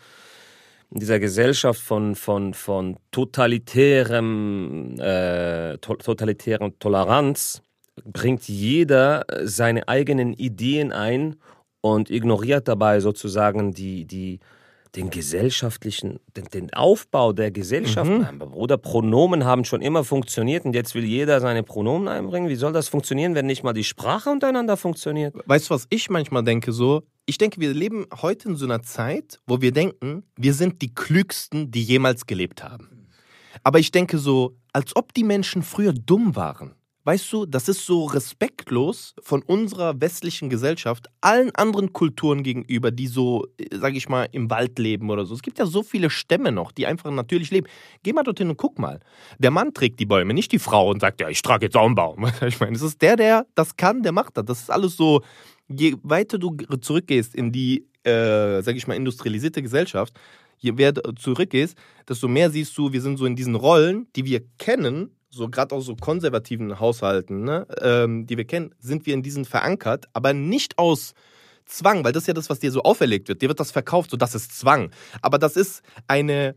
in 0.90 1.00
dieser 1.00 1.18
Gesellschaft 1.18 1.80
von, 1.80 2.14
von, 2.14 2.52
von 2.52 2.98
totalitärem, 3.12 5.00
äh, 5.00 5.78
to 5.78 5.96
totalitären 5.96 6.78
Toleranz 6.78 7.62
bringt 8.04 8.48
jeder 8.48 9.24
seine 9.42 9.88
eigenen 9.88 10.32
Ideen 10.32 10.92
ein 10.92 11.36
und 11.80 12.10
ignoriert 12.10 12.68
dabei 12.68 13.00
sozusagen 13.00 13.72
die, 13.72 14.06
die, 14.06 14.40
den 14.94 15.10
gesellschaftlichen, 15.10 16.20
den, 16.36 16.44
den 16.46 16.72
Aufbau 16.72 17.32
der 17.32 17.50
Gesellschaft. 17.50 18.10
Mhm. 18.10 18.38
Bruder, 18.38 18.76
Pronomen 18.76 19.44
haben 19.44 19.64
schon 19.64 19.82
immer 19.82 20.04
funktioniert 20.04 20.64
und 20.64 20.74
jetzt 20.74 20.94
will 20.94 21.04
jeder 21.04 21.40
seine 21.40 21.62
Pronomen 21.62 22.08
einbringen. 22.08 22.48
Wie 22.48 22.56
soll 22.56 22.72
das 22.72 22.88
funktionieren, 22.88 23.34
wenn 23.34 23.46
nicht 23.46 23.62
mal 23.62 23.72
die 23.72 23.84
Sprache 23.84 24.30
untereinander 24.30 24.76
funktioniert? 24.76 25.34
Weißt 25.46 25.70
du, 25.70 25.74
was 25.74 25.86
ich 25.90 26.10
manchmal 26.10 26.44
denke? 26.44 26.72
So, 26.72 27.02
ich 27.26 27.38
denke, 27.38 27.60
wir 27.60 27.72
leben 27.72 28.06
heute 28.20 28.50
in 28.50 28.56
so 28.56 28.64
einer 28.64 28.82
Zeit, 28.82 29.40
wo 29.46 29.60
wir 29.60 29.72
denken, 29.72 30.24
wir 30.36 30.54
sind 30.54 30.82
die 30.82 30.94
Klügsten, 30.94 31.70
die 31.70 31.82
jemals 31.82 32.26
gelebt 32.26 32.62
haben. 32.62 33.08
Aber 33.64 33.78
ich 33.78 33.90
denke 33.92 34.18
so, 34.18 34.56
als 34.72 34.94
ob 34.96 35.14
die 35.14 35.24
Menschen 35.24 35.62
früher 35.62 35.92
dumm 35.92 36.36
waren. 36.36 36.74
Weißt 37.04 37.32
du, 37.32 37.46
das 37.46 37.68
ist 37.68 37.84
so 37.84 38.04
respektlos 38.04 39.14
von 39.20 39.42
unserer 39.42 40.00
westlichen 40.00 40.48
Gesellschaft 40.48 41.08
allen 41.20 41.52
anderen 41.56 41.92
Kulturen 41.92 42.44
gegenüber, 42.44 42.92
die 42.92 43.08
so, 43.08 43.48
äh, 43.58 43.76
sag 43.76 43.96
ich 43.96 44.08
mal, 44.08 44.28
im 44.30 44.48
Wald 44.50 44.78
leben 44.78 45.10
oder 45.10 45.24
so. 45.24 45.34
Es 45.34 45.42
gibt 45.42 45.58
ja 45.58 45.66
so 45.66 45.82
viele 45.82 46.10
Stämme 46.10 46.52
noch, 46.52 46.70
die 46.70 46.86
einfach 46.86 47.10
natürlich 47.10 47.50
leben. 47.50 47.66
Geh 48.04 48.12
mal 48.12 48.22
dorthin 48.22 48.50
und 48.50 48.56
guck 48.56 48.78
mal. 48.78 49.00
Der 49.38 49.50
Mann 49.50 49.74
trägt 49.74 49.98
die 49.98 50.06
Bäume, 50.06 50.32
nicht 50.32 50.52
die 50.52 50.60
Frau 50.60 50.90
und 50.90 51.00
sagt, 51.00 51.20
ja, 51.20 51.28
ich 51.28 51.42
trage 51.42 51.66
jetzt 51.66 51.76
auch 51.76 51.86
einen 51.86 51.96
Baum. 51.96 52.30
Ich 52.46 52.60
meine, 52.60 52.76
es 52.76 52.82
ist 52.82 53.02
der, 53.02 53.16
der 53.16 53.46
das 53.54 53.76
kann, 53.76 54.02
der 54.02 54.12
macht 54.12 54.36
das. 54.36 54.44
Das 54.44 54.60
ist 54.60 54.70
alles 54.70 54.96
so, 54.96 55.22
je 55.68 55.96
weiter 56.02 56.38
du 56.38 56.56
zurückgehst 56.80 57.34
in 57.34 57.50
die, 57.50 57.86
äh, 58.04 58.62
sag 58.62 58.76
ich 58.76 58.86
mal, 58.86 58.94
industrialisierte 58.94 59.60
Gesellschaft, 59.60 60.14
je 60.58 60.72
mehr 60.72 60.92
du 60.92 61.12
zurückgehst, 61.14 61.76
desto 62.08 62.28
mehr 62.28 62.50
siehst 62.50 62.78
du, 62.78 62.92
wir 62.92 63.00
sind 63.00 63.16
so 63.16 63.26
in 63.26 63.34
diesen 63.34 63.56
Rollen, 63.56 64.06
die 64.14 64.24
wir 64.24 64.42
kennen, 64.58 65.10
so 65.34 65.48
gerade 65.48 65.74
aus 65.74 65.86
so 65.86 65.96
konservativen 65.96 66.78
Haushalten, 66.78 67.42
ne, 67.42 67.66
ähm, 67.80 68.26
die 68.26 68.36
wir 68.36 68.44
kennen, 68.44 68.74
sind 68.78 69.06
wir 69.06 69.14
in 69.14 69.22
diesen 69.22 69.44
verankert, 69.44 70.06
aber 70.12 70.32
nicht 70.34 70.78
aus 70.78 71.14
Zwang, 71.64 72.04
weil 72.04 72.12
das 72.12 72.24
ist 72.24 72.26
ja 72.26 72.34
das, 72.34 72.50
was 72.50 72.58
dir 72.58 72.70
so 72.70 72.82
auferlegt 72.82 73.28
wird. 73.28 73.40
Dir 73.40 73.48
wird 73.48 73.60
das 73.60 73.70
verkauft, 73.70 74.10
so 74.10 74.16
das 74.16 74.34
ist 74.34 74.58
Zwang. 74.58 74.90
Aber 75.22 75.38
das 75.38 75.56
ist 75.56 75.82
eine 76.06 76.54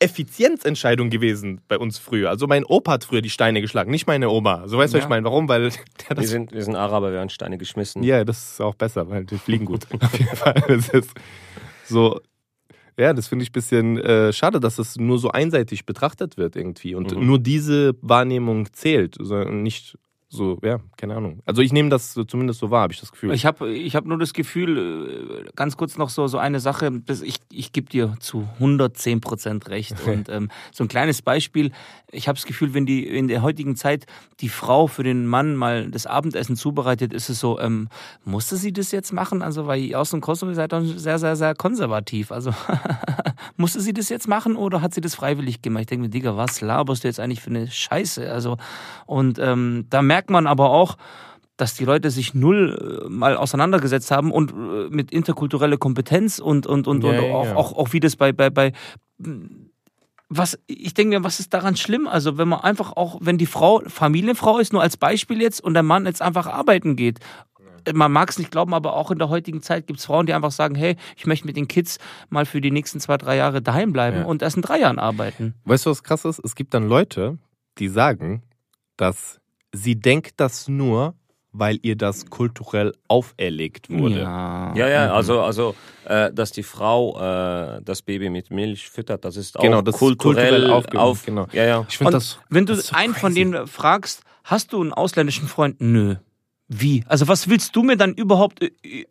Effizienzentscheidung 0.00 1.08
gewesen 1.10 1.60
bei 1.68 1.78
uns 1.78 1.98
früher. 1.98 2.30
Also 2.30 2.46
mein 2.46 2.64
Opa 2.64 2.92
hat 2.92 3.04
früher 3.04 3.22
die 3.22 3.30
Steine 3.30 3.60
geschlagen, 3.60 3.90
nicht 3.90 4.06
meine 4.06 4.28
Oma. 4.30 4.66
So 4.66 4.76
weißt 4.78 4.92
du, 4.92 4.96
was 4.96 5.02
Ja. 5.02 5.06
ich 5.06 5.08
meine? 5.08 5.24
Warum? 5.24 5.48
Weil 5.48 5.70
der 6.10 6.16
Wir 6.16 6.26
sind, 6.26 6.52
wir 6.52 6.64
sind 6.64 6.74
Araber, 6.74 7.12
wir 7.12 7.20
haben 7.20 7.28
Steine 7.30 7.58
geschmissen. 7.58 8.02
ja, 8.02 8.24
das 8.24 8.52
ist 8.52 8.60
auch 8.60 8.74
besser, 8.74 9.08
weil 9.08 9.24
die 9.24 9.38
fliegen 9.38 9.66
gut. 9.66 9.86
Auf 10.00 10.18
jeden 10.18 10.36
Fall. 10.36 10.54
Das 10.68 10.88
ist 10.88 11.10
so. 11.86 12.20
Ja, 13.00 13.14
das 13.14 13.28
finde 13.28 13.42
ich 13.44 13.48
ein 13.50 13.52
bisschen 13.52 13.96
äh, 13.98 14.30
schade, 14.32 14.60
dass 14.60 14.78
es 14.78 14.96
nur 14.96 15.18
so 15.18 15.30
einseitig 15.30 15.86
betrachtet 15.86 16.36
wird 16.36 16.54
irgendwie 16.54 16.94
und 16.94 17.16
Mhm. 17.16 17.26
nur 17.26 17.38
diese 17.38 17.94
Wahrnehmung 18.02 18.70
zählt, 18.72 19.16
sondern 19.18 19.62
nicht 19.62 19.96
so, 20.32 20.58
ja, 20.62 20.78
keine 20.96 21.16
Ahnung. 21.16 21.42
Also 21.44 21.60
ich 21.60 21.72
nehme 21.72 21.88
das 21.88 22.14
so, 22.14 22.22
zumindest 22.22 22.60
so 22.60 22.70
wahr, 22.70 22.82
habe 22.82 22.92
ich 22.92 23.00
das 23.00 23.10
Gefühl. 23.10 23.34
Ich 23.34 23.44
habe 23.44 23.68
ich 23.68 23.96
hab 23.96 24.04
nur 24.04 24.16
das 24.16 24.32
Gefühl, 24.32 25.44
äh, 25.48 25.50
ganz 25.56 25.76
kurz 25.76 25.98
noch 25.98 26.08
so, 26.08 26.28
so 26.28 26.38
eine 26.38 26.60
Sache, 26.60 27.02
ich, 27.24 27.38
ich 27.50 27.72
gebe 27.72 27.90
dir 27.90 28.14
zu 28.20 28.48
110 28.54 29.20
Prozent 29.20 29.68
recht. 29.68 29.96
Und 30.06 30.28
ähm, 30.28 30.48
so 30.70 30.84
ein 30.84 30.88
kleines 30.88 31.20
Beispiel, 31.20 31.72
ich 32.12 32.28
habe 32.28 32.36
das 32.36 32.46
Gefühl, 32.46 32.74
wenn 32.74 32.86
die 32.86 33.04
in 33.04 33.26
der 33.26 33.42
heutigen 33.42 33.74
Zeit 33.74 34.06
die 34.40 34.48
Frau 34.48 34.86
für 34.86 35.02
den 35.02 35.26
Mann 35.26 35.56
mal 35.56 35.90
das 35.90 36.06
Abendessen 36.06 36.54
zubereitet, 36.54 37.12
ist 37.12 37.28
es 37.28 37.40
so, 37.40 37.58
ähm, 37.58 37.88
musste 38.24 38.56
sie 38.56 38.72
das 38.72 38.92
jetzt 38.92 39.12
machen? 39.12 39.42
Also, 39.42 39.66
weil 39.66 39.80
ihr 39.80 39.98
aus 39.98 40.10
dem 40.10 40.20
Kosovo 40.20 40.52
seid 40.54 40.70
dann 40.70 40.86
sehr, 40.98 41.18
sehr, 41.18 41.34
sehr 41.34 41.56
konservativ. 41.56 42.30
Also, 42.30 42.52
musste 43.56 43.80
sie 43.80 43.92
das 43.92 44.08
jetzt 44.08 44.28
machen 44.28 44.54
oder 44.54 44.80
hat 44.80 44.94
sie 44.94 45.00
das 45.00 45.16
freiwillig 45.16 45.62
gemacht? 45.62 45.82
Ich 45.82 45.86
denke 45.88 46.04
mir, 46.04 46.10
Digga, 46.10 46.36
was 46.36 46.60
laberst 46.60 47.02
du 47.02 47.08
jetzt 47.08 47.18
eigentlich 47.18 47.40
für 47.40 47.50
eine 47.50 47.68
Scheiße? 47.68 48.30
Also, 48.30 48.58
und 49.06 49.40
ähm, 49.40 49.86
da 49.90 50.02
merkt 50.02 50.19
man 50.28 50.46
aber 50.46 50.70
auch, 50.70 50.96
dass 51.56 51.74
die 51.74 51.84
Leute 51.84 52.10
sich 52.10 52.34
null 52.34 53.04
äh, 53.06 53.08
mal 53.08 53.36
auseinandergesetzt 53.36 54.10
haben 54.10 54.32
und 54.32 54.50
äh, 54.50 54.88
mit 54.90 55.12
interkultureller 55.12 55.76
Kompetenz 55.76 56.38
und, 56.38 56.66
und, 56.66 56.86
und, 56.88 57.04
Ja, 57.04 57.10
und 57.10 57.14
ja, 57.16 57.34
auch, 57.34 57.44
ja. 57.44 57.54
auch, 57.56 57.72
auch 57.76 57.92
wie 57.92 58.00
das 58.00 58.16
bei, 58.16 58.32
bei, 58.32 58.50
bei 58.50 58.72
was, 60.28 60.58
ich 60.66 60.94
denke 60.94 61.18
mir, 61.18 61.24
was 61.24 61.40
ist 61.40 61.52
daran 61.52 61.76
schlimm? 61.76 62.06
Also, 62.06 62.38
wenn 62.38 62.48
man 62.48 62.60
einfach 62.60 62.92
auch, 62.96 63.18
wenn 63.20 63.36
die 63.36 63.46
Frau 63.46 63.82
Familienfrau 63.86 64.58
ist, 64.58 64.72
nur 64.72 64.80
als 64.80 64.96
Beispiel 64.96 65.42
jetzt, 65.42 65.60
und 65.62 65.74
der 65.74 65.82
Mann 65.82 66.06
jetzt 66.06 66.22
einfach 66.22 66.46
arbeiten 66.46 66.96
geht. 66.96 67.18
Man 67.94 68.12
mag 68.12 68.28
es 68.30 68.38
nicht 68.38 68.50
glauben, 68.50 68.74
aber 68.74 68.94
auch 68.94 69.10
in 69.10 69.18
der 69.18 69.30
heutigen 69.30 69.62
Zeit 69.62 69.86
gibt 69.86 69.98
es 70.00 70.04
Frauen, 70.04 70.26
die 70.26 70.34
einfach 70.34 70.50
sagen, 70.50 70.74
hey, 70.74 70.96
ich 71.16 71.26
möchte 71.26 71.46
mit 71.46 71.56
den 71.56 71.66
Kids 71.66 71.98
mal 72.28 72.44
für 72.44 72.60
die 72.60 72.70
nächsten 72.70 73.00
zwei, 73.00 73.16
drei 73.16 73.36
Jahre 73.36 73.62
daheim 73.62 73.92
bleiben 73.92 74.18
Ja. 74.18 74.24
und 74.24 74.42
erst 74.42 74.56
in 74.56 74.62
drei 74.62 74.78
Jahren 74.80 74.98
arbeiten. 74.98 75.54
Weißt 75.64 75.86
du, 75.86 75.90
was 75.90 76.02
krass 76.02 76.24
ist? 76.26 76.40
Es 76.44 76.54
gibt 76.54 76.74
dann 76.74 76.86
Leute, 76.88 77.38
die 77.78 77.88
sagen, 77.88 78.42
dass 78.98 79.39
sie 79.72 79.96
denkt 79.96 80.34
das 80.38 80.68
nur, 80.68 81.14
weil 81.52 81.78
ihr 81.82 81.96
das 81.96 82.26
kulturell 82.30 82.92
auferlegt 83.08 83.90
wurde. 83.90 84.20
Ja. 84.20 84.72
Ja, 84.76 84.88
ja, 84.88 85.06
Mhm. 85.06 85.12
also, 85.14 85.40
also 85.40 85.74
äh, 86.04 86.32
dass 86.32 86.52
die 86.52 86.62
Frau 86.62 87.18
äh, 87.20 87.80
das 87.84 88.02
Baby 88.02 88.30
mit 88.30 88.50
Milch 88.52 88.88
füttert, 88.88 89.24
das 89.24 89.36
ist 89.36 89.58
auch 89.58 89.62
Genau, 89.62 89.82
das 89.82 89.94
ist 89.96 89.98
kulturell, 89.98 90.68
kulturell 90.68 90.98
auf. 91.00 91.24
genau. 91.24 91.46
Ja, 91.52 91.64
ja. 91.64 91.86
Ich 91.88 91.98
finde 91.98 92.08
Und 92.08 92.14
das. 92.14 92.38
wenn 92.50 92.66
du 92.66 92.76
so 92.76 92.94
einen 92.94 93.14
von 93.14 93.32
crazy. 93.32 93.50
denen 93.50 93.66
fragst, 93.66 94.22
hast 94.44 94.72
du 94.72 94.80
einen 94.80 94.92
ausländischen 94.92 95.48
Freund? 95.48 95.80
Nö. 95.80 96.16
Wie? 96.68 97.02
Also 97.08 97.26
was 97.26 97.48
willst 97.48 97.74
du 97.74 97.82
mir 97.82 97.96
dann 97.96 98.14
überhaupt 98.14 98.62
äh, 98.62 98.70
äh, 98.84 99.06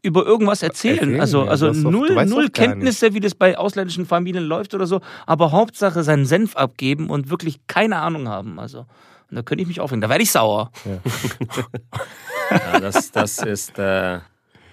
über 0.00 0.24
irgendwas 0.24 0.62
erzählen? 0.62 0.98
Erzählen, 0.98 1.20
also 1.20 1.42
also 1.42 1.70
null, 1.72 2.16
weißt 2.16 2.30
null 2.32 2.48
Kenntnisse, 2.48 3.12
wie 3.12 3.20
das 3.20 3.34
bei 3.34 3.58
ausländischen 3.58 4.06
Familien 4.06 4.44
läuft 4.44 4.72
oder 4.72 4.86
so. 4.86 5.02
Aber 5.26 5.52
Hauptsache 5.52 6.02
seinen 6.02 6.24
Senf 6.24 6.56
abgeben 6.56 7.10
und 7.10 7.28
wirklich 7.28 7.66
keine 7.66 7.96
Ahnung 7.98 8.26
haben. 8.28 8.58
Also 8.58 8.86
da 9.34 9.42
könnte 9.42 9.62
ich 9.62 9.68
mich 9.68 9.80
aufregen. 9.80 10.00
Da 10.00 10.08
werde 10.08 10.22
ich 10.22 10.30
sauer. 10.30 10.70
ja 12.50 12.80
das, 12.80 13.10
das 13.12 13.38
ist. 13.38 13.78
Äh, 13.78 14.20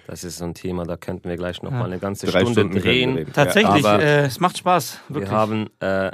das 0.06 0.24
ist 0.24 0.38
so 0.38 0.44
ein 0.44 0.54
Thema, 0.54 0.84
da 0.84 0.96
könnten 0.96 1.28
wir 1.28 1.36
gleich 1.36 1.62
noch 1.62 1.70
Ja. 1.70 1.78
mal 1.78 1.84
eine 1.86 1.98
ganze 1.98 2.26
Drei 2.26 2.40
Stunde 2.40 2.60
Stunden 2.60 2.78
drehen. 2.80 3.26
Tatsächlich, 3.32 3.84
äh, 3.84 4.24
es 4.24 4.40
macht 4.40 4.58
Spaß. 4.58 4.98
Wirklich. 5.08 5.30
Wir 5.30 5.36
haben 5.36 5.70
äh, 5.80 6.10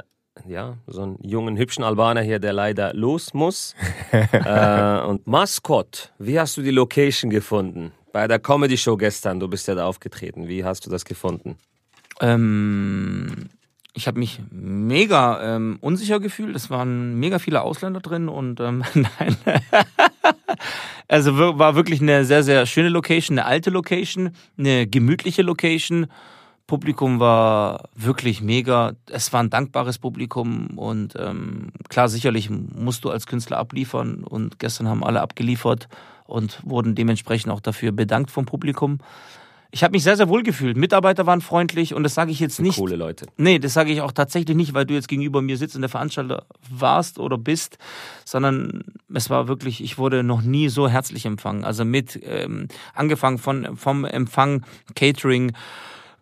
ja 0.47 0.77
so 0.87 1.01
einen 1.01 1.17
jungen, 1.23 1.57
hübschen 1.57 1.83
Albaner 1.83 2.21
hier, 2.21 2.39
der 2.39 2.53
leider 2.53 2.93
los 2.93 3.33
muss. 3.33 3.75
äh, 4.11 4.99
und 5.01 5.25
Mascot, 5.27 6.13
wie 6.19 6.39
hast 6.39 6.55
du 6.55 6.61
die 6.61 6.71
Location 6.71 7.29
gefunden? 7.31 7.91
Bei 8.13 8.27
der 8.27 8.39
Comedy 8.39 8.77
Show 8.77 8.95
gestern, 8.95 9.39
du 9.39 9.47
bist 9.47 9.67
ja 9.67 9.75
da 9.75 9.85
aufgetreten. 9.85 10.47
Wie 10.47 10.63
hast 10.63 10.85
du 10.85 10.89
das 10.89 11.03
gefunden? 11.03 11.57
Ähm, 12.21 13.49
ich 13.93 14.07
habe 14.07 14.19
mich 14.19 14.41
mega 14.51 15.55
ähm, 15.55 15.77
unsicher 15.81 16.19
gefühlt. 16.19 16.55
Es 16.55 16.69
waren 16.69 17.15
mega 17.19 17.39
viele 17.39 17.61
Ausländer 17.61 17.99
drin 17.99 18.29
und 18.29 18.59
ähm, 18.59 18.83
nein. 18.93 19.37
also 21.07 21.37
war 21.37 21.75
wirklich 21.75 22.01
eine 22.01 22.25
sehr, 22.25 22.43
sehr 22.43 22.65
schöne 22.65 22.89
Location, 22.89 23.39
eine 23.39 23.47
alte 23.47 23.69
Location, 23.69 24.31
eine 24.57 24.87
gemütliche 24.87 25.41
Location. 25.41 26.07
Publikum 26.67 27.19
war 27.19 27.89
wirklich 27.95 28.41
mega. 28.41 28.93
Es 29.09 29.33
war 29.33 29.41
ein 29.41 29.49
dankbares 29.49 29.97
Publikum 29.97 30.77
und 30.77 31.15
ähm, 31.17 31.71
klar, 31.89 32.09
sicherlich 32.09 32.51
musst 32.51 33.03
du 33.03 33.09
als 33.09 33.25
Künstler 33.25 33.57
abliefern 33.57 34.23
und 34.23 34.59
gestern 34.59 34.87
haben 34.87 35.03
alle 35.03 35.21
abgeliefert 35.21 35.89
und 36.25 36.59
wurden 36.63 36.93
dementsprechend 36.93 37.51
auch 37.51 37.59
dafür 37.59 37.91
bedankt 37.91 38.29
vom 38.29 38.45
Publikum. 38.45 38.99
Ich 39.71 39.83
habe 39.83 39.91
mich 39.91 40.03
sehr, 40.03 40.17
sehr 40.17 40.29
wohl 40.29 40.41
gefühlt. 40.41 40.77
Mitarbeiter 40.77 41.27
waren 41.27 41.41
freundlich 41.41 41.93
und 41.93 42.01
das 42.01 42.15
sage 42.15 42.31
ich 42.31 42.39
jetzt 42.39 42.59
nicht. 42.59 42.77
Coole 42.77 42.95
Leute. 42.95 43.27
Nee, 43.37 43.59
das 43.59 43.73
sage 43.73 43.91
ich 43.91 44.01
auch 44.01 44.11
tatsächlich 44.11 44.57
nicht, 44.57 44.73
weil 44.73 44.85
du 44.85 44.95
jetzt 44.95 45.07
gegenüber 45.07 45.43
mir 45.43 45.57
sitzt 45.57 45.75
und 45.75 45.81
der 45.81 45.89
Veranstalter 45.89 46.45
warst 46.69 47.19
oder 47.19 47.37
bist, 47.37 47.77
sondern 48.25 48.83
es 49.13 49.29
war 49.29 49.47
wirklich, 49.47 49.83
ich 49.83 49.99
wurde 49.99 50.23
noch 50.23 50.41
nie 50.41 50.69
so 50.69 50.89
herzlich 50.89 51.25
empfangen. 51.25 51.63
Also 51.63 51.85
mit 51.85 52.19
ähm, 52.23 52.67
angefangen 52.95 53.37
von 53.37 53.77
vom 53.77 54.05
Empfang, 54.05 54.65
Catering, 54.95 55.53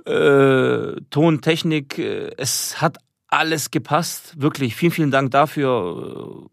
äh, 0.05 0.99
Ton, 1.09 1.41
Technik, 1.41 1.97
äh, 1.99 2.31
es 2.37 2.81
hat 2.81 2.97
alles 3.29 3.71
gepasst. 3.71 4.41
Wirklich, 4.41 4.75
vielen, 4.75 4.91
vielen 4.91 5.11
Dank 5.11 5.31
dafür. 5.31 6.49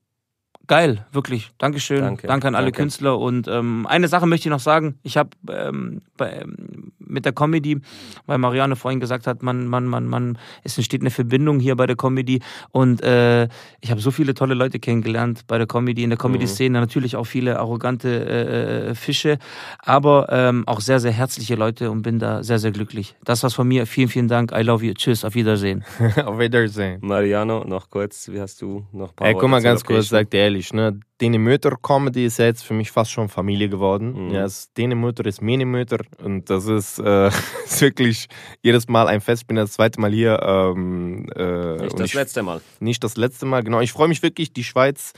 Geil, 0.66 1.04
wirklich. 1.12 1.50
Dankeschön. 1.58 2.00
Danke, 2.00 2.26
Danke 2.26 2.48
an 2.48 2.54
alle 2.54 2.66
danke. 2.66 2.82
Künstler. 2.82 3.18
Und 3.18 3.48
ähm, 3.48 3.86
eine 3.86 4.08
Sache 4.08 4.26
möchte 4.26 4.48
ich 4.48 4.50
noch 4.50 4.60
sagen. 4.60 4.98
Ich 5.02 5.18
habe 5.18 5.30
ähm, 5.50 6.00
bei, 6.16 6.32
ähm, 6.32 6.92
mit 6.98 7.26
der 7.26 7.32
Comedy, 7.32 7.80
weil 8.26 8.38
Marianne 8.38 8.74
vorhin 8.74 8.98
gesagt 8.98 9.26
hat, 9.26 9.42
man, 9.42 9.66
man, 9.66 9.84
man, 9.84 10.06
man, 10.06 10.38
es 10.62 10.78
entsteht 10.78 11.02
eine 11.02 11.10
Verbindung 11.10 11.60
hier 11.60 11.76
bei 11.76 11.86
der 11.86 11.96
Comedy. 11.96 12.40
Und 12.70 13.02
äh, 13.02 13.48
ich 13.80 13.90
habe 13.90 14.00
so 14.00 14.10
viele 14.10 14.32
tolle 14.32 14.54
Leute 14.54 14.78
kennengelernt 14.78 15.42
bei 15.46 15.58
der 15.58 15.66
Comedy, 15.66 16.02
in 16.02 16.10
der 16.10 16.18
Comedy-Szene. 16.18 16.80
Natürlich 16.80 17.16
auch 17.16 17.24
viele 17.24 17.58
arrogante 17.58 18.08
äh, 18.08 18.90
äh, 18.90 18.94
Fische, 18.94 19.38
aber 19.80 20.28
ähm, 20.30 20.64
auch 20.66 20.80
sehr, 20.80 20.98
sehr 20.98 21.12
herzliche 21.12 21.56
Leute 21.56 21.90
und 21.90 22.02
bin 22.02 22.18
da 22.18 22.42
sehr, 22.42 22.58
sehr 22.58 22.70
glücklich. 22.70 23.16
Das 23.24 23.42
war's 23.42 23.54
von 23.54 23.68
mir. 23.68 23.86
Vielen, 23.86 24.08
vielen 24.08 24.28
Dank. 24.28 24.52
I 24.52 24.62
love 24.62 24.84
you. 24.84 24.94
Tschüss. 24.94 25.26
Auf 25.26 25.34
Wiedersehen. 25.34 25.84
Auf 26.24 26.38
Wiedersehen. 26.38 27.00
Mariano, 27.02 27.64
noch 27.64 27.90
kurz, 27.90 28.30
wie 28.32 28.40
hast 28.40 28.62
du 28.62 28.86
noch 28.92 29.10
ein 29.10 29.16
paar 29.16 29.28
Ey, 29.28 29.34
guck 29.34 29.50
mal 29.50 29.60
ganz 29.60 29.84
kurz, 29.84 30.08
sagt 30.08 30.32
dir 30.32 30.53
ehrlich, 30.54 30.72
ne? 30.72 31.00
Dene 31.20 31.38
Mütter 31.38 31.76
Comedy 31.80 32.26
ist 32.26 32.38
ja 32.38 32.46
jetzt 32.46 32.64
für 32.64 32.74
mich 32.74 32.90
fast 32.90 33.10
schon 33.10 33.28
Familie 33.28 33.68
geworden. 33.68 34.26
Mhm. 34.26 34.34
Ja, 34.34 34.44
es, 34.44 34.72
Dene 34.74 34.94
Mütter 34.94 35.26
ist 35.26 35.42
meine 35.42 35.64
Mütter 35.64 35.98
und 36.22 36.48
das 36.50 36.66
ist, 36.66 36.98
äh, 36.98 37.28
ist 37.64 37.80
wirklich 37.80 38.28
jedes 38.62 38.88
Mal 38.88 39.08
ein 39.08 39.20
Fest. 39.20 39.42
Ich 39.42 39.46
bin 39.46 39.56
das 39.56 39.72
zweite 39.72 40.00
Mal 40.00 40.12
hier. 40.12 40.40
Ähm, 40.42 41.26
äh, 41.36 41.76
Nicht 41.82 41.98
das 41.98 42.06
ich, 42.06 42.14
letzte 42.14 42.42
Mal. 42.42 42.60
nicht 42.80 43.02
das 43.02 43.16
letzte 43.16 43.46
Mal, 43.46 43.62
genau. 43.62 43.80
Ich 43.80 43.92
freue 43.92 44.08
mich 44.08 44.22
wirklich, 44.22 44.52
die 44.52 44.64
Schweiz 44.64 45.12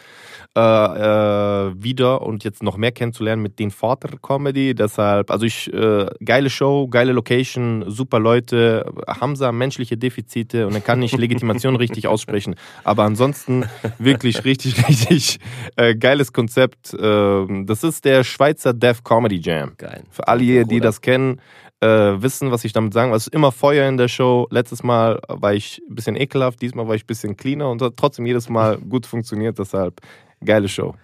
äh, 0.57 0.61
äh, 0.61 1.75
wieder 1.77 2.23
und 2.23 2.43
jetzt 2.43 2.63
noch 2.63 2.79
mehr 2.79 2.91
kennenzulernen 2.91 3.43
mit 3.43 3.59
den 3.59 3.71
Vater 3.71 4.17
Comedy. 4.17 4.75
Deshalb, 4.75 5.31
also 5.31 5.45
ich, 5.45 5.71
äh, 5.73 6.07
geile 6.25 6.49
Show, 6.49 6.89
geile 6.89 7.13
Location, 7.13 7.85
super 7.89 8.19
Leute. 8.19 8.91
Hamza, 9.07 9.53
menschliche 9.53 9.99
Defizite 9.99 10.67
und 10.67 10.75
er 10.75 10.81
kann 10.81 10.99
nicht 10.99 11.17
Legitimation 11.19 11.77
richtig 11.77 12.09
aussprechen. 12.09 12.55
Aber 12.85 13.05
ansonsten 13.05 13.67
wirklich 13.99 14.45
richtig, 14.45 14.89
richtig 14.89 15.41
äh, 15.77 15.95
geiles 15.95 16.33
Konzept. 16.33 16.97
Ähm, 16.99 17.67
das 17.67 17.85
ist 17.85 18.07
der 18.07 18.25
Schweizer 18.25 18.73
Deaf 18.73 19.05
Comedy 19.05 19.39
Jam. 19.39 19.75
Geil. 19.77 20.05
Für 20.11 20.27
alle, 20.27 20.43
die 20.43 20.65
Bruder. 20.65 20.81
das 20.81 21.03
kennen, 21.03 21.39
äh, 21.81 21.87
wissen, 21.87 22.51
was 22.51 22.65
ich 22.65 22.73
damit 22.73 22.95
sagen 22.95 23.11
will. 23.11 23.17
Es 23.17 23.27
ist 23.27 23.35
immer 23.35 23.53
Feuer 23.53 23.89
in 23.89 23.99
der 23.99 24.09
Show. 24.09 24.47
Letztes 24.51 24.83
Mal 24.83 25.21
war 25.29 25.53
ich 25.53 25.83
ein 25.89 25.95
bisschen 25.95 26.17
ekelhaft, 26.17 26.63
diesmal 26.63 26.89
war 26.89 26.95
ich 26.95 27.05
ein 27.05 27.07
bisschen 27.07 27.37
cleaner 27.37 27.69
und 27.71 27.83
hat 27.83 27.95
trotzdem 27.97 28.25
jedes 28.25 28.49
Mal 28.49 28.79
gut 28.79 29.05
funktioniert. 29.07 29.59
Deshalb 29.59 30.01
geile 30.45 30.69
Show. 30.69 30.95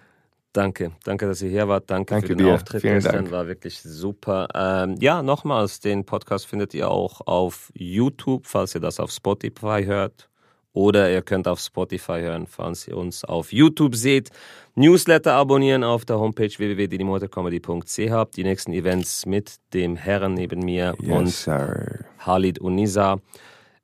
Danke, 0.53 0.91
danke, 1.03 1.25
dass 1.25 1.41
ihr 1.41 1.49
hier 1.49 1.67
wart. 1.67 1.89
Danke, 1.89 2.13
Danke 2.13 2.27
für 2.27 2.35
den 2.35 2.45
dir. 2.45 2.53
Auftritt 2.53 2.81
Vielen 2.81 2.95
gestern, 2.95 3.15
Dank. 3.15 3.31
war 3.31 3.47
wirklich 3.47 3.81
super. 3.81 4.47
Ähm, 4.53 4.97
ja, 4.99 5.23
nochmals, 5.23 5.79
den 5.79 6.05
Podcast 6.05 6.45
findet 6.45 6.75
ihr 6.75 6.91
auch 6.91 7.21
auf 7.25 7.71
YouTube, 7.73 8.45
falls 8.45 8.75
ihr 8.75 8.81
das 8.81 8.99
auf 8.99 9.09
Spotify 9.09 9.83
hört. 9.83 10.29
Oder 10.75 11.11
ihr 11.11 11.21
könnt 11.21 11.47
auf 11.47 11.59
Spotify 11.59 12.19
hören, 12.21 12.47
falls 12.47 12.87
ihr 12.87 12.97
uns 12.97 13.23
auf 13.23 13.53
YouTube 13.53 13.95
seht. 13.95 14.31
Newsletter 14.75 15.33
abonnieren 15.33 15.83
auf 15.83 16.03
der 16.03 16.19
Homepage 16.19 16.49
www.didimotorcomedy.ch. 16.49 18.35
Die 18.35 18.43
nächsten 18.43 18.73
Events 18.73 19.27
mit 19.27 19.57
dem 19.73 19.95
Herren 19.95 20.33
neben 20.33 20.61
mir 20.61 20.95
und 20.99 21.29
sir. 21.29 22.05
Halid 22.19 22.57
und 22.59 22.75
Nisa 22.75 23.19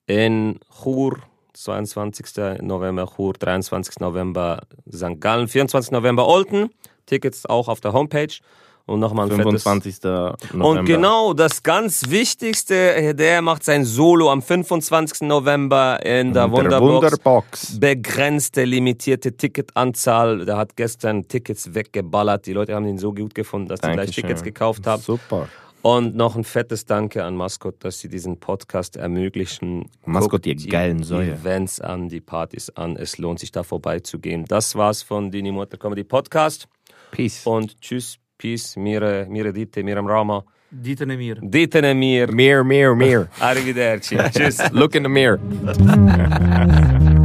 in 0.08 0.60
Chur, 0.84 1.20
22. 1.64 2.62
November 2.62 3.08
Chur, 3.16 3.34
23. 3.34 4.00
November 4.00 4.62
St. 4.92 5.20
Gallen, 5.20 5.48
24. 5.48 5.92
November 5.92 6.28
Olten. 6.28 6.70
Tickets 7.06 7.46
auch 7.46 7.68
auf 7.68 7.82
der 7.82 7.94
Homepage. 7.94 8.40
Und 8.86 9.00
nochmal 9.00 9.30
ein 9.30 9.36
fettes... 9.36 9.64
25. 9.64 10.04
November. 10.04 10.68
Und 10.68 10.86
genau, 10.86 11.34
das 11.34 11.62
ganz 11.62 12.10
Wichtigste, 12.10 13.14
der 13.14 13.42
macht 13.44 13.64
sein 13.64 13.86
Solo 13.86 14.32
am 14.32 14.42
25. 14.42 15.28
November 15.28 16.00
in 16.04 16.34
der 16.34 16.48
der 16.48 16.52
Wunderbox. 16.52 17.12
Wunderbox. 17.12 17.80
Begrenzte, 17.80 18.64
limitierte 18.64 19.34
Ticketanzahl. 19.34 20.46
Der 20.46 20.58
hat 20.58 20.76
gestern 20.76 21.28
Tickets 21.28 21.76
weggeballert. 21.76 22.48
Die 22.48 22.54
Leute 22.54 22.74
haben 22.74 22.88
ihn 22.88 22.98
so 22.98 23.14
gut 23.14 23.36
gefunden, 23.36 23.68
dass 23.68 23.82
die 23.82 23.92
gleich. 23.92 24.12
Tickets 24.12 24.42
gekauft 24.42 24.88
haben. 24.88 25.04
Super. 25.04 25.48
Und 25.82 26.16
noch 26.16 26.36
ein 26.36 26.44
fettes 26.44 26.86
Danke 26.86 27.24
an 27.24 27.36
Maskott, 27.36 27.84
dass 27.84 28.00
sie 28.00 28.10
diesen 28.10 28.40
Podcast 28.40 28.98
ermöglichen. 28.98 29.90
Maskott, 30.06 30.32
Guckt 30.32 30.46
ihr 30.48 30.56
die 30.56 30.68
geilen 30.68 31.04
Säue. 31.04 31.32
Events 31.32 31.80
an, 31.80 32.10
die 32.10 32.20
Partys 32.20 32.70
an. 32.72 32.98
Es 32.98 33.18
lohnt 33.18 33.40
sich 33.40 33.52
da 33.52 33.64
vorbeizugehen. 33.64 34.46
Das 34.46 34.76
war's 34.76 35.04
von 35.04 35.32
Dini 35.32 35.52
Mutter 35.52 35.78
Comedy 35.78 36.04
Podcast. 36.04 36.68
Peace. 37.12 37.46
Und 37.46 37.80
tschüss, 37.82 38.18
peace, 38.38 38.76
mire, 38.76 39.26
mire 39.30 39.54
dite, 39.54 39.84
mirem 39.84 40.06
rama. 40.06 40.44
Dieter 40.72 41.06
Nemir. 41.06 41.38
Ditene 41.42 41.96
mir. 41.96 42.32
Mirror, 42.32 42.64
mirror, 42.64 42.96
mirror. 42.96 43.28
Arrivederci. 43.40 44.18
tschüss. 44.32 44.60
Look 44.72 44.94
in 44.96 45.04
the 45.04 45.10
mirror. 45.10 45.40